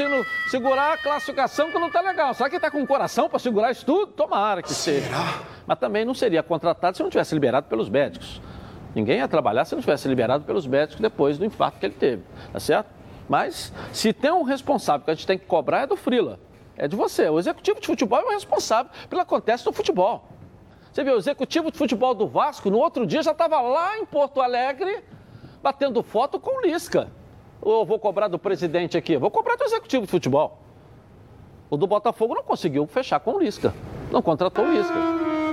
segurar 0.48 0.92
a 0.92 0.98
classificação 0.98 1.72
que 1.72 1.78
não 1.80 1.88
está 1.88 2.02
legal. 2.02 2.32
Será 2.34 2.48
que 2.48 2.54
está 2.54 2.70
com 2.70 2.80
o 2.80 2.86
coração 2.86 3.28
para 3.28 3.40
segurar 3.40 3.72
isso 3.72 3.84
tudo? 3.84 4.12
Tomara 4.12 4.62
que 4.62 4.72
Será? 4.72 5.00
seja. 5.00 5.44
Mas 5.66 5.76
também 5.76 6.04
não 6.04 6.14
seria 6.14 6.44
contratado 6.44 6.96
se 6.96 7.02
não 7.02 7.10
tivesse 7.10 7.34
liberado 7.34 7.66
pelos 7.66 7.88
médicos. 7.88 8.40
Ninguém 8.94 9.18
ia 9.18 9.26
trabalhar 9.26 9.64
se 9.64 9.74
não 9.74 9.80
tivesse 9.80 10.06
liberado 10.06 10.44
pelos 10.44 10.68
médicos 10.68 11.00
depois 11.00 11.36
do 11.36 11.44
infarto 11.44 11.80
que 11.80 11.86
ele 11.86 11.96
teve. 11.96 12.22
Tá 12.52 12.60
certo? 12.60 12.99
Mas 13.30 13.72
se 13.92 14.12
tem 14.12 14.32
um 14.32 14.42
responsável 14.42 15.04
que 15.04 15.10
a 15.12 15.14
gente 15.14 15.24
tem 15.24 15.38
que 15.38 15.46
cobrar 15.46 15.82
é 15.82 15.86
do 15.86 15.94
Frila. 15.94 16.40
É 16.76 16.88
de 16.88 16.96
você. 16.96 17.28
O 17.28 17.38
executivo 17.38 17.80
de 17.80 17.86
futebol 17.86 18.18
é 18.18 18.24
o 18.24 18.30
responsável 18.30 18.90
pelo 19.08 19.20
que 19.20 19.28
acontece 19.28 19.64
no 19.64 19.72
futebol. 19.72 20.24
Você 20.92 21.04
vê, 21.04 21.12
o 21.12 21.16
executivo 21.16 21.70
de 21.70 21.78
futebol 21.78 22.12
do 22.12 22.26
Vasco, 22.26 22.68
no 22.68 22.78
outro 22.78 23.06
dia 23.06 23.22
já 23.22 23.30
estava 23.30 23.60
lá 23.60 23.96
em 23.98 24.04
Porto 24.04 24.40
Alegre, 24.40 25.04
batendo 25.62 26.02
foto 26.02 26.40
com 26.40 26.58
o 26.58 26.60
Lisca. 26.62 27.08
Ou 27.62 27.86
vou 27.86 28.00
cobrar 28.00 28.26
do 28.26 28.36
presidente 28.36 28.98
aqui? 28.98 29.16
Vou 29.16 29.30
cobrar 29.30 29.54
do 29.54 29.62
executivo 29.62 30.06
de 30.06 30.10
futebol. 30.10 30.58
O 31.70 31.76
do 31.76 31.86
Botafogo 31.86 32.34
não 32.34 32.42
conseguiu 32.42 32.84
fechar 32.88 33.20
com 33.20 33.34
o 33.34 33.38
Lisca. 33.38 33.72
Não 34.10 34.20
contratou 34.20 34.64
o 34.64 34.72
Lisca. 34.72 34.98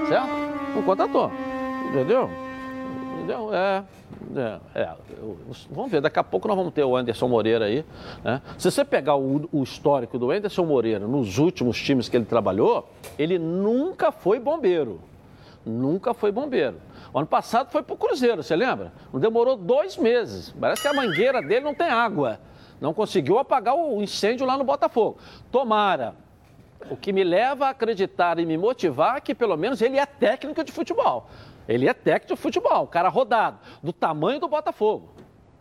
Certo? 0.07 0.29
Não 0.73 0.81
contratou. 0.81 1.29
Entendeu? 1.89 2.46
É. 3.53 3.83
É, 4.35 4.59
é, 4.75 4.89
vamos 5.69 5.91
ver, 5.91 6.01
daqui 6.01 6.19
a 6.19 6.23
pouco 6.23 6.47
nós 6.47 6.57
vamos 6.57 6.73
ter 6.73 6.83
o 6.83 6.95
Anderson 6.95 7.27
Moreira 7.27 7.65
aí. 7.65 7.85
Né? 8.23 8.41
Se 8.57 8.69
você 8.69 8.83
pegar 8.83 9.15
o, 9.15 9.47
o, 9.51 9.63
histórico 9.63 10.17
do 10.17 10.31
Anderson 10.31 10.65
Moreira 10.65 11.07
nos 11.07 11.37
últimos 11.37 11.81
times 11.81 12.09
que 12.09 12.17
ele 12.17 12.25
trabalhou, 12.25 12.89
ele 13.17 13.37
nunca 13.37 14.11
foi 14.11 14.39
bombeiro. 14.39 14.99
Nunca 15.65 16.13
foi 16.13 16.31
bombeiro. 16.31 16.77
O 17.13 17.19
ano 17.19 17.27
passado 17.27 17.69
foi 17.71 17.83
para 17.83 17.93
o 17.93 17.97
Cruzeiro, 17.97 18.43
você 18.43 18.55
lembra? 18.55 18.91
Não 19.11 19.19
demorou 19.19 19.55
dois 19.55 19.97
meses. 19.97 20.53
Parece 20.59 20.81
que 20.81 20.87
a 20.87 20.93
mangueira 20.93 21.41
dele 21.41 21.65
não 21.65 21.73
tem 21.73 21.87
água. 21.87 22.39
Não 22.79 22.93
conseguiu 22.93 23.39
apagar 23.39 23.75
o 23.75 24.01
incêndio 24.01 24.45
lá 24.45 24.57
no 24.57 24.63
Botafogo. 24.63 25.17
Tomara. 25.51 26.15
O 26.91 26.95
que 26.95 27.11
me 27.11 27.23
leva 27.23 27.65
a 27.65 27.69
acreditar 27.69 28.39
e 28.39 28.45
me 28.45 28.57
motivar 28.57 29.17
é 29.17 29.21
que 29.21 29.33
pelo 29.33 29.57
menos 29.57 29.81
ele 29.81 29.97
é 29.97 30.05
técnico 30.05 30.63
de 30.63 30.71
futebol. 30.71 31.27
Ele 31.67 31.87
é 31.87 31.93
técnico 31.93 32.35
de 32.35 32.41
futebol, 32.41 32.83
um 32.83 32.87
cara 32.87 33.09
rodado, 33.09 33.59
do 33.83 33.91
tamanho 33.91 34.39
do 34.39 34.47
Botafogo. 34.47 35.09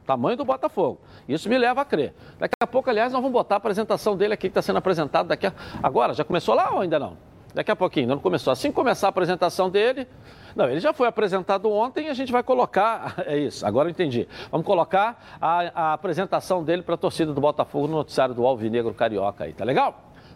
Tamanho 0.06 0.36
do 0.36 0.44
Botafogo. 0.44 1.00
Isso 1.28 1.48
me 1.48 1.58
leva 1.58 1.80
a 1.80 1.84
crer. 1.84 2.14
Daqui 2.38 2.54
a 2.60 2.66
pouco, 2.66 2.88
aliás, 2.88 3.12
nós 3.12 3.20
vamos 3.20 3.32
botar 3.32 3.56
a 3.56 3.58
apresentação 3.58 4.16
dele 4.16 4.34
aqui, 4.34 4.42
que 4.42 4.46
está 4.48 4.62
sendo 4.62 4.76
apresentado 4.76 5.26
daqui 5.26 5.48
a... 5.48 5.52
Agora, 5.82 6.14
já 6.14 6.24
começou 6.24 6.54
lá 6.54 6.72
ou 6.72 6.80
ainda 6.80 6.98
não? 6.98 7.16
Daqui 7.52 7.70
a 7.70 7.76
pouquinho, 7.76 8.06
não 8.06 8.18
começou. 8.18 8.52
Assim 8.52 8.70
começar 8.70 9.08
a 9.08 9.10
apresentação 9.10 9.68
dele. 9.68 10.06
Não, 10.54 10.68
ele 10.68 10.78
já 10.78 10.92
foi 10.92 11.08
apresentado 11.08 11.70
ontem 11.72 12.06
e 12.06 12.08
a 12.10 12.14
gente 12.14 12.30
vai 12.30 12.42
colocar. 12.42 13.14
É 13.26 13.36
isso, 13.36 13.66
agora 13.66 13.88
eu 13.88 13.90
entendi. 13.90 14.28
Vamos 14.50 14.66
colocar 14.66 15.38
a, 15.40 15.90
a 15.90 15.92
apresentação 15.94 16.62
dele 16.62 16.82
para 16.82 16.94
a 16.94 16.98
torcida 16.98 17.32
do 17.32 17.40
Botafogo 17.40 17.88
no 17.88 17.96
noticiário 17.96 18.34
do 18.34 18.46
Alvinegro 18.46 18.94
Carioca 18.94 19.44
aí, 19.44 19.52
tá 19.52 19.64
legal? 19.64 20.12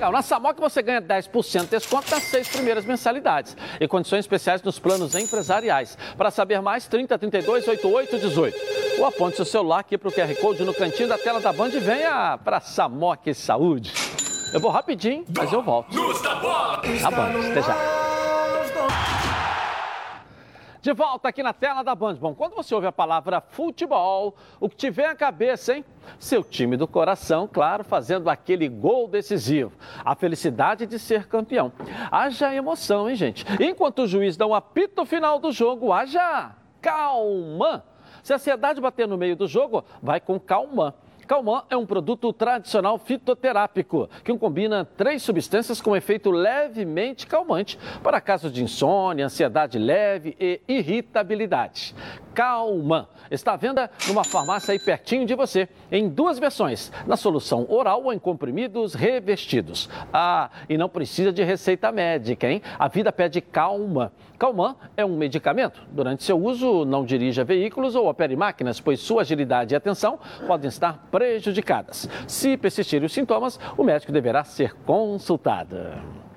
Legal. 0.00 0.12
Na 0.12 0.22
Samok 0.22 0.58
você 0.58 0.80
ganha 0.80 1.02
10% 1.02 1.64
de 1.64 1.66
desconto 1.66 2.10
nas 2.10 2.22
seis 2.22 2.48
primeiras 2.48 2.86
mensalidades 2.86 3.54
e 3.78 3.86
condições 3.86 4.20
especiais 4.20 4.62
nos 4.62 4.78
planos 4.78 5.14
empresariais. 5.14 5.98
Para 6.16 6.30
saber 6.30 6.62
mais, 6.62 6.86
30 6.86 7.18
32 7.18 7.68
88 7.68 8.18
18. 8.18 8.58
Ou 8.98 9.04
aponte 9.04 9.36
seu 9.36 9.44
celular 9.44 9.80
aqui 9.80 9.98
para 9.98 10.08
o 10.08 10.12
QR 10.12 10.34
Code 10.40 10.64
no 10.64 10.72
cantinho 10.72 11.06
da 11.06 11.18
tela 11.18 11.38
da 11.38 11.52
Band 11.52 11.68
e 11.68 11.80
venha 11.80 12.38
para 12.42 12.60
Samok 12.60 13.34
Saúde. 13.34 13.92
Eu 14.54 14.60
vou 14.60 14.70
rapidinho, 14.70 15.22
mas 15.36 15.52
eu 15.52 15.62
volto. 15.62 15.94
A 17.04 17.10
Band, 17.10 17.50
até 17.50 17.62
já. 17.62 18.09
De 20.80 20.94
volta 20.94 21.28
aqui 21.28 21.42
na 21.42 21.52
tela 21.52 21.82
da 21.82 21.94
Band. 21.94 22.14
Bom, 22.14 22.34
quando 22.34 22.54
você 22.54 22.74
ouve 22.74 22.86
a 22.86 22.92
palavra 22.92 23.40
futebol, 23.40 24.34
o 24.58 24.66
que 24.66 24.76
tiver 24.76 25.06
à 25.06 25.14
cabeça, 25.14 25.74
hein? 25.74 25.84
Seu 26.18 26.42
time 26.42 26.74
do 26.74 26.88
coração, 26.88 27.46
claro, 27.46 27.84
fazendo 27.84 28.30
aquele 28.30 28.66
gol 28.66 29.06
decisivo. 29.06 29.72
A 30.02 30.14
felicidade 30.14 30.86
de 30.86 30.98
ser 30.98 31.26
campeão. 31.26 31.70
Haja 32.10 32.54
emoção, 32.54 33.10
hein, 33.10 33.14
gente? 33.14 33.44
Enquanto 33.60 34.00
o 34.00 34.06
juiz 34.06 34.38
dá 34.38 34.46
um 34.46 34.54
apito 34.54 35.04
final 35.04 35.38
do 35.38 35.52
jogo, 35.52 35.92
haja 35.92 36.56
calma. 36.80 37.84
Se 38.22 38.32
a 38.32 38.36
ansiedade 38.36 38.80
bater 38.80 39.06
no 39.06 39.18
meio 39.18 39.36
do 39.36 39.46
jogo, 39.46 39.84
vai 40.02 40.18
com 40.18 40.40
calma. 40.40 40.94
Calman 41.30 41.62
é 41.70 41.76
um 41.76 41.86
produto 41.86 42.32
tradicional 42.32 42.98
fitoterápico 42.98 44.10
que 44.24 44.36
combina 44.36 44.84
três 44.84 45.22
substâncias 45.22 45.80
com 45.80 45.94
efeito 45.94 46.28
levemente 46.28 47.24
calmante 47.24 47.78
para 48.02 48.20
casos 48.20 48.52
de 48.52 48.64
insônia, 48.64 49.26
ansiedade 49.26 49.78
leve 49.78 50.36
e 50.40 50.60
irritabilidade. 50.66 51.94
Calman 52.34 53.06
está 53.30 53.52
à 53.52 53.56
venda 53.56 53.90
numa 54.08 54.24
farmácia 54.24 54.72
aí 54.72 54.78
pertinho 54.78 55.26
de 55.26 55.34
você, 55.34 55.68
em 55.90 56.08
duas 56.08 56.38
versões, 56.38 56.90
na 57.06 57.16
solução 57.16 57.66
oral 57.68 58.04
ou 58.04 58.12
em 58.12 58.18
comprimidos 58.18 58.94
revestidos. 58.94 59.88
Ah, 60.12 60.50
e 60.68 60.76
não 60.76 60.88
precisa 60.88 61.32
de 61.32 61.42
receita 61.42 61.92
médica, 61.92 62.48
hein? 62.48 62.62
A 62.78 62.88
vida 62.88 63.12
pede 63.12 63.40
calma. 63.40 64.12
Calman 64.38 64.74
é 64.96 65.04
um 65.04 65.16
medicamento. 65.16 65.82
Durante 65.90 66.24
seu 66.24 66.42
uso, 66.42 66.84
não 66.84 67.04
dirija 67.04 67.44
veículos 67.44 67.94
ou 67.94 68.08
opere 68.08 68.36
máquinas, 68.36 68.80
pois 68.80 69.00
sua 69.00 69.22
agilidade 69.22 69.74
e 69.74 69.76
atenção 69.76 70.18
podem 70.46 70.68
estar 70.68 71.08
prejudicadas. 71.10 72.08
Se 72.26 72.56
persistirem 72.56 73.06
os 73.06 73.12
sintomas, 73.12 73.60
o 73.76 73.84
médico 73.84 74.12
deverá 74.12 74.44
ser 74.44 74.74
consultado. 74.86 76.29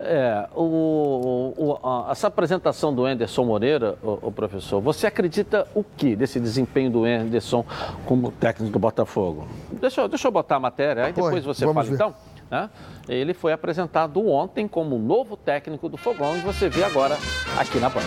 É, 0.00 0.48
o, 0.54 1.52
o, 1.56 1.78
a, 1.82 2.12
essa 2.12 2.28
apresentação 2.28 2.94
do 2.94 3.04
Anderson 3.04 3.44
Moreira, 3.44 3.96
o, 4.02 4.28
o, 4.28 4.32
professor, 4.32 4.80
você 4.80 5.08
acredita 5.08 5.66
o 5.74 5.82
que 5.82 6.14
desse 6.14 6.38
desempenho 6.38 6.90
do 6.90 7.04
Anderson 7.04 7.64
como 8.06 8.30
técnico 8.30 8.72
do 8.72 8.78
Botafogo? 8.78 9.48
Deixa, 9.72 10.08
deixa 10.08 10.28
eu 10.28 10.32
botar 10.32 10.56
a 10.56 10.60
matéria, 10.60 11.06
aí 11.06 11.12
depois 11.12 11.44
você 11.44 11.66
fala 11.66 11.82
ver. 11.82 11.94
então. 11.94 12.14
Né? 12.48 12.70
Ele 13.08 13.34
foi 13.34 13.52
apresentado 13.52 14.26
ontem 14.28 14.66
como 14.68 14.98
novo 14.98 15.36
técnico 15.36 15.88
do 15.88 15.96
Fogão 15.96 16.36
e 16.36 16.40
você 16.40 16.68
vê 16.68 16.84
agora 16.84 17.18
aqui 17.58 17.78
na 17.78 17.90
Band. 17.90 18.02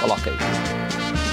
Coloca 0.00 0.30
aí. 0.30 0.91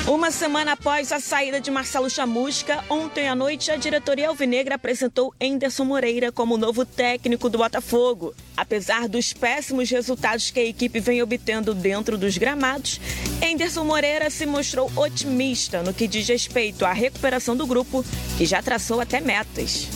Uma 0.10 0.32
semana 0.32 0.72
após 0.72 1.12
a 1.12 1.20
saída 1.20 1.62
de 1.62 1.70
Marcelo 1.70 2.10
Chamusca, 2.10 2.84
ontem 2.90 3.30
à 3.30 3.36
noite 3.36 3.70
a 3.70 3.76
diretoria 3.76 4.30
alvinegra 4.30 4.74
apresentou 4.74 5.32
Enderson 5.40 5.86
Moreira 5.86 6.32
como 6.32 6.58
novo 6.58 6.84
técnico 6.84 7.48
do 7.48 7.60
Botafogo. 7.60 8.34
Apesar 8.58 9.08
dos 9.08 9.34
péssimos 9.34 9.88
resultados 9.92 10.50
que 10.50 10.60
a 10.60 10.66
equipe 10.66 11.00
vem 11.00 11.22
obtendo 11.22 11.76
dentro 11.76 12.18
dos 12.18 12.40
gramados, 12.40 13.00
Enderson 13.40 13.84
Moreira 13.84 14.32
se 14.32 14.48
mostrou 14.48 14.92
otimista 14.96 15.84
no 15.84 15.94
que 15.94 16.08
diz 16.08 16.28
respeito 16.28 16.86
à 16.86 16.92
recuperação 16.92 17.56
do 17.56 17.68
grupo, 17.68 18.04
que 18.36 18.48
já 18.48 18.64
traçou 18.64 19.00
até 19.00 19.22
metas. 19.22 19.88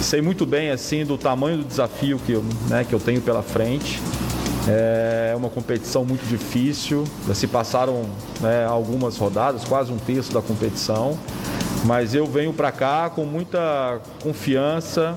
Sei 0.00 0.22
muito 0.22 0.46
bem 0.46 0.70
assim 0.70 1.04
do 1.04 1.18
tamanho 1.18 1.58
do 1.58 1.64
desafio 1.64 2.18
que 2.24 2.32
eu, 2.32 2.42
né, 2.70 2.82
que 2.88 2.94
eu 2.94 2.98
tenho 2.98 3.20
pela 3.20 3.42
frente. 3.42 4.00
É 4.68 5.34
uma 5.36 5.48
competição 5.48 6.04
muito 6.04 6.26
difícil, 6.26 7.04
já 7.26 7.34
se 7.34 7.46
passaram 7.46 8.04
né, 8.40 8.66
algumas 8.66 9.16
rodadas, 9.16 9.64
quase 9.64 9.90
um 9.90 9.96
terço 9.96 10.32
da 10.32 10.42
competição, 10.42 11.18
mas 11.84 12.14
eu 12.14 12.26
venho 12.26 12.52
para 12.52 12.70
cá 12.70 13.08
com 13.08 13.24
muita 13.24 14.00
confiança, 14.22 15.16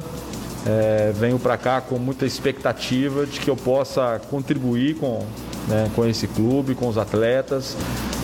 é, 0.65 1.11
venho 1.13 1.37
para 1.37 1.57
cá 1.57 1.81
com 1.81 1.97
muita 1.97 2.25
expectativa 2.25 3.25
de 3.25 3.39
que 3.39 3.49
eu 3.49 3.55
possa 3.55 4.21
contribuir 4.29 4.95
com, 4.95 5.25
né, 5.67 5.91
com 5.93 6.05
esse 6.05 6.25
clube, 6.27 6.73
com 6.73 6.87
os 6.87 6.97
atletas, 6.97 7.75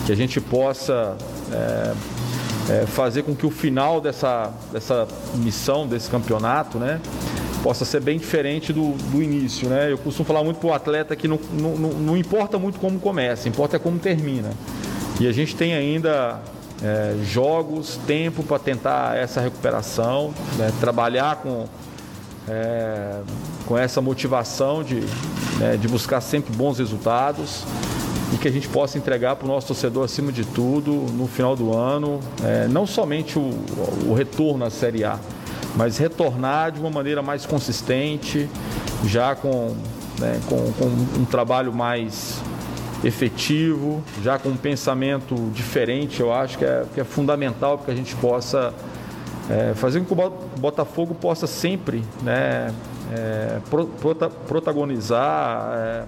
que 0.06 0.12
a 0.12 0.16
gente 0.16 0.40
possa 0.40 1.16
é, 1.52 1.92
é, 2.70 2.86
fazer 2.86 3.24
com 3.24 3.34
que 3.34 3.44
o 3.44 3.50
final 3.50 4.00
dessa, 4.00 4.50
dessa 4.72 5.06
missão, 5.34 5.86
desse 5.86 6.08
campeonato, 6.08 6.78
né, 6.78 6.98
possa 7.62 7.84
ser 7.84 8.00
bem 8.00 8.18
diferente 8.18 8.72
do, 8.72 8.92
do 9.10 9.22
início, 9.22 9.68
né? 9.68 9.92
Eu 9.92 9.98
costumo 9.98 10.26
falar 10.26 10.42
muito 10.42 10.58
para 10.58 10.68
o 10.68 10.72
atleta 10.72 11.14
que 11.14 11.28
não, 11.28 11.38
não, 11.52 11.76
não, 11.76 12.16
importa 12.16 12.58
muito 12.58 12.78
como 12.78 12.98
começa, 12.98 13.48
importa 13.48 13.76
é 13.76 13.78
como 13.78 13.98
termina. 13.98 14.50
E 15.20 15.26
a 15.26 15.32
gente 15.32 15.54
tem 15.54 15.74
ainda 15.74 16.40
é, 16.82 17.14
jogos, 17.24 17.98
tempo 18.06 18.42
para 18.42 18.58
tentar 18.58 19.16
essa 19.16 19.40
recuperação, 19.40 20.32
né? 20.56 20.72
trabalhar 20.80 21.36
com, 21.36 21.66
é, 22.48 23.20
com 23.66 23.76
essa 23.76 24.00
motivação 24.00 24.82
de, 24.82 25.00
né? 25.58 25.76
de 25.78 25.86
buscar 25.88 26.20
sempre 26.20 26.54
bons 26.56 26.78
resultados 26.78 27.64
e 28.32 28.38
que 28.38 28.48
a 28.48 28.50
gente 28.50 28.68
possa 28.68 28.96
entregar 28.96 29.36
para 29.36 29.44
o 29.44 29.48
nosso 29.48 29.66
torcedor, 29.66 30.04
acima 30.04 30.32
de 30.32 30.44
tudo, 30.44 30.92
no 30.92 31.26
final 31.26 31.56
do 31.56 31.76
ano, 31.76 32.20
é, 32.42 32.68
não 32.68 32.86
somente 32.86 33.38
o, 33.38 33.50
o 34.08 34.14
retorno 34.14 34.64
à 34.64 34.70
Série 34.70 35.04
A, 35.04 35.18
mas 35.76 35.98
retornar 35.98 36.72
de 36.72 36.80
uma 36.80 36.90
maneira 36.90 37.22
mais 37.22 37.46
consistente, 37.46 38.48
já 39.04 39.34
com, 39.34 39.76
né, 40.18 40.40
com, 40.48 40.72
com 40.72 40.86
um 41.20 41.24
trabalho 41.24 41.72
mais 41.72 42.40
efetivo, 43.02 44.02
já 44.22 44.38
com 44.38 44.50
um 44.50 44.56
pensamento 44.56 45.34
diferente, 45.54 46.20
eu 46.20 46.32
acho 46.32 46.58
que 46.58 46.64
é, 46.64 46.84
que 46.94 47.00
é 47.00 47.04
fundamental 47.04 47.78
para 47.78 47.86
que 47.86 47.92
a 47.92 47.94
gente 47.94 48.14
possa 48.16 48.74
é, 49.48 49.72
fazer 49.74 50.00
com 50.00 50.14
que 50.14 50.22
o 50.22 50.60
Botafogo 50.60 51.14
possa 51.14 51.46
sempre 51.46 52.04
né, 52.22 52.72
é, 53.12 53.58
pro, 53.68 53.86
prota, 53.86 54.28
protagonizar 54.28 55.72
é, 55.74 56.04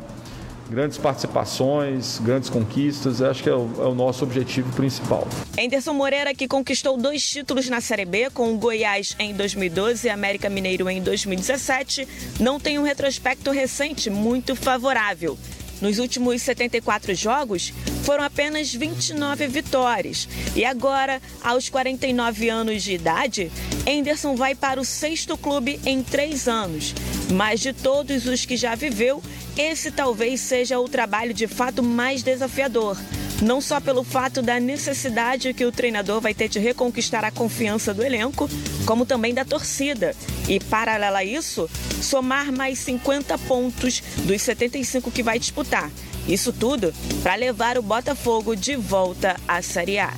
grandes 0.72 0.98
participações, 0.98 2.18
grandes 2.18 2.48
conquistas. 2.50 3.22
Acho 3.22 3.42
que 3.42 3.48
é 3.48 3.54
o, 3.54 3.70
é 3.78 3.86
o, 3.86 3.94
nosso 3.94 4.24
objetivo 4.24 4.72
principal. 4.72 5.26
Anderson 5.58 5.92
Moreira, 5.92 6.34
que 6.34 6.48
conquistou 6.48 6.96
dois 6.96 7.24
títulos 7.28 7.68
na 7.68 7.80
Série 7.80 8.04
B, 8.04 8.30
com 8.30 8.52
o 8.52 8.58
Goiás 8.58 9.14
em 9.18 9.34
2012 9.34 10.06
e 10.06 10.10
América 10.10 10.48
Mineiro 10.48 10.88
em 10.88 11.02
2017, 11.02 12.08
não 12.40 12.58
tem 12.58 12.78
um 12.78 12.82
retrospecto 12.82 13.50
recente 13.50 14.10
muito 14.10 14.56
favorável. 14.56 15.38
Nos 15.80 15.98
últimos 15.98 16.40
74 16.42 17.12
jogos, 17.12 17.72
foram 18.02 18.24
apenas 18.24 18.72
29 18.72 19.46
vitórias. 19.46 20.28
E 20.54 20.64
agora, 20.64 21.20
aos 21.42 21.68
49 21.68 22.48
anos 22.48 22.82
de 22.82 22.94
idade, 22.94 23.50
Anderson 23.88 24.36
vai 24.36 24.54
para 24.54 24.80
o 24.80 24.84
sexto 24.84 25.36
clube 25.36 25.80
em 25.84 26.02
três 26.02 26.48
anos. 26.48 26.94
Mas 27.32 27.60
de 27.60 27.72
todos 27.72 28.26
os 28.26 28.44
que 28.44 28.56
já 28.56 28.74
viveu, 28.74 29.22
esse 29.56 29.90
talvez 29.90 30.40
seja 30.40 30.78
o 30.78 30.88
trabalho 30.88 31.32
de 31.32 31.46
fato 31.46 31.82
mais 31.82 32.22
desafiador. 32.22 32.96
Não 33.42 33.60
só 33.60 33.80
pelo 33.80 34.04
fato 34.04 34.40
da 34.40 34.60
necessidade 34.60 35.52
que 35.52 35.64
o 35.64 35.72
treinador 35.72 36.20
vai 36.20 36.32
ter 36.32 36.48
de 36.48 36.60
reconquistar 36.60 37.24
a 37.24 37.30
confiança 37.30 37.92
do 37.92 38.04
elenco, 38.04 38.48
como 38.86 39.04
também 39.04 39.34
da 39.34 39.44
torcida. 39.44 40.14
E, 40.48 40.60
paralelo 40.60 41.16
a 41.16 41.24
isso, 41.24 41.68
somar 42.00 42.52
mais 42.52 42.78
50 42.78 43.36
pontos 43.38 44.00
dos 44.18 44.42
75 44.42 45.10
que 45.10 45.24
vai 45.24 45.40
disputar. 45.40 45.90
Isso 46.28 46.52
tudo 46.52 46.92
para 47.22 47.34
levar 47.34 47.76
o 47.76 47.82
Botafogo 47.82 48.54
de 48.54 48.76
volta 48.76 49.36
à 49.46 49.60
Série 49.60 49.98
A. 49.98 50.10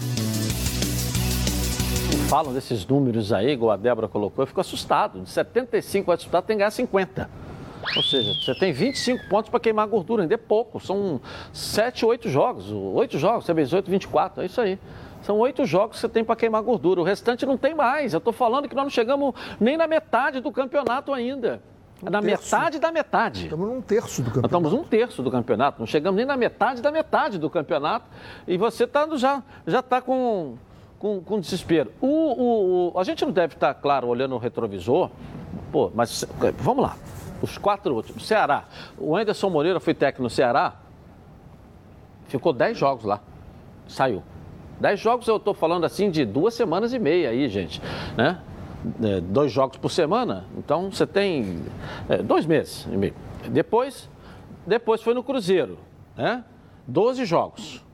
Falam 2.29 2.53
desses 2.53 2.87
números 2.87 3.33
aí, 3.33 3.53
igual 3.53 3.71
a 3.71 3.77
Débora 3.77 4.07
colocou, 4.07 4.43
eu 4.43 4.47
fico 4.47 4.61
assustado. 4.61 5.21
De 5.21 5.31
75 5.31 6.13
a 6.13 6.17
disputar, 6.17 6.43
tem 6.43 6.57
que 6.57 6.59
ganhar 6.59 6.71
50. 6.71 7.31
Ou 7.97 8.03
seja, 8.03 8.33
você 8.35 8.55
tem 8.55 8.73
25 8.73 9.29
pontos 9.29 9.51
para 9.51 9.61
queimar 9.61 9.87
gordura, 9.87 10.23
ainda 10.23 10.35
é 10.35 10.39
pouco. 10.39 10.79
São 10.79 11.21
7, 11.53 12.05
8 12.05 12.29
jogos. 12.29 12.71
8 12.71 13.19
jogos, 13.19 13.47
você 13.47 13.55
vezes 13.55 13.73
8, 13.73 13.91
24, 13.91 14.43
é 14.43 14.47
isso 14.47 14.61
aí. 14.61 14.79
São 15.23 15.39
oito 15.39 15.65
jogos 15.65 15.97
que 15.97 16.01
você 16.03 16.09
tem 16.09 16.23
para 16.23 16.37
queimar 16.37 16.63
gordura. 16.63 17.01
O 17.01 17.05
restante 17.05 17.47
não 17.47 17.57
tem 17.57 17.75
mais. 17.75 18.13
Eu 18.13 18.19
estou 18.19 18.33
falando 18.33 18.69
que 18.69 18.75
nós 18.75 18.85
não 18.85 18.91
chegamos 18.91 19.35
nem 19.59 19.75
na 19.75 19.87
metade 19.87 20.39
do 20.39 20.53
campeonato 20.53 21.15
ainda. 21.15 21.63
Um 22.03 22.11
na 22.11 22.21
terço. 22.21 22.45
metade 22.45 22.79
da 22.79 22.93
metade. 22.93 23.45
Estamos 23.45 23.69
num 23.69 23.81
terço 23.81 24.23
do 24.23 24.31
campeonato. 24.31 24.53
Nós 24.53 24.63
estamos 24.63 24.73
um 24.73 24.89
terço 24.89 25.23
do 25.23 25.31
campeonato. 25.31 25.81
Não 25.81 25.87
chegamos 25.87 26.17
nem 26.17 26.27
na 26.27 26.37
metade 26.37 26.83
da 26.83 26.91
metade 26.91 27.39
do 27.39 27.49
campeonato. 27.49 28.07
E 28.47 28.57
você 28.57 28.87
tá, 28.87 29.09
já 29.17 29.81
está 29.81 30.03
com, 30.03 30.57
com, 30.99 31.21
com, 31.21 31.41
desespero. 31.41 31.93
O, 32.01 32.07
o, 32.07 32.93
o, 32.95 32.99
a 32.99 33.05
gente 33.05 33.25
não 33.25 33.33
deve 33.33 33.55
estar, 33.55 33.75
tá, 33.75 33.81
claro, 33.81 34.09
olhando 34.09 34.35
o 34.35 34.39
retrovisor. 34.39 35.11
Pô, 35.71 35.91
mas 35.95 36.25
vamos 36.59 36.83
lá. 36.83 36.97
Os 37.41 37.59
quatro 37.59 37.95
últimos. 37.95 38.27
Ceará. 38.27 38.65
O 38.99 39.17
Anderson 39.17 39.49
Moreira 39.51 39.81
foi 39.81 39.95
técnico 39.95 40.23
no 40.23 40.31
Ceará. 40.31 40.75
Ficou 42.27 42.53
dez 42.53 42.77
jogos 42.77 43.05
lá. 43.05 43.21
Saiu. 43.87 44.23
Dez 44.81 44.99
jogos 44.99 45.29
eu 45.29 45.37
estou 45.37 45.55
falando 45.55 45.85
assim 45.85 46.11
de 46.11 46.25
duas 46.25 46.55
semanas 46.55 46.93
e 46.93 46.99
meia 46.99 47.31
aí, 47.31 47.49
gente. 47.49 47.81
Né? 48.17 48.39
É, 49.03 49.21
dois 49.21 49.51
jogos 49.51 49.79
por 49.79 49.91
semana. 49.91 50.45
Então 50.59 50.91
você 50.91 51.07
tem 51.07 51.65
é, 52.09 52.19
dois 52.23 52.47
meses 52.47 52.87
e 52.91 52.97
meio. 52.97 53.15
Depois, 53.49 54.09
depois 54.67 55.03
foi 55.03 55.15
no 55.15 55.23
Cruzeiro. 55.23 55.79
Né? 56.17 56.45
Doze 56.87 57.25
jogos. 57.25 57.85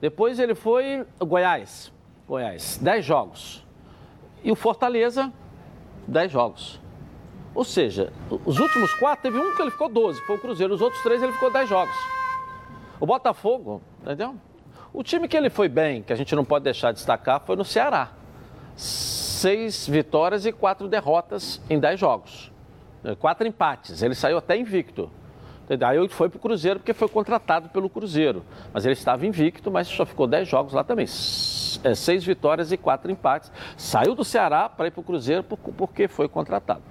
Depois 0.00 0.38
ele 0.38 0.54
foi 0.54 1.06
Goiás. 1.20 1.92
Goiás, 2.28 2.78
dez 2.82 3.04
jogos. 3.04 3.64
E 4.42 4.50
o 4.50 4.56
Fortaleza, 4.56 5.32
dez 6.06 6.30
jogos. 6.30 6.80
Ou 7.54 7.64
seja, 7.64 8.12
os 8.44 8.58
últimos 8.58 8.92
quatro, 8.94 9.22
teve 9.22 9.38
um 9.38 9.56
que 9.56 9.62
ele 9.62 9.70
ficou 9.70 9.88
12, 9.88 10.20
foi 10.26 10.36
o 10.36 10.38
Cruzeiro. 10.38 10.74
Os 10.74 10.82
outros 10.82 11.02
três 11.02 11.22
ele 11.22 11.32
ficou 11.32 11.50
10 11.50 11.66
jogos. 11.66 11.96
O 13.00 13.06
Botafogo, 13.06 13.80
entendeu? 14.02 14.34
O 14.92 15.02
time 15.02 15.26
que 15.26 15.34
ele 15.34 15.48
foi 15.48 15.66
bem, 15.66 16.02
que 16.02 16.12
a 16.12 16.16
gente 16.16 16.34
não 16.36 16.44
pode 16.44 16.64
deixar 16.64 16.92
de 16.92 16.98
destacar, 16.98 17.40
foi 17.40 17.56
no 17.56 17.64
Ceará. 17.64 18.10
Seis 19.36 19.86
vitórias 19.86 20.46
e 20.46 20.50
quatro 20.50 20.88
derrotas 20.88 21.60
em 21.68 21.78
dez 21.78 22.00
jogos. 22.00 22.50
É, 23.04 23.14
quatro 23.14 23.46
empates. 23.46 24.00
Ele 24.00 24.14
saiu 24.14 24.38
até 24.38 24.56
invicto. 24.56 25.10
Aí 25.86 25.98
ele 25.98 26.08
foi 26.08 26.30
para 26.30 26.38
o 26.38 26.40
Cruzeiro 26.40 26.80
porque 26.80 26.94
foi 26.94 27.06
contratado 27.06 27.68
pelo 27.68 27.90
Cruzeiro. 27.90 28.42
Mas 28.72 28.86
ele 28.86 28.94
estava 28.94 29.26
invicto, 29.26 29.70
mas 29.70 29.88
só 29.88 30.06
ficou 30.06 30.26
dez 30.26 30.48
jogos 30.48 30.72
lá 30.72 30.82
também. 30.82 31.04
É, 31.04 31.94
seis 31.94 32.24
vitórias 32.24 32.72
e 32.72 32.78
quatro 32.78 33.12
empates. 33.12 33.52
Saiu 33.76 34.14
do 34.14 34.24
Ceará 34.24 34.70
para 34.70 34.86
ir 34.86 34.90
para 34.90 35.02
o 35.02 35.04
Cruzeiro 35.04 35.42
porque 35.42 36.08
foi 36.08 36.30
contratado 36.30 36.82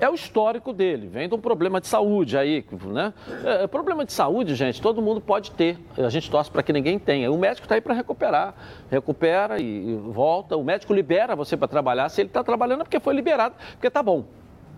é 0.00 0.08
o 0.08 0.14
histórico 0.14 0.72
dele. 0.72 1.06
Vem 1.06 1.28
de 1.28 1.34
um 1.34 1.38
problema 1.38 1.80
de 1.80 1.86
saúde 1.86 2.36
aí, 2.36 2.64
né? 2.86 3.12
É, 3.44 3.66
problema 3.66 4.04
de 4.04 4.12
saúde, 4.12 4.54
gente, 4.54 4.80
todo 4.80 5.02
mundo 5.02 5.20
pode 5.20 5.50
ter. 5.52 5.78
A 5.98 6.08
gente 6.08 6.30
torce 6.30 6.50
para 6.50 6.62
que 6.62 6.72
ninguém 6.72 6.98
tenha. 6.98 7.30
O 7.30 7.38
médico 7.38 7.66
está 7.66 7.74
aí 7.74 7.80
para 7.80 7.92
recuperar. 7.92 8.54
Recupera 8.90 9.60
e, 9.60 9.90
e, 9.90 9.96
volta. 9.96 10.56
O 10.56 10.64
médico 10.64 10.94
libera 10.94 11.36
você 11.36 11.56
para 11.56 11.68
trabalhar. 11.68 12.08
Se 12.08 12.22
ele 12.22 12.30
está 12.30 12.42
trabalhando 12.42 12.80
é 12.80 12.84
porque 12.84 12.98
foi 12.98 13.14
liberado, 13.14 13.54
porque 13.72 13.90
tá 13.90 14.02
bom. 14.02 14.24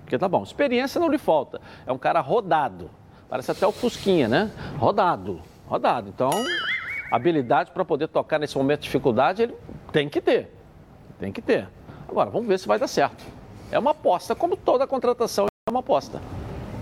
Porque 0.00 0.18
tá 0.18 0.28
bom. 0.28 0.42
Experiência 0.42 1.00
não 1.00 1.08
lhe 1.08 1.18
falta. 1.18 1.60
É 1.86 1.92
um 1.92 1.98
cara 1.98 2.20
rodado. 2.20 2.90
Parece 3.28 3.52
até 3.52 3.66
o 3.66 3.72
Fusquinha, 3.72 4.26
né? 4.26 4.50
Rodado. 4.76 5.40
Rodado. 5.66 6.08
Então, 6.08 6.30
habilidade 7.12 7.70
para 7.70 7.84
poder 7.84 8.08
tocar 8.08 8.40
nesse 8.40 8.58
momento 8.58 8.80
de 8.80 8.84
dificuldade, 8.84 9.44
ele 9.44 9.54
tem 9.92 10.08
que 10.08 10.20
ter. 10.20 10.52
Tem 11.18 11.30
que 11.30 11.40
ter. 11.40 11.68
Agora, 12.08 12.28
vamos 12.28 12.48
ver 12.48 12.58
se 12.58 12.66
vai 12.66 12.78
dar 12.78 12.88
certo. 12.88 13.41
É 13.72 13.78
uma 13.78 13.92
aposta, 13.92 14.34
como 14.34 14.54
toda 14.54 14.86
contratação 14.86 15.46
é 15.66 15.70
uma 15.70 15.80
aposta. 15.80 16.20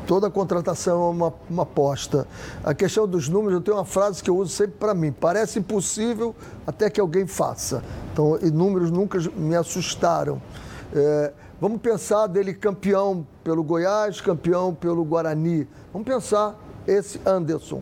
Toda 0.08 0.28
contratação 0.28 1.06
é 1.06 1.10
uma, 1.10 1.34
uma 1.48 1.62
aposta. 1.62 2.26
A 2.64 2.74
questão 2.74 3.06
dos 3.06 3.28
números, 3.28 3.54
eu 3.54 3.60
tenho 3.60 3.76
uma 3.76 3.84
frase 3.84 4.20
que 4.20 4.28
eu 4.28 4.36
uso 4.36 4.50
sempre 4.52 4.72
para 4.76 4.92
mim: 4.92 5.12
parece 5.12 5.60
impossível 5.60 6.34
até 6.66 6.90
que 6.90 7.00
alguém 7.00 7.28
faça. 7.28 7.84
Então, 8.12 8.36
números 8.52 8.90
nunca 8.90 9.20
me 9.36 9.54
assustaram. 9.54 10.42
É, 10.92 11.32
vamos 11.60 11.80
pensar 11.80 12.26
dele 12.26 12.52
campeão 12.52 13.24
pelo 13.44 13.62
Goiás, 13.62 14.20
campeão 14.20 14.74
pelo 14.74 15.04
Guarani. 15.04 15.68
Vamos 15.92 16.08
pensar 16.08 16.58
esse 16.88 17.20
Anderson, 17.24 17.80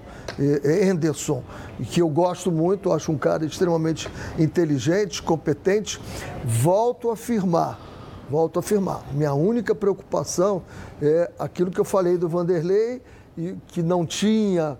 Anderson, 0.90 1.42
que 1.84 2.02
eu 2.02 2.10
gosto 2.10 2.52
muito, 2.52 2.92
acho 2.92 3.10
um 3.10 3.16
cara 3.16 3.46
extremamente 3.46 4.06
inteligente, 4.38 5.22
competente. 5.22 5.98
Volto 6.44 7.08
a 7.08 7.14
afirmar 7.14 7.88
volto 8.28 8.58
a 8.58 8.60
afirmar, 8.60 9.02
minha 9.12 9.32
única 9.34 9.74
preocupação 9.74 10.62
é 11.00 11.30
aquilo 11.38 11.70
que 11.70 11.80
eu 11.80 11.84
falei 11.84 12.16
do 12.16 12.28
Vanderlei, 12.28 13.02
e 13.38 13.56
que 13.68 13.82
não 13.82 14.04
tinha 14.04 14.76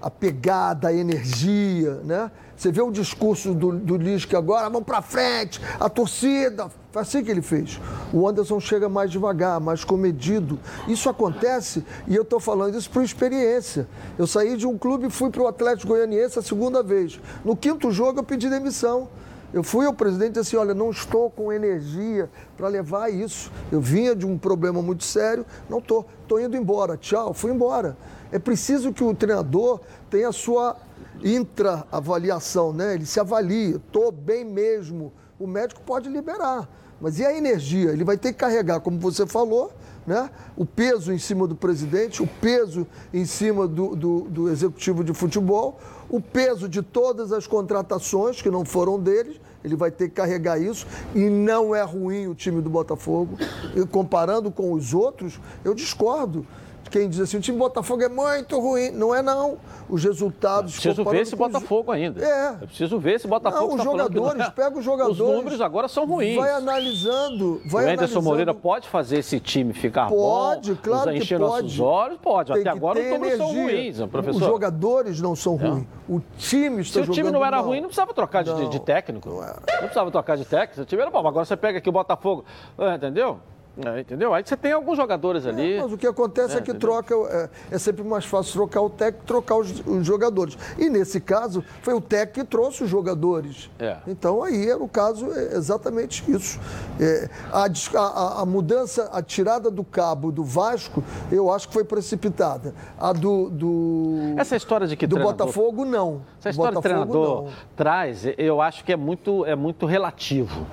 a 0.00 0.08
pegada, 0.08 0.88
a 0.88 0.92
energia, 0.92 1.94
né? 2.04 2.30
Você 2.56 2.72
vê 2.72 2.80
o 2.80 2.90
discurso 2.90 3.54
do, 3.54 3.72
do 3.72 3.96
Lisca 3.96 4.38
agora, 4.38 4.68
vamos 4.68 4.86
para 4.86 5.02
frente, 5.02 5.60
a 5.78 5.88
torcida, 5.88 6.68
foi 6.90 7.02
assim 7.02 7.22
que 7.22 7.30
ele 7.30 7.42
fez. 7.42 7.80
O 8.12 8.28
Anderson 8.28 8.58
chega 8.58 8.88
mais 8.88 9.10
devagar, 9.10 9.60
mais 9.60 9.84
comedido. 9.84 10.58
Isso 10.88 11.08
acontece, 11.08 11.84
e 12.06 12.16
eu 12.16 12.22
estou 12.22 12.40
falando 12.40 12.76
isso 12.76 12.90
por 12.90 13.02
experiência. 13.02 13.86
Eu 14.16 14.26
saí 14.26 14.56
de 14.56 14.66
um 14.66 14.76
clube 14.76 15.06
e 15.06 15.10
fui 15.10 15.30
para 15.30 15.42
o 15.42 15.46
Atlético 15.48 15.88
Goianiense 15.88 16.38
a 16.38 16.42
segunda 16.42 16.82
vez. 16.82 17.20
No 17.44 17.56
quinto 17.56 17.90
jogo 17.90 18.20
eu 18.20 18.24
pedi 18.24 18.48
demissão. 18.48 19.08
Eu 19.52 19.62
fui 19.62 19.86
ao 19.86 19.94
presidente 19.94 20.28
e 20.28 20.40
disse 20.40 20.40
assim: 20.40 20.56
olha, 20.56 20.74
não 20.74 20.90
estou 20.90 21.30
com 21.30 21.52
energia 21.52 22.28
para 22.56 22.68
levar 22.68 23.08
isso. 23.08 23.50
Eu 23.72 23.80
vinha 23.80 24.14
de 24.14 24.26
um 24.26 24.36
problema 24.36 24.82
muito 24.82 25.04
sério, 25.04 25.44
não 25.68 25.78
estou, 25.78 26.06
estou 26.22 26.40
indo 26.40 26.56
embora. 26.56 26.96
Tchau, 26.96 27.32
fui 27.32 27.50
embora. 27.50 27.96
É 28.30 28.38
preciso 28.38 28.92
que 28.92 29.02
o 29.02 29.14
treinador 29.14 29.80
tenha 30.10 30.28
a 30.28 30.32
sua 30.32 30.76
intra-avaliação, 31.22 32.72
né? 32.72 32.94
Ele 32.94 33.06
se 33.06 33.18
avalie, 33.18 33.76
estou 33.76 34.12
bem 34.12 34.44
mesmo. 34.44 35.12
O 35.38 35.46
médico 35.46 35.80
pode 35.80 36.08
liberar. 36.08 36.68
Mas 37.00 37.18
e 37.18 37.24
a 37.24 37.36
energia? 37.36 37.90
Ele 37.90 38.04
vai 38.04 38.18
ter 38.18 38.32
que 38.32 38.38
carregar, 38.38 38.80
como 38.80 38.98
você 38.98 39.26
falou, 39.26 39.72
né? 40.08 40.30
o 40.56 40.64
peso 40.64 41.12
em 41.12 41.18
cima 41.18 41.46
do 41.46 41.54
presidente, 41.54 42.22
o 42.22 42.26
peso 42.26 42.86
em 43.12 43.26
cima 43.26 43.68
do, 43.68 43.94
do, 43.94 44.20
do 44.22 44.48
executivo 44.48 45.04
de 45.04 45.12
futebol, 45.12 45.78
o 46.08 46.20
peso 46.20 46.68
de 46.68 46.80
todas 46.82 47.30
as 47.30 47.46
contratações 47.46 48.40
que 48.40 48.50
não 48.50 48.64
foram 48.64 48.98
deles, 48.98 49.38
ele 49.62 49.76
vai 49.76 49.90
ter 49.90 50.08
que 50.08 50.14
carregar 50.14 50.58
isso 50.58 50.86
e 51.14 51.28
não 51.28 51.74
é 51.74 51.82
ruim 51.82 52.26
o 52.26 52.34
time 52.34 52.62
do 52.62 52.70
Botafogo. 52.70 53.36
E 53.76 53.84
comparando 53.86 54.50
com 54.50 54.72
os 54.72 54.94
outros, 54.94 55.38
eu 55.62 55.74
discordo 55.74 56.46
quem 56.90 57.08
diz 57.08 57.20
assim, 57.20 57.36
o 57.36 57.40
time 57.40 57.58
Botafogo 57.58 58.02
é 58.02 58.08
muito 58.08 58.58
ruim. 58.58 58.90
Não 58.90 59.14
é, 59.14 59.22
não. 59.22 59.58
Os 59.88 60.04
resultados. 60.04 60.74
Eu 60.74 60.80
preciso 60.80 61.04
ver 61.04 61.20
esse 61.22 61.36
Botafogo 61.36 61.92
ainda. 61.92 62.24
É. 62.24 62.56
Eu 62.60 62.66
preciso 62.66 62.98
ver 62.98 63.14
esse 63.14 63.26
Botafogo. 63.26 63.66
Não, 63.66 63.70
os 63.74 63.76
tá 63.76 63.84
jogadores, 63.84 64.40
é. 64.42 64.50
pega 64.50 64.78
os 64.78 64.84
jogadores. 64.84 65.20
Os 65.20 65.28
números 65.28 65.60
agora 65.60 65.88
são 65.88 66.06
ruins. 66.06 66.36
Vai 66.36 66.50
analisando. 66.50 67.60
Vai 67.66 67.86
o 67.86 67.90
Anderson 67.90 68.20
Moreira 68.20 68.54
pode 68.54 68.88
fazer 68.88 69.18
esse 69.18 69.40
time 69.40 69.72
ficar 69.72 70.08
pode, 70.08 70.16
bom? 70.16 70.28
Pode, 70.28 70.74
claro 70.76 71.12
que 71.12 71.18
pode. 71.18 71.38
nossos 71.38 71.80
olhos? 71.80 72.18
Pode. 72.20 72.52
Tem 72.52 72.60
Até 72.62 72.70
agora 72.70 72.98
os 72.98 73.06
números 73.06 73.36
são 73.36 73.52
ruins, 73.52 74.00
professor. 74.10 74.42
Os 74.42 74.46
jogadores 74.46 75.20
não 75.20 75.36
são 75.36 75.56
ruins. 75.56 75.86
O 76.08 76.20
time 76.36 76.82
está 76.82 77.04
Se 77.04 77.10
o 77.10 77.12
time 77.12 77.30
não 77.30 77.44
era 77.44 77.58
mal. 77.58 77.66
ruim, 77.66 77.80
não 77.80 77.88
precisava 77.88 78.14
trocar 78.14 78.42
de, 78.42 78.50
não, 78.50 78.68
de 78.68 78.80
técnico. 78.80 79.28
Não, 79.28 79.36
não, 79.36 79.78
precisava 79.78 80.10
trocar 80.10 80.36
de 80.36 80.44
técnico. 80.44 80.82
O 80.82 80.84
time 80.84 81.02
era 81.02 81.10
bom. 81.10 81.26
Agora 81.26 81.44
você 81.44 81.56
pega 81.56 81.78
aqui 81.78 81.88
o 81.88 81.92
Botafogo, 81.92 82.44
ah, 82.78 82.94
entendeu? 82.94 83.40
É, 83.84 84.00
entendeu? 84.00 84.34
Aí 84.34 84.42
você 84.44 84.56
tem 84.56 84.72
alguns 84.72 84.96
jogadores 84.96 85.46
é, 85.46 85.50
ali. 85.50 85.74
É, 85.74 85.82
mas 85.82 85.92
o 85.92 85.96
que 85.96 86.06
acontece 86.06 86.54
é, 86.54 86.58
é 86.58 86.60
que 86.60 86.70
entendeu? 86.70 86.80
troca, 86.80 87.14
é, 87.14 87.48
é, 87.70 87.78
sempre 87.78 88.02
mais 88.02 88.24
fácil 88.24 88.52
trocar 88.52 88.80
o 88.80 88.90
técnico 88.90 89.24
trocar 89.24 89.56
os, 89.56 89.86
os, 89.86 90.06
jogadores. 90.06 90.58
E 90.76 90.88
nesse 90.90 91.20
caso, 91.20 91.64
foi 91.82 91.94
o 91.94 92.00
técnico 92.00 92.40
que 92.40 92.44
trouxe 92.44 92.84
os 92.84 92.90
jogadores. 92.90 93.70
É. 93.78 93.98
Então 94.06 94.42
aí 94.42 94.68
era 94.68 94.82
o 94.82 94.88
caso 94.88 95.32
é 95.32 95.56
exatamente 95.56 96.28
isso. 96.30 96.58
A, 97.52 97.66
a, 97.98 98.42
a, 98.42 98.46
mudança, 98.46 99.08
a 99.12 99.22
tirada 99.22 99.70
do 99.70 99.84
cabo 99.84 100.32
do 100.32 100.42
Vasco, 100.42 101.02
eu 101.30 101.52
acho 101.52 101.68
que 101.68 101.74
foi 101.74 101.84
precipitada. 101.84 102.74
A 102.98 103.12
do. 103.12 103.48
do 103.50 104.34
Essa 104.36 104.56
história 104.56 104.86
de 104.86 104.96
que 104.96 105.06
Do 105.06 105.16
treinador, 105.16 105.46
Botafogo, 105.46 105.84
não. 105.84 106.22
Essa 106.40 106.50
história 106.50 106.72
do 106.72 106.82
treinador 106.82 107.44
não. 107.44 107.52
traz, 107.76 108.24
eu 108.36 108.60
acho 108.60 108.84
que 108.84 108.92
é 108.92 108.96
muito, 108.96 109.44
é 109.46 109.54
muito 109.54 109.86
relativo. 109.86 110.66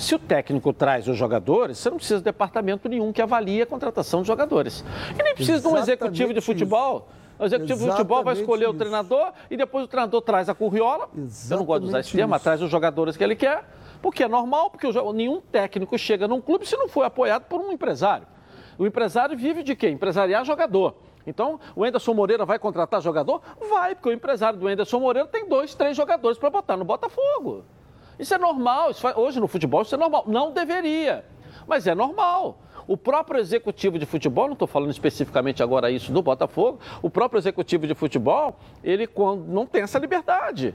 Se 0.00 0.14
o 0.14 0.18
técnico 0.18 0.72
traz 0.72 1.06
os 1.06 1.16
jogadores, 1.16 1.76
você 1.76 1.90
não 1.90 1.98
precisa 1.98 2.18
de 2.18 2.24
departamento 2.24 2.88
nenhum 2.88 3.12
que 3.12 3.20
avalie 3.20 3.60
a 3.60 3.66
contratação 3.66 4.22
de 4.22 4.28
jogadores. 4.28 4.82
E 5.10 5.22
nem 5.22 5.34
precisa 5.34 5.58
Exatamente 5.58 5.60
de 5.60 5.68
um 5.68 5.82
executivo 5.82 6.34
de 6.34 6.40
futebol. 6.40 7.08
O 7.38 7.44
executivo 7.44 7.80
Exatamente 7.80 7.84
de 7.84 7.96
futebol 7.96 8.24
vai 8.24 8.34
escolher 8.34 8.64
isso. 8.64 8.74
o 8.74 8.78
treinador 8.78 9.32
e 9.50 9.56
depois 9.58 9.84
o 9.84 9.88
treinador 9.88 10.22
traz 10.22 10.48
a 10.48 10.54
curriola. 10.54 11.08
Exatamente 11.14 11.52
eu 11.52 11.58
não 11.58 11.64
gosto 11.66 11.82
de 11.82 11.88
usar 11.88 12.00
esse 12.00 12.16
termo, 12.16 12.40
traz 12.40 12.62
os 12.62 12.70
jogadores 12.70 13.14
que 13.14 13.22
ele 13.22 13.36
quer. 13.36 13.62
Porque 14.00 14.24
é 14.24 14.28
normal, 14.28 14.70
porque 14.70 14.86
nenhum 15.12 15.38
técnico 15.38 15.98
chega 15.98 16.26
num 16.26 16.40
clube 16.40 16.66
se 16.66 16.76
não 16.78 16.88
for 16.88 17.02
apoiado 17.02 17.44
por 17.44 17.60
um 17.60 17.70
empresário. 17.70 18.26
O 18.78 18.86
empresário 18.86 19.36
vive 19.36 19.62
de 19.62 19.76
quê? 19.76 19.90
Empresariar 19.90 20.46
jogador. 20.46 20.94
Então, 21.26 21.60
o 21.76 21.84
Enderson 21.84 22.14
Moreira 22.14 22.46
vai 22.46 22.58
contratar 22.58 23.02
jogador? 23.02 23.42
Vai, 23.68 23.94
porque 23.94 24.08
o 24.08 24.12
empresário 24.12 24.58
do 24.58 24.70
Enderson 24.70 24.98
Moreira 24.98 25.28
tem 25.28 25.46
dois, 25.46 25.74
três 25.74 25.94
jogadores 25.94 26.38
para 26.38 26.48
botar 26.48 26.78
no 26.78 26.84
Botafogo. 26.86 27.64
Isso 28.20 28.34
é 28.34 28.38
normal, 28.38 28.90
isso 28.90 29.00
faz, 29.00 29.16
hoje 29.16 29.40
no 29.40 29.48
futebol 29.48 29.80
isso 29.80 29.94
é 29.94 29.98
normal. 29.98 30.24
Não 30.26 30.52
deveria. 30.52 31.24
mas 31.66 31.86
é 31.86 31.94
normal. 31.94 32.58
O 32.86 32.96
próprio 32.96 33.40
executivo 33.40 33.98
de 33.98 34.04
futebol, 34.04 34.46
não 34.46 34.54
estou 34.54 34.68
falando 34.68 34.90
especificamente 34.90 35.62
agora 35.62 35.90
isso 35.90 36.12
do 36.12 36.20
Botafogo, 36.20 36.80
o 37.00 37.08
próprio 37.08 37.38
executivo 37.38 37.86
de 37.86 37.94
futebol, 37.94 38.58
ele 38.82 39.06
quando 39.06 39.46
não 39.46 39.64
tem 39.64 39.82
essa 39.82 39.98
liberdade. 39.98 40.74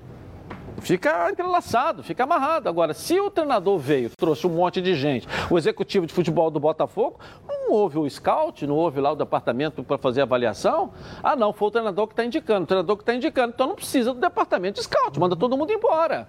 Fica 0.79 1.29
entrelaçado, 1.29 2.03
fica 2.03 2.23
amarrado. 2.23 2.67
Agora, 2.67 2.93
se 2.93 3.19
o 3.19 3.29
treinador 3.29 3.77
veio, 3.77 4.09
trouxe 4.17 4.45
um 4.45 4.49
monte 4.51 4.81
de 4.81 4.93
gente, 4.95 5.27
o 5.49 5.57
executivo 5.57 6.05
de 6.05 6.13
futebol 6.13 6.49
do 6.51 6.59
Botafogo, 6.59 7.19
não 7.47 7.71
houve 7.71 7.97
o 7.97 8.09
scout, 8.09 8.65
não 8.65 8.75
houve 8.75 8.99
lá 8.99 9.11
o 9.11 9.15
departamento 9.15 9.83
para 9.83 9.97
fazer 9.97 10.21
avaliação. 10.21 10.91
Ah, 11.23 11.35
não, 11.35 11.53
foi 11.53 11.67
o 11.67 11.71
treinador 11.71 12.07
que 12.07 12.13
está 12.13 12.25
indicando, 12.25 12.63
o 12.63 12.67
treinador 12.67 12.97
que 12.97 13.03
está 13.03 13.13
indicando. 13.13 13.53
Então 13.53 13.67
não 13.67 13.75
precisa 13.75 14.13
do 14.13 14.19
departamento 14.19 14.79
de 14.79 14.83
scout, 14.83 15.19
manda 15.19 15.35
todo 15.35 15.57
mundo 15.57 15.71
embora. 15.71 16.27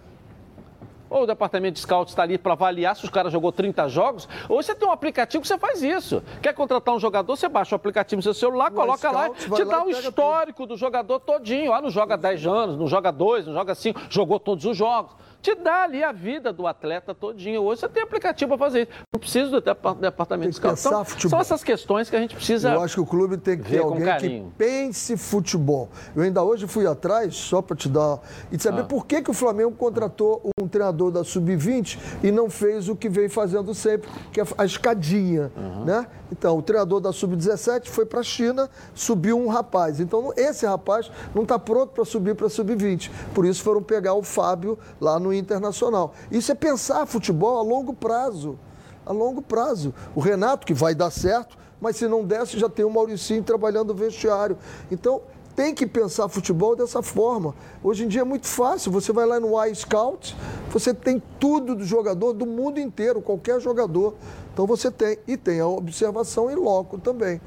Ou 1.09 1.23
o 1.23 1.27
departamento 1.27 1.75
de 1.75 1.81
scout 1.81 2.11
está 2.11 2.23
ali 2.23 2.39
para 2.39 2.53
avaliar 2.53 2.97
se 2.97 3.05
os 3.05 3.11
caras 3.11 3.33
jogou 3.33 3.53
30 3.53 3.89
jogos. 3.89 4.29
Ou 4.49 4.63
você 4.63 4.75
tem 4.75 4.89
um 4.89 4.93
aplicativo 4.93 5.43
que 5.43 5.49
você 5.49 5.59
faz 5.59 5.83
isso. 5.83 6.23
Quer 6.43 6.53
contratar 6.53 6.95
um 6.95 7.01
jogador, 7.01 7.37
você 7.37 7.49
baixa 7.49 7.75
o 7.75 7.77
aplicativo 7.77 8.19
no 8.19 8.23
seu 8.23 8.35
celular, 8.35 8.71
coloca 8.71 9.11
lá, 9.11 9.31
te 9.31 9.65
dá 9.65 9.85
o 9.85 9.91
histórico 9.91 10.63
tudo. 10.63 10.75
do 10.75 10.77
jogador 10.77 11.21
todinho. 11.21 11.73
Ah, 11.73 11.81
não 11.81 11.91
joga 11.91 12.17
10 12.17 12.47
anos, 12.47 12.77
não 12.77 12.87
joga 12.87 13.11
2, 13.11 13.47
não 13.47 13.55
joga 13.55 13.75
5, 13.75 14.01
jogou 14.09 14.41
todos 14.41 14.65
os 14.65 14.77
jogos 14.77 15.15
te 15.47 15.55
dá 15.55 15.84
ali 15.84 16.03
a 16.03 16.11
vida 16.11 16.53
do 16.53 16.66
atleta 16.66 17.14
todinho. 17.14 17.62
Hoje 17.62 17.82
você 17.82 17.88
tem 17.88 18.03
aplicativo 18.03 18.49
para 18.49 18.59
fazer 18.59 18.82
isso. 18.82 18.90
Não 19.14 19.20
precisa 19.20 19.49
do 19.49 19.61
departamento 20.01 20.51
de. 20.51 20.59
Então, 20.59 20.74
são 20.74 21.40
essas 21.40 21.62
questões 21.62 22.11
que 22.11 22.16
a 22.16 22.20
gente 22.20 22.34
precisa. 22.34 22.72
Eu 22.72 22.80
acho 22.80 22.97
que 22.97 23.01
o 23.01 23.07
clube 23.07 23.36
tem 23.36 23.57
que 23.57 23.70
ter 23.70 23.78
alguém 23.78 24.16
que 24.18 24.44
pense 24.59 25.16
futebol. 25.16 25.88
Eu 26.16 26.22
ainda 26.22 26.42
hoje 26.42 26.66
fui 26.66 26.84
atrás, 26.84 27.36
só 27.36 27.62
para 27.62 27.76
te 27.76 27.88
dar. 27.88 28.18
E 28.51 28.59
saber 28.59 28.80
ah. 28.80 28.84
por 28.84 29.07
que, 29.07 29.22
que 29.22 29.30
o 29.30 29.34
Flamengo 29.34 29.70
contratou 29.70 30.51
um 30.61 30.66
treinador 30.66 31.12
da 31.12 31.22
Sub-20 31.22 31.99
e 32.24 32.32
não 32.32 32.51
fez 32.51 32.88
o 32.88 32.97
que 32.97 33.09
vem 33.09 33.28
fazendo 33.28 33.72
sempre, 33.72 34.11
que 34.32 34.40
é 34.40 34.44
a 34.59 34.64
escadinha. 34.64 35.53
Uhum. 35.57 35.84
Né? 35.84 36.07
Então, 36.32 36.59
o 36.59 36.62
treinador 36.62 37.01
da 37.01 37.12
Sub-17 37.12 37.86
foi 37.86 38.05
para 38.05 38.20
a 38.20 38.24
China, 38.24 38.68
subiu 38.94 39.38
um 39.38 39.47
rapaz. 39.47 40.01
Então, 40.01 40.32
esse 40.36 40.66
rapaz 40.66 41.11
não 41.32 41.44
está 41.44 41.57
pronto 41.57 41.92
para 41.92 42.05
subir 42.05 42.34
para 42.34 42.47
a 42.47 42.51
Sub-20. 42.51 43.11
Por 43.32 43.47
isso 43.47 43.62
foram 43.62 43.80
pegar 43.80 44.14
o 44.14 44.24
Fábio 44.24 44.76
lá 45.01 45.20
no 45.20 45.32
internacional. 45.39 46.12
Isso 46.30 46.51
é 46.53 46.55
pensar 46.55 47.07
futebol 47.07 47.59
a 47.59 47.62
longo 47.62 47.93
prazo. 47.93 48.59
A 49.05 49.12
longo 49.12 49.41
prazo. 49.41 49.95
O 50.14 50.20
Renato, 50.20 50.66
que 50.66 50.74
vai 50.74 50.95
dar 50.95 51.11
certo, 51.11 51.57
mas 51.80 51.97
se 51.97 52.09
não 52.09 52.24
desse, 52.24 52.59
já 52.59 52.68
tem 52.68 52.84
o 52.84 52.91
Mauricinho 52.91 53.43
trabalhando 53.43 53.89
no 53.89 53.95
vestiário. 53.95 54.57
Então, 54.91 55.20
tem 55.57 55.74
que 55.74 55.87
pensar 55.87 56.28
futebol 56.28 56.76
dessa 56.76 57.03
forma. 57.03 57.55
Hoje 57.82 58.05
em 58.05 58.09
dia 58.09 58.20
é 58.20 58.24
muito 58.24 58.47
fácil. 58.47 58.93
Você 58.93 59.11
vai 59.11 59.24
lá 59.24 59.41
no 59.41 59.62
iScout, 59.64 60.37
você 60.70 60.93
tem 60.93 61.20
tudo 61.41 61.74
do 61.74 61.84
jogador 61.84 62.34
do 62.34 62.45
mundo 62.45 62.78
inteiro, 62.78 63.22
qualquer 63.22 63.59
jogador. 63.59 64.14
Então 64.53 64.66
você 64.66 64.91
tem. 64.91 65.18
E 65.26 65.37
tem 65.37 65.61
a 65.61 65.66
observação 65.66 66.51
em 66.51 66.55
loco 66.55 66.99
também. 66.99 67.41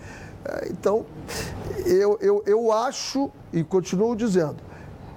É, 0.43 0.69
então, 0.69 1.05
eu, 1.85 2.17
eu, 2.19 2.43
eu 2.47 2.71
acho, 2.71 3.29
e 3.53 3.63
continuo 3.63 4.15
dizendo, 4.15 4.57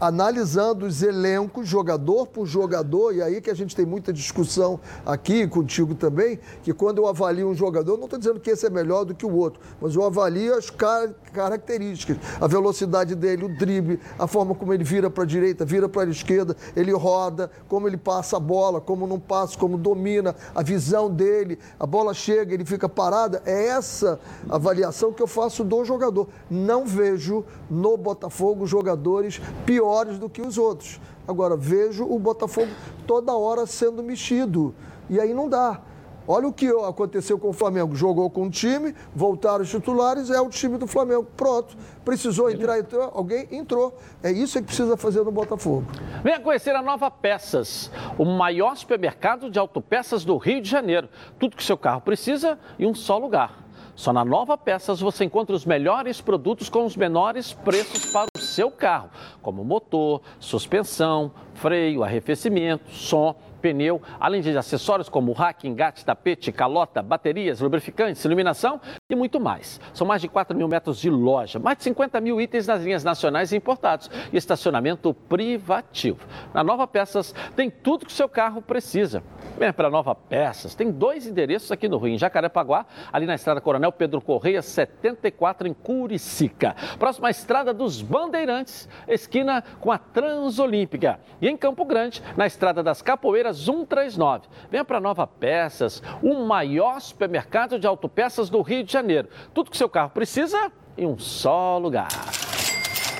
analisando 0.03 0.85
os 0.85 1.01
elencos, 1.01 1.69
jogador 1.69 2.27
por 2.27 2.45
jogador, 2.45 3.15
e 3.15 3.23
aí 3.23 3.41
que 3.41 3.49
a 3.49 3.55
gente 3.55 3.77
tem 3.77 3.87
muita 3.87 4.13
discussão 4.13 4.81
aqui 5.07 5.47
contigo 5.47 5.95
também, 5.95 6.41
que 6.65 6.75
quando 6.75 6.99
eu 6.99 7.07
avalio 7.07 7.49
um 7.49 7.55
jogador, 7.55 7.97
não 7.97 8.07
estou 8.07 8.19
dizendo 8.19 8.41
que 8.41 8.51
esse 8.51 8.67
é 8.67 8.71
melhor 8.71 9.05
do 9.05 9.15
que 9.15 9.25
o 9.25 9.33
outro, 9.33 9.61
mas 9.81 9.95
eu 9.95 10.03
avalio 10.03 10.59
as 10.59 10.69
car 10.71 11.11
características, 11.33 12.17
a 12.41 12.49
velocidade 12.49 13.15
dele, 13.15 13.45
o 13.45 13.57
drible, 13.57 14.01
a 14.19 14.27
forma 14.27 14.57
como 14.57 14.75
ele 14.75 14.83
vira 14.83 15.09
para 15.09 15.23
a 15.23 15.27
direita, 15.27 15.65
vira 15.65 15.89
para 15.89 16.03
a 16.03 16.11
esquerda, 16.11 16.57
ele 16.75 16.91
roda, 16.91 17.49
como 17.69 17.87
ele 17.87 17.97
passa 17.97 18.39
a 18.39 18.41
bola, 18.41 18.81
como 18.81 19.07
não 19.07 19.21
passa, 19.21 19.57
como 19.57 19.79
domina, 19.79 20.35
a 20.53 20.65
visão 20.65 21.09
dele, 21.09 21.61
a 21.79 21.87
bola 21.87 22.13
chega, 22.13 22.53
ele 22.53 22.65
fica 22.65 22.89
parada. 22.89 23.41
É 23.47 23.69
essa 23.69 24.21
avaliação 24.51 25.13
que 25.13 25.23
eu 25.23 25.27
faço 25.27 25.65
do 25.65 25.85
jogador. 25.85 26.29
Não 26.51 26.85
vejo 26.85 27.45
no 27.71 27.97
Botafogo 27.97 28.67
jogadores 28.67 29.41
piores 29.65 29.92
piores 29.93 30.19
do 30.19 30.29
que 30.29 30.41
os 30.41 30.57
outros. 30.57 30.99
Agora, 31.29 31.55
vejo 31.55 32.05
o 32.05 32.19
Botafogo 32.19 32.71
toda 33.07 33.35
hora 33.35 33.67
sendo 33.67 34.03
mexido. 34.03 34.75
E 35.11 35.21
aí 35.21 35.35
não 35.35 35.49
dá. 35.49 35.83
Olha 36.27 36.47
o 36.47 36.53
que 36.53 36.69
aconteceu 36.69 37.39
com 37.39 37.51
o 37.51 37.53
Flamengo. 37.53 37.95
Jogou 37.95 38.31
com 38.31 38.47
o 38.47 38.51
time, 38.51 38.95
voltaram 39.15 39.63
os 39.63 39.71
titulares, 39.71 40.31
é 40.31 40.41
o 40.41 40.49
time 40.49 40.79
do 40.79 40.87
Flamengo. 40.87 41.27
Pronto. 41.37 41.77
Precisou 42.05 42.51
entrar, 42.51 42.79
entrou, 42.79 43.11
alguém 43.13 43.47
entrou. 43.51 43.99
É 44.23 44.31
isso 44.33 44.59
que 44.59 44.65
precisa 44.65 44.97
fazer 44.97 45.23
no 45.25 45.31
Botafogo. 45.33 45.85
Venha 46.25 46.41
conhecer 46.41 46.75
a 46.75 46.81
Nova 46.81 47.11
Peças, 47.11 47.91
o 48.17 48.25
maior 48.25 48.77
supermercado 48.77 49.51
de 49.51 49.59
autopeças 49.59 50.25
do 50.25 50.39
Rio 50.39 50.63
de 50.63 50.71
Janeiro. 50.71 51.09
Tudo 51.39 51.57
que 51.57 51.65
seu 51.65 51.77
carro 51.77 52.01
precisa 52.01 52.59
em 52.79 52.87
um 52.87 52.95
só 52.95 53.19
lugar. 53.19 53.63
Só 53.95 54.13
na 54.13 54.25
Nova 54.25 54.57
Peças 54.57 55.01
você 55.01 55.25
encontra 55.25 55.55
os 55.55 55.67
melhores 55.67 56.21
produtos 56.21 56.71
com 56.71 56.87
os 56.87 56.97
menores 56.97 57.53
preços 57.53 58.11
para 58.11 58.27
o 58.27 58.32
seu 58.53 58.71
carro, 58.71 59.11
como 59.41 59.65
motor, 59.65 60.23
suspensão, 60.39 61.33
freio, 61.55 62.05
arrefecimento, 62.05 62.91
som 62.91 63.35
pneu, 63.63 64.03
além 64.19 64.43
de 64.43 64.59
acessórios 64.59 65.09
como 65.09 65.33
rack, 65.33 65.67
engate, 65.69 66.05
tapete, 66.05 66.51
calota, 66.51 67.01
baterias, 67.01 67.61
lubrificantes, 67.61 68.25
iluminação 68.25 68.81
e 69.09 69.15
muito 69.15 69.39
mais. 69.39 69.81
São 69.95 70.07
mais 70.07 70.21
de 70.21 70.29
4 70.29 70.57
mil 70.57 70.67
metros 70.67 70.99
de 70.99 71.09
loja, 71.09 71.61
mais 71.61 71.79
de 71.79 71.85
50 71.85 72.21
mil 72.21 72.41
itens 72.41 72.67
nas 72.67 72.83
linhas 72.83 73.05
nacionais 73.05 73.53
e 73.53 73.57
importados 73.57 74.11
e 74.33 74.37
estacionamento 74.37 75.15
privativo. 75.15 76.27
Na 76.53 76.65
Nova 76.65 76.87
Peças 76.89 77.33
tem 77.55 77.71
tudo 77.71 78.05
que 78.05 78.13
o 78.13 78.15
seu 78.15 78.29
carro 78.29 78.61
precisa. 78.61 79.23
Venha 79.59 79.73
para 79.73 79.91
Nova 79.91 80.15
Peças. 80.15 80.75
Tem 80.75 80.91
dois 80.91 81.27
endereços 81.27 81.71
aqui 81.71 81.89
no 81.89 81.99
Rio, 81.99 82.15
em 82.15 82.19
Jacarepaguá, 82.19 82.85
ali 83.13 83.27
na 83.27 83.35
Estrada 83.35 83.61
Coronel 83.61 83.93
Pedro 83.93 84.21
Correia, 84.21 84.63
74, 84.63 85.69
em 85.69 85.75
Curicica. 85.75 86.75
Próxima 86.99 87.29
à 87.29 87.31
Estrada 87.31 87.73
dos 87.73 88.03
Bandeirantes, 88.03 88.89
esquina 89.07 89.63
com 89.81 89.93
a 89.93 89.99
Transolímpica. 89.99 91.21
E 91.41 91.49
em 91.49 91.57
Campo 91.57 91.85
Grande, 91.85 92.23
na 92.37 92.47
Estrada 92.47 92.83
das 92.83 93.03
Capoeiras, 93.03 93.52
139. 93.53 94.49
Venha 94.71 94.85
para 94.85 95.01
Nova 95.01 95.27
Peças, 95.27 96.03
o 96.23 96.45
maior 96.45 97.01
supermercado 97.01 97.79
de 97.79 97.87
autopeças 97.87 98.49
do 98.51 98.61
Rio 98.63 98.85
de 98.85 98.93
Janeiro. 98.93 99.29
Tudo 99.53 99.71
que 99.71 99.77
seu 99.77 99.89
carro 99.89 100.11
precisa 100.11 100.71
em 100.97 101.07
um 101.07 101.19
só 101.19 101.79
lugar. 101.79 102.09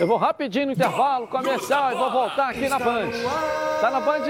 Eu 0.01 0.07
vou 0.07 0.17
rapidinho 0.17 0.67
no 0.67 0.73
intervalo 0.73 1.27
comercial 1.29 1.93
e 1.93 1.95
vou 1.95 2.11
voltar 2.11 2.51
aqui 2.51 2.69
na 2.69 2.79
Band. 2.79 3.11
Tá 3.81 3.91
na 3.91 4.01
Band? 4.01 4.25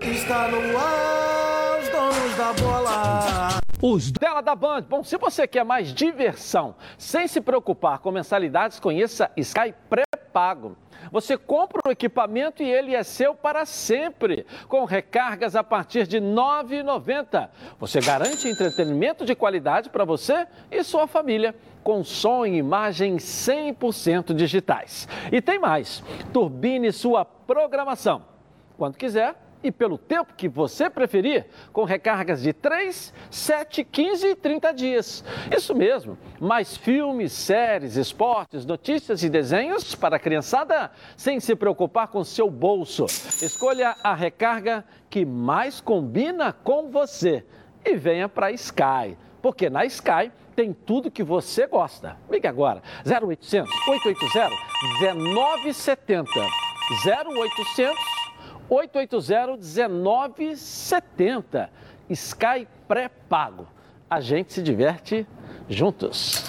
Está 0.00 0.48
no 0.48 0.78
ar, 0.78 1.80
os 1.80 1.88
donos 1.88 2.36
da 2.36 2.52
bola. 2.52 3.67
Os 3.80 4.10
dela 4.10 4.40
da 4.40 4.56
Band. 4.56 4.82
Bom, 4.82 5.04
se 5.04 5.16
você 5.16 5.46
quer 5.46 5.64
mais 5.64 5.94
diversão, 5.94 6.74
sem 6.96 7.28
se 7.28 7.40
preocupar 7.40 8.00
com 8.00 8.10
mensalidades, 8.10 8.80
conheça 8.80 9.30
Sky 9.36 9.72
pré-pago. 9.88 10.76
Você 11.12 11.38
compra 11.38 11.80
o 11.86 11.90
equipamento 11.90 12.60
e 12.60 12.68
ele 12.68 12.92
é 12.92 13.04
seu 13.04 13.36
para 13.36 13.64
sempre, 13.64 14.44
com 14.66 14.84
recargas 14.84 15.54
a 15.54 15.62
partir 15.62 16.08
de 16.08 16.18
R$ 16.18 16.24
9,90. 16.24 17.48
Você 17.78 18.00
garante 18.00 18.48
entretenimento 18.48 19.24
de 19.24 19.36
qualidade 19.36 19.90
para 19.90 20.04
você 20.04 20.48
e 20.72 20.82
sua 20.82 21.06
família, 21.06 21.54
com 21.84 22.02
som 22.02 22.44
e 22.44 22.56
imagem 22.56 23.16
100% 23.16 24.34
digitais. 24.34 25.06
E 25.30 25.40
tem 25.40 25.60
mais: 25.60 26.02
turbine 26.32 26.90
sua 26.90 27.24
programação. 27.24 28.24
Quando 28.76 28.96
quiser 28.96 29.36
e 29.62 29.72
pelo 29.72 29.98
tempo 29.98 30.34
que 30.36 30.48
você 30.48 30.88
preferir, 30.88 31.46
com 31.72 31.84
recargas 31.84 32.42
de 32.42 32.52
3, 32.52 33.12
7, 33.30 33.84
15 33.84 34.26
e 34.26 34.34
30 34.34 34.72
dias. 34.72 35.24
Isso 35.54 35.74
mesmo, 35.74 36.18
mais 36.40 36.76
filmes, 36.76 37.32
séries, 37.32 37.96
esportes, 37.96 38.64
notícias 38.64 39.22
e 39.22 39.28
desenhos 39.28 39.94
para 39.94 40.16
a 40.16 40.20
criançada 40.20 40.90
sem 41.16 41.40
se 41.40 41.54
preocupar 41.56 42.08
com 42.08 42.22
seu 42.24 42.50
bolso. 42.50 43.06
Escolha 43.06 43.96
a 44.02 44.14
recarga 44.14 44.84
que 45.10 45.24
mais 45.24 45.80
combina 45.80 46.52
com 46.52 46.90
você 46.90 47.44
e 47.84 47.96
venha 47.96 48.28
para 48.28 48.52
Sky, 48.52 49.16
porque 49.40 49.70
na 49.70 49.84
Sky 49.84 50.30
tem 50.54 50.72
tudo 50.72 51.10
que 51.10 51.22
você 51.22 51.66
gosta. 51.66 52.16
Ligue 52.30 52.46
agora, 52.46 52.82
0800 53.06 53.70
880 53.88 54.50
1970. 55.00 56.30
0800 57.04 58.17
880-1970. 58.70 61.68
Sky 62.10 62.68
pré-pago. 62.86 63.66
A 64.08 64.20
gente 64.20 64.52
se 64.52 64.62
diverte 64.62 65.26
juntos. 65.68 66.44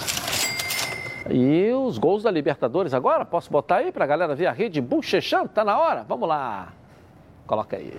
E 1.28 1.70
os 1.72 1.98
gols 1.98 2.22
da 2.22 2.30
Libertadores 2.30 2.94
agora? 2.94 3.24
Posso 3.24 3.50
botar 3.50 3.76
aí 3.76 3.92
para 3.92 4.04
a 4.04 4.08
galera 4.08 4.34
ver 4.34 4.46
a 4.46 4.52
rede 4.52 4.80
Buchechão? 4.80 5.46
Tá 5.46 5.64
na 5.64 5.78
hora? 5.78 6.04
Vamos 6.08 6.28
lá. 6.28 6.72
Coloca 7.46 7.76
aí. 7.76 7.92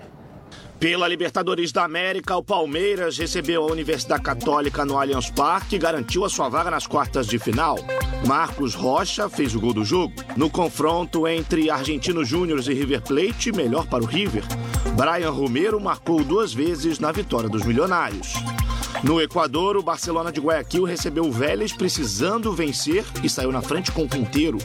Pela 0.79 1.07
Libertadores 1.07 1.71
da 1.71 1.83
América, 1.83 2.35
o 2.35 2.43
Palmeiras 2.43 3.17
recebeu 3.17 3.63
a 3.63 3.71
Universidade 3.71 4.23
Católica 4.23 4.83
no 4.83 4.97
Allianz 4.97 5.29
Parque 5.29 5.75
e 5.75 5.79
garantiu 5.79 6.25
a 6.25 6.29
sua 6.29 6.49
vaga 6.49 6.71
nas 6.71 6.87
quartas 6.87 7.27
de 7.27 7.37
final. 7.37 7.77
Marcos 8.25 8.73
Rocha 8.73 9.29
fez 9.29 9.53
o 9.53 9.59
gol 9.59 9.73
do 9.73 9.85
jogo. 9.85 10.13
No 10.35 10.49
confronto 10.49 11.27
entre 11.27 11.69
Argentinos 11.69 12.27
Júnior 12.27 12.59
e 12.59 12.73
River 12.73 13.01
Plate, 13.01 13.51
melhor 13.51 13.85
para 13.87 14.03
o 14.03 14.07
River. 14.07 14.43
Brian 14.95 15.29
Romero 15.29 15.79
marcou 15.79 16.23
duas 16.23 16.53
vezes 16.53 16.99
na 16.99 17.11
vitória 17.11 17.49
dos 17.49 17.63
milionários. 17.63 18.33
No 19.03 19.19
Equador, 19.19 19.77
o 19.77 19.83
Barcelona 19.83 20.31
de 20.31 20.39
Guayaquil 20.39 20.83
recebeu 20.83 21.25
o 21.25 21.31
Vélez 21.31 21.73
precisando 21.73 22.53
vencer 22.53 23.03
e 23.23 23.29
saiu 23.29 23.51
na 23.51 23.61
frente 23.61 23.91
com 23.91 24.03
o 24.03 24.09
Quinteiro. 24.09 24.59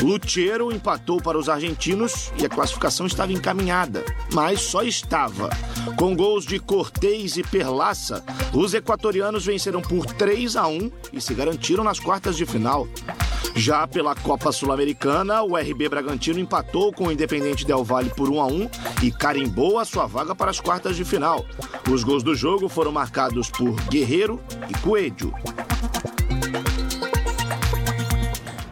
Lutero 0.00 0.72
empatou 0.72 1.20
para 1.20 1.38
os 1.38 1.48
argentinos 1.48 2.32
e 2.38 2.46
a 2.46 2.48
classificação 2.48 3.06
estava 3.06 3.32
encaminhada, 3.32 4.04
mas 4.32 4.62
só 4.62 4.82
estava. 4.82 5.50
Com 5.96 6.16
gols 6.16 6.46
de 6.46 6.58
Cortez 6.58 7.36
e 7.36 7.42
Perlaça, 7.42 8.24
os 8.54 8.72
equatorianos 8.72 9.44
venceram 9.44 9.82
por 9.82 10.06
3 10.06 10.56
a 10.56 10.66
1 10.66 10.90
e 11.12 11.20
se 11.20 11.34
garantiram 11.34 11.84
nas 11.84 12.00
quartas 12.00 12.36
de 12.36 12.46
final. 12.46 12.88
Já 13.54 13.86
pela 13.86 14.14
Copa 14.14 14.50
Sul-Americana, 14.50 15.42
o 15.42 15.56
RB 15.56 15.88
Bragantino 15.88 16.38
empatou 16.38 16.92
com 16.92 17.04
o 17.04 17.12
Independente 17.12 17.66
Del 17.66 17.84
Valle 17.84 18.10
por 18.10 18.30
1 18.30 18.40
a 18.40 18.46
1 18.46 18.70
e 19.02 19.10
carimbou 19.10 19.78
a 19.78 19.84
sua 19.84 20.06
vaga 20.06 20.34
para 20.34 20.50
as 20.50 20.60
quartas 20.60 20.96
de 20.96 21.04
final. 21.04 21.44
Os 21.90 22.02
gols 22.02 22.22
do 22.22 22.34
jogo 22.34 22.68
foram 22.68 22.92
marcados 22.92 23.50
por 23.50 23.74
Guerreiro 23.88 24.40
e 24.68 24.74
Coelho. 24.78 25.32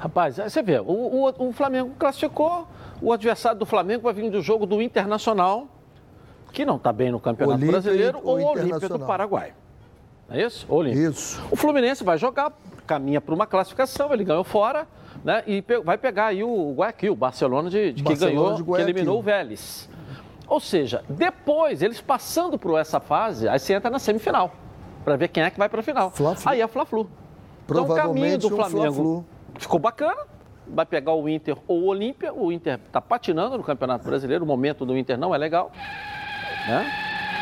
Rapaz, 0.01 0.37
você 0.37 0.63
vê, 0.63 0.81
o, 0.81 0.85
o, 0.85 1.49
o, 1.49 1.53
Flamengo 1.53 1.95
classificou, 1.99 2.67
o 3.03 3.13
adversário 3.13 3.59
do 3.59 3.67
Flamengo 3.67 4.05
vai 4.05 4.15
vir 4.15 4.31
do 4.31 4.41
jogo 4.41 4.65
do 4.65 4.81
Internacional, 4.81 5.69
que 6.53 6.65
não 6.65 6.77
está 6.77 6.91
bem 6.91 7.13
no 7.13 7.21
Campeonato 7.21 7.59
Olímpia 7.59 7.81
Brasileiro, 7.81 8.21
ou 8.25 8.41
o 8.41 8.45
Olímpia 8.47 8.89
do 8.89 8.99
Paraguai. 9.01 9.53
É 10.31 10.43
isso? 10.43 10.65
Olímpia. 10.69 11.11
Isso. 11.11 11.43
O 11.51 11.57
Fluminense 11.57 12.03
vai 12.03 12.17
jogar, 12.17 12.53
caminha 12.91 13.21
para 13.21 13.33
uma 13.33 13.47
classificação, 13.47 14.13
ele 14.13 14.25
ganhou 14.25 14.43
fora, 14.43 14.89
né? 15.25 15.45
E 15.47 15.63
pe 15.63 15.79
vai 15.79 15.97
pegar 15.97 16.27
aí 16.27 16.43
o 16.43 16.75
Guayaquil, 16.75 17.13
o 17.13 17.17
Barcelona 17.17 17.71
de, 17.71 17.93
de 17.93 18.03
Barcelona 18.03 18.33
que 18.33 18.37
ganhou, 18.37 18.57
de 18.57 18.65
que 18.65 18.91
eliminou 18.91 19.19
o 19.21 19.23
Vélez. 19.23 19.89
Ou 20.49 20.59
seja, 20.59 21.05
depois, 21.09 21.83
eles 21.83 22.01
passando 22.01 22.59
por 22.59 22.77
essa 22.77 22.99
fase, 22.99 23.49
aí 23.49 23.61
você 23.61 23.75
entra 23.75 23.89
na 23.89 24.01
semifinal, 24.01 24.53
para 25.05 25.15
ver 25.15 25.29
quem 25.29 25.45
é 25.45 25.51
que 25.51 25.59
vai 25.59 25.69
para 25.69 25.79
a 25.79 25.83
final. 25.85 26.11
Fla 26.11 26.35
-flu. 26.35 26.43
Aí 26.47 26.61
é 26.61 26.67
Fla-Flu. 26.67 27.09
Então, 27.65 27.85
o 27.85 27.95
caminho 27.95 28.39
do 28.39 28.51
Flamengo 28.51 29.25
um 29.57 29.61
ficou 29.61 29.79
bacana, 29.79 30.27
vai 30.67 30.85
pegar 30.85 31.15
o 31.15 31.29
Inter 31.29 31.57
ou 31.69 31.83
o 31.83 31.87
Olímpia. 31.87 32.35
O 32.35 32.51
Inter 32.51 32.81
está 32.85 33.01
patinando 33.01 33.57
no 33.57 33.63
Campeonato 33.63 34.05
Brasileiro, 34.05 34.43
o 34.45 34.49
momento 34.49 34.85
do 34.85 34.99
Inter 34.99 35.17
não 35.17 35.33
é 35.33 35.39
legal. 35.39 35.71
Né? 36.67 36.91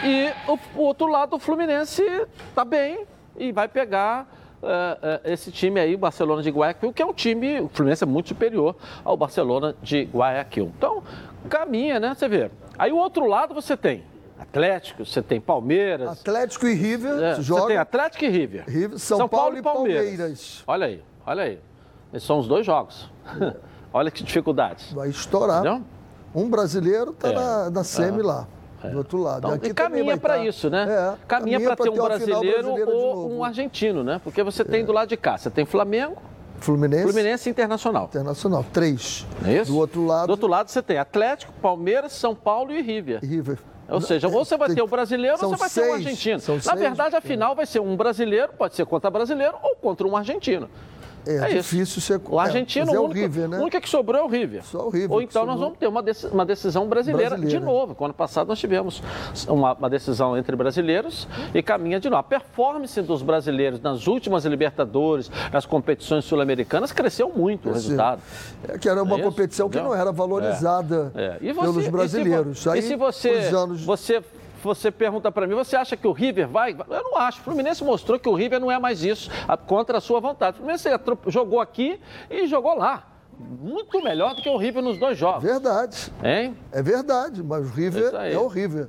E 0.04 0.50
o, 0.50 0.58
o 0.78 0.82
outro 0.82 1.06
lado, 1.06 1.36
o 1.36 1.38
Fluminense 1.38 2.02
está 2.50 2.66
bem 2.66 3.06
e 3.38 3.50
vai 3.50 3.66
pegar 3.66 4.26
uh, 4.62 4.66
uh, 4.66 5.20
esse 5.24 5.50
time 5.50 5.80
aí, 5.80 5.94
o 5.94 5.98
Barcelona 5.98 6.42
de 6.42 6.50
Guayaquil, 6.50 6.92
que 6.92 7.02
é 7.02 7.06
um 7.06 7.12
time, 7.12 7.60
o 7.60 7.68
Fluminense 7.68 8.04
é 8.04 8.06
muito 8.06 8.28
superior 8.28 8.76
ao 9.04 9.16
Barcelona 9.16 9.74
de 9.82 10.04
Guayaquil. 10.04 10.72
Então, 10.76 11.02
caminha, 11.48 11.98
né? 11.98 12.14
Você 12.14 12.28
vê. 12.28 12.50
Aí 12.78 12.92
o 12.92 12.96
outro 12.96 13.26
lado 13.26 13.54
você 13.54 13.76
tem 13.76 14.04
Atlético, 14.38 15.04
você 15.04 15.20
tem 15.20 15.40
Palmeiras. 15.40 16.20
Atlético 16.20 16.66
e 16.66 16.74
River. 16.74 17.22
É, 17.22 17.34
você 17.34 17.66
tem 17.66 17.76
Atlético 17.76 18.24
e 18.24 18.28
River. 18.28 18.64
River 18.66 18.98
São, 18.98 19.18
São, 19.18 19.28
Paulo, 19.28 19.46
Paulo 19.46 19.58
e 19.58 19.62
Palmeiras. 19.62 20.08
Palmeiras. 20.08 20.64
Olha 20.66 20.86
aí, 20.86 21.02
olha 21.26 21.42
aí. 21.42 21.60
Esses 22.12 22.26
são 22.26 22.38
os 22.38 22.46
dois 22.46 22.64
jogos. 22.64 23.10
olha 23.92 24.10
que 24.10 24.22
dificuldade. 24.22 24.94
Vai 24.94 25.08
estourar. 25.08 25.60
Entendeu? 25.60 25.82
Um 26.34 26.48
brasileiro 26.48 27.10
está 27.10 27.30
é. 27.30 27.34
na, 27.34 27.70
na 27.70 27.84
semi 27.84 28.22
lá. 28.22 28.46
É. 28.82 28.90
Do 28.90 28.98
outro 28.98 29.18
lado. 29.18 29.38
Então, 29.38 29.52
Aqui 29.52 29.68
e 29.68 29.74
caminha 29.74 30.16
para 30.16 30.34
tá. 30.34 30.44
isso, 30.44 30.70
né? 30.70 30.82
É, 30.82 31.26
caminha, 31.26 31.58
caminha 31.58 31.60
para 31.60 31.76
ter 31.76 31.90
um 31.90 31.94
brasileiro, 31.94 32.42
brasileiro 32.42 32.90
ou 32.90 33.32
um 33.32 33.44
argentino, 33.44 34.04
né? 34.04 34.20
Porque 34.22 34.42
você 34.42 34.64
tem 34.64 34.82
é. 34.82 34.84
do 34.84 34.92
lado 34.92 35.08
de 35.08 35.16
cá, 35.16 35.36
você 35.36 35.50
tem 35.50 35.64
Flamengo, 35.64 36.16
Fluminense. 36.60 37.04
Fluminense 37.04 37.50
Internacional. 37.50 38.04
Internacional, 38.06 38.64
três. 38.72 39.26
É 39.44 39.58
isso? 39.58 39.72
Do 39.72 39.78
outro 39.78 40.04
lado. 40.04 40.26
Do 40.26 40.30
outro 40.30 40.48
lado 40.48 40.68
você 40.68 40.82
tem 40.82 40.98
Atlético, 40.98 41.52
Palmeiras, 41.62 42.12
São 42.12 42.34
Paulo 42.34 42.72
e 42.72 42.82
River. 42.82 43.20
River. 43.22 43.58
Ou 43.88 44.00
seja, 44.02 44.26
ou 44.28 44.32
você 44.32 44.56
vai 44.56 44.74
ter 44.74 44.82
o 44.82 44.86
brasileiro 44.86 45.36
ou 45.40 45.48
você 45.48 45.56
vai 45.56 45.68
seis. 45.68 45.86
ter 45.86 45.92
o 45.92 45.94
argentino. 45.94 46.40
São 46.40 46.56
Na 46.56 46.60
seis. 46.60 46.78
verdade, 46.78 47.16
a 47.16 47.20
final 47.20 47.54
vai 47.54 47.64
ser 47.64 47.80
um 47.80 47.96
brasileiro, 47.96 48.52
pode 48.52 48.74
ser 48.74 48.84
contra 48.84 49.10
brasileiro 49.10 49.54
ou 49.62 49.76
contra 49.76 50.06
um 50.06 50.14
argentino. 50.14 50.68
É, 51.26 51.36
é 51.36 51.48
difícil 51.56 52.00
ser. 52.00 52.20
O 52.28 52.38
argentino, 52.38 52.90
é, 52.90 52.94
é 52.94 53.00
o 53.00 53.06
River, 53.06 53.48
né? 53.48 53.58
Único 53.58 53.80
que 53.80 53.88
sobrou 53.88 54.20
é 54.20 54.24
o 54.24 54.28
River. 54.28 54.64
Só 54.64 54.86
o 54.86 54.90
River. 54.90 55.12
Ou 55.12 55.22
então 55.22 55.44
nós 55.44 55.58
vamos 55.58 55.78
ter 55.78 55.86
uma, 55.86 56.02
uma 56.32 56.46
decisão 56.46 56.88
brasileira, 56.88 57.30
brasileira, 57.30 57.58
de 57.58 57.64
novo. 57.64 57.94
Quando 57.94 58.14
passado 58.14 58.48
nós 58.48 58.58
tivemos 58.58 59.02
uma, 59.46 59.74
uma, 59.74 59.90
decisão 59.90 60.36
entre 60.36 60.54
brasileiros 60.56 61.28
e 61.54 61.62
caminha 61.62 62.00
de 62.00 62.08
novo. 62.08 62.20
A 62.20 62.22
performance 62.22 63.00
dos 63.02 63.22
brasileiros 63.22 63.80
nas 63.80 64.06
últimas 64.06 64.44
Libertadores, 64.44 65.30
nas 65.52 65.66
competições 65.66 66.24
sul-americanas, 66.24 66.92
cresceu 66.92 67.30
muito 67.34 67.68
o 67.68 67.72
resultado. 67.72 68.22
É 68.66 68.78
que 68.78 68.88
era 68.88 69.02
uma 69.02 69.18
é 69.18 69.22
competição 69.22 69.68
que 69.68 69.80
não 69.80 69.94
era 69.94 70.12
valorizada 70.12 71.12
é. 71.14 71.38
é. 71.42 71.54
Pelos 71.54 71.88
brasileiros. 71.88 72.58
E 72.58 72.62
se, 72.62 72.70
Aí, 72.70 72.78
e 72.78 72.82
se 72.82 72.96
você, 72.96 73.30
anos... 73.54 73.84
você 73.84 74.22
você 74.62 74.90
pergunta 74.90 75.30
para 75.30 75.46
mim, 75.46 75.54
você 75.54 75.76
acha 75.76 75.96
que 75.96 76.06
o 76.06 76.12
River 76.12 76.48
vai? 76.48 76.72
Eu 76.72 77.02
não 77.02 77.16
acho. 77.16 77.40
O 77.40 77.44
Fluminense 77.44 77.82
mostrou 77.84 78.18
que 78.18 78.28
o 78.28 78.34
River 78.34 78.60
não 78.60 78.70
é 78.70 78.78
mais 78.78 79.02
isso, 79.02 79.30
contra 79.66 79.98
a 79.98 80.00
sua 80.00 80.20
vontade. 80.20 80.56
O 80.56 80.58
Fluminense 80.58 80.88
jogou 81.28 81.60
aqui 81.60 82.00
e 82.30 82.46
jogou 82.46 82.76
lá. 82.76 83.06
Muito 83.38 84.02
melhor 84.02 84.34
do 84.34 84.42
que 84.42 84.48
o 84.48 84.56
River 84.56 84.82
nos 84.82 84.98
dois 84.98 85.16
jogos. 85.16 85.44
Verdade. 85.44 86.12
Hein? 86.24 86.56
É 86.72 86.82
verdade, 86.82 87.42
mas 87.42 87.68
o 87.68 87.72
River 87.72 88.14
é 88.14 88.36
o 88.36 88.48
River. 88.48 88.88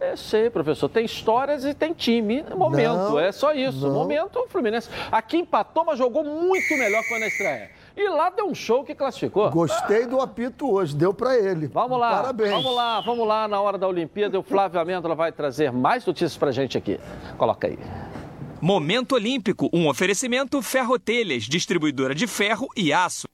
É, 0.00 0.14
sei, 0.16 0.48
professor. 0.48 0.88
Tem 0.88 1.04
histórias 1.04 1.64
e 1.64 1.74
tem 1.74 1.92
time. 1.92 2.44
Momento. 2.54 2.94
Não, 2.94 3.18
é 3.18 3.32
só 3.32 3.52
isso. 3.52 3.86
Não. 3.86 3.94
Momento, 3.94 4.38
o 4.38 4.48
Fluminense. 4.48 4.88
Aqui 5.10 5.38
empatou, 5.38 5.84
mas 5.84 5.98
jogou 5.98 6.24
muito 6.24 6.76
melhor 6.76 7.02
que 7.02 7.08
foi 7.08 7.18
na 7.18 7.26
estreia. 7.26 7.70
E 7.98 8.08
lá 8.08 8.30
deu 8.30 8.46
um 8.46 8.54
show 8.54 8.84
que 8.84 8.94
classificou. 8.94 9.50
Gostei 9.50 10.06
do 10.06 10.20
apito 10.20 10.70
hoje, 10.70 10.94
deu 10.94 11.12
para 11.12 11.36
ele. 11.36 11.66
Vamos 11.66 11.98
lá. 11.98 12.10
Parabéns. 12.22 12.50
Vamos 12.50 12.76
lá, 12.76 13.00
vamos 13.00 13.26
lá. 13.26 13.48
Na 13.48 13.60
hora 13.60 13.76
da 13.76 13.88
Olimpíada, 13.88 14.38
o 14.38 14.42
Flávio 14.42 14.80
Amêndola 14.80 15.16
vai 15.16 15.32
trazer 15.32 15.72
mais 15.72 16.06
notícias 16.06 16.36
pra 16.36 16.52
gente 16.52 16.78
aqui. 16.78 17.00
Coloca 17.36 17.66
aí. 17.66 17.76
Momento 18.60 19.16
Olímpico, 19.16 19.68
um 19.72 19.88
oferecimento 19.88 20.62
Ferrotelhas, 20.62 21.42
distribuidora 21.42 22.14
de 22.14 22.28
ferro 22.28 22.68
e 22.76 22.92
aço. 22.92 23.26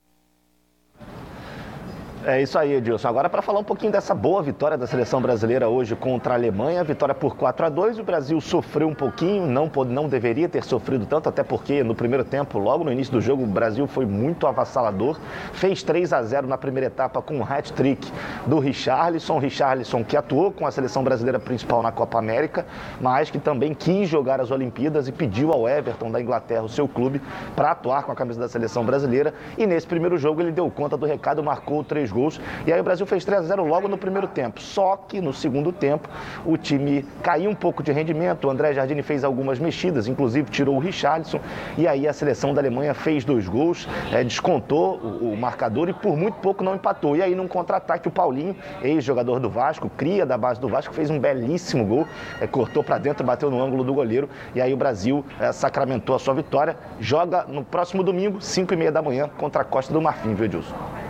É 2.26 2.40
isso 2.40 2.58
aí, 2.58 2.72
Edilson. 2.72 3.06
Agora, 3.06 3.28
para 3.28 3.42
falar 3.42 3.60
um 3.60 3.64
pouquinho 3.64 3.92
dessa 3.92 4.14
boa 4.14 4.42
vitória 4.42 4.78
da 4.78 4.86
seleção 4.86 5.20
brasileira 5.20 5.68
hoje 5.68 5.94
contra 5.94 6.32
a 6.32 6.36
Alemanha, 6.36 6.82
vitória 6.82 7.14
por 7.14 7.36
4 7.36 7.66
a 7.66 7.68
2 7.68 7.98
o 7.98 8.02
Brasil 8.02 8.40
sofreu 8.40 8.88
um 8.88 8.94
pouquinho, 8.94 9.46
não, 9.46 9.70
não 9.86 10.08
deveria 10.08 10.48
ter 10.48 10.64
sofrido 10.64 11.04
tanto, 11.04 11.28
até 11.28 11.42
porque 11.42 11.84
no 11.84 11.94
primeiro 11.94 12.24
tempo, 12.24 12.58
logo 12.58 12.82
no 12.82 12.90
início 12.90 13.12
do 13.12 13.20
jogo, 13.20 13.42
o 13.42 13.46
Brasil 13.46 13.86
foi 13.86 14.06
muito 14.06 14.46
avassalador, 14.46 15.20
fez 15.52 15.82
3 15.82 16.14
a 16.14 16.22
0 16.22 16.46
na 16.46 16.56
primeira 16.56 16.86
etapa 16.86 17.20
com 17.20 17.36
um 17.36 17.42
hat-trick 17.42 18.10
do 18.46 18.58
Richarlison, 18.58 19.38
Richarlison 19.38 20.02
que 20.02 20.16
atuou 20.16 20.50
com 20.50 20.66
a 20.66 20.70
seleção 20.70 21.04
brasileira 21.04 21.38
principal 21.38 21.82
na 21.82 21.92
Copa 21.92 22.18
América, 22.18 22.64
mas 23.02 23.28
que 23.28 23.38
também 23.38 23.74
quis 23.74 24.08
jogar 24.08 24.40
as 24.40 24.50
Olimpíadas 24.50 25.08
e 25.08 25.12
pediu 25.12 25.52
ao 25.52 25.68
Everton 25.68 26.10
da 26.10 26.22
Inglaterra, 26.22 26.62
o 26.62 26.70
seu 26.70 26.88
clube, 26.88 27.20
para 27.54 27.72
atuar 27.72 28.04
com 28.04 28.12
a 28.12 28.14
camisa 28.14 28.40
da 28.40 28.48
seleção 28.48 28.82
brasileira, 28.82 29.34
e 29.58 29.66
nesse 29.66 29.86
primeiro 29.86 30.16
jogo 30.16 30.40
ele 30.40 30.52
deu 30.52 30.70
conta 30.70 30.96
do 30.96 31.04
recado, 31.04 31.44
marcou 31.44 31.84
três 31.84 32.13
gols. 32.14 32.40
E 32.66 32.72
aí 32.72 32.80
o 32.80 32.84
Brasil 32.84 33.04
fez 33.04 33.24
3 33.24 33.40
a 33.40 33.42
0 33.42 33.64
logo 33.64 33.88
no 33.88 33.98
primeiro 33.98 34.28
tempo. 34.28 34.60
Só 34.62 34.96
que 34.96 35.20
no 35.20 35.32
segundo 35.32 35.72
tempo 35.72 36.08
o 36.46 36.56
time 36.56 37.04
caiu 37.22 37.50
um 37.50 37.54
pouco 37.54 37.82
de 37.82 37.92
rendimento. 37.92 38.46
O 38.46 38.50
André 38.50 38.72
Jardine 38.72 39.02
fez 39.02 39.24
algumas 39.24 39.58
mexidas, 39.58 40.06
inclusive 40.06 40.50
tirou 40.50 40.76
o 40.76 40.78
Richarlison. 40.78 41.40
E 41.76 41.88
aí 41.88 42.06
a 42.06 42.12
seleção 42.12 42.54
da 42.54 42.60
Alemanha 42.60 42.94
fez 42.94 43.24
dois 43.24 43.48
gols, 43.48 43.88
é, 44.12 44.22
descontou 44.22 44.96
o, 44.98 45.32
o, 45.32 45.36
marcador 45.36 45.88
e 45.88 45.92
por 45.92 46.16
muito 46.16 46.36
pouco 46.36 46.62
não 46.62 46.74
empatou. 46.74 47.16
E 47.16 47.22
aí 47.22 47.34
num 47.34 47.48
contra-ataque 47.48 48.06
o 48.06 48.10
Paulinho, 48.10 48.56
ex-jogador 48.82 49.40
do 49.40 49.50
Vasco, 49.50 49.90
cria 49.96 50.24
da 50.24 50.38
base 50.38 50.60
do 50.60 50.68
Vasco, 50.68 50.94
fez 50.94 51.10
um 51.10 51.18
belíssimo 51.18 51.84
gol, 51.84 52.06
é, 52.40 52.46
cortou 52.46 52.84
para 52.84 52.98
dentro, 52.98 53.26
bateu 53.26 53.50
no 53.50 53.60
ângulo 53.60 53.82
do 53.82 53.92
goleiro. 53.92 54.28
E 54.54 54.60
aí 54.60 54.72
o 54.72 54.76
Brasil 54.76 55.24
é, 55.40 55.50
sacramentou 55.52 56.14
a 56.14 56.18
sua 56.18 56.34
vitória. 56.34 56.76
Joga 57.00 57.44
no 57.48 57.64
próximo 57.64 58.02
domingo, 58.02 58.40
5 58.40 58.72
e 58.72 58.76
meia 58.76 58.92
da 58.92 59.02
manhã, 59.02 59.28
contra 59.36 59.62
a 59.62 59.64
Costa 59.64 59.92
do 59.92 60.00
Marfim, 60.00 60.34
viu, 60.34 60.44
Edilson? 60.46 61.03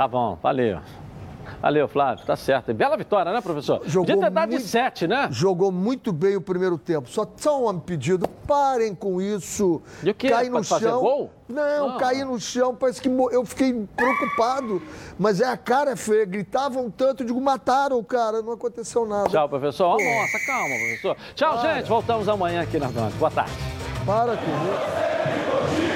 Tá 0.00 0.08
bom, 0.08 0.38
valeu. 0.42 0.80
Valeu, 1.60 1.86
Flávio, 1.86 2.24
tá 2.24 2.34
certo. 2.34 2.72
Bela 2.72 2.96
vitória, 2.96 3.30
né, 3.34 3.40
professor? 3.42 3.82
Jogou 3.84 4.16
Podia 4.16 4.30
ter 4.30 4.46
de 4.46 4.60
sete, 4.60 5.06
né? 5.06 5.28
Jogou 5.30 5.70
muito 5.70 6.10
bem 6.10 6.36
o 6.36 6.40
primeiro 6.40 6.78
tempo. 6.78 7.06
Só, 7.06 7.30
só 7.36 7.68
um 7.68 7.78
pedido, 7.78 8.26
parem 8.46 8.94
com 8.94 9.20
isso. 9.20 9.82
E 10.02 10.08
o 10.08 10.14
que? 10.14 10.30
Cai 10.30 10.48
no 10.48 10.64
fazer 10.64 10.88
chão. 10.88 11.02
Gol? 11.02 11.30
Não, 11.46 11.88
Não, 11.88 11.98
cair 11.98 12.24
no 12.24 12.40
chão, 12.40 12.74
parece 12.74 13.02
que 13.02 13.10
eu 13.10 13.44
fiquei 13.44 13.86
preocupado. 13.94 14.80
Mas 15.18 15.38
é 15.38 15.44
a 15.44 15.56
cara 15.58 15.94
feia, 15.96 16.24
gritavam 16.24 16.90
tanto, 16.90 17.22
eu 17.22 17.26
digo, 17.26 17.38
mataram 17.38 17.98
o 17.98 18.04
cara, 18.04 18.40
não 18.40 18.54
aconteceu 18.54 19.06
nada. 19.06 19.28
Tchau, 19.28 19.50
professor. 19.50 19.98
Pô. 19.98 20.02
Nossa, 20.02 20.46
calma, 20.46 20.76
professor. 20.76 21.16
Tchau, 21.34 21.58
Para. 21.58 21.74
gente. 21.74 21.88
Voltamos 21.90 22.26
amanhã 22.26 22.62
aqui 22.62 22.78
na 22.78 22.88
Band. 22.88 23.10
Boa 23.18 23.30
tarde. 23.30 23.52
Para 24.06 24.34
com 24.34 24.50
isso. 24.50 25.89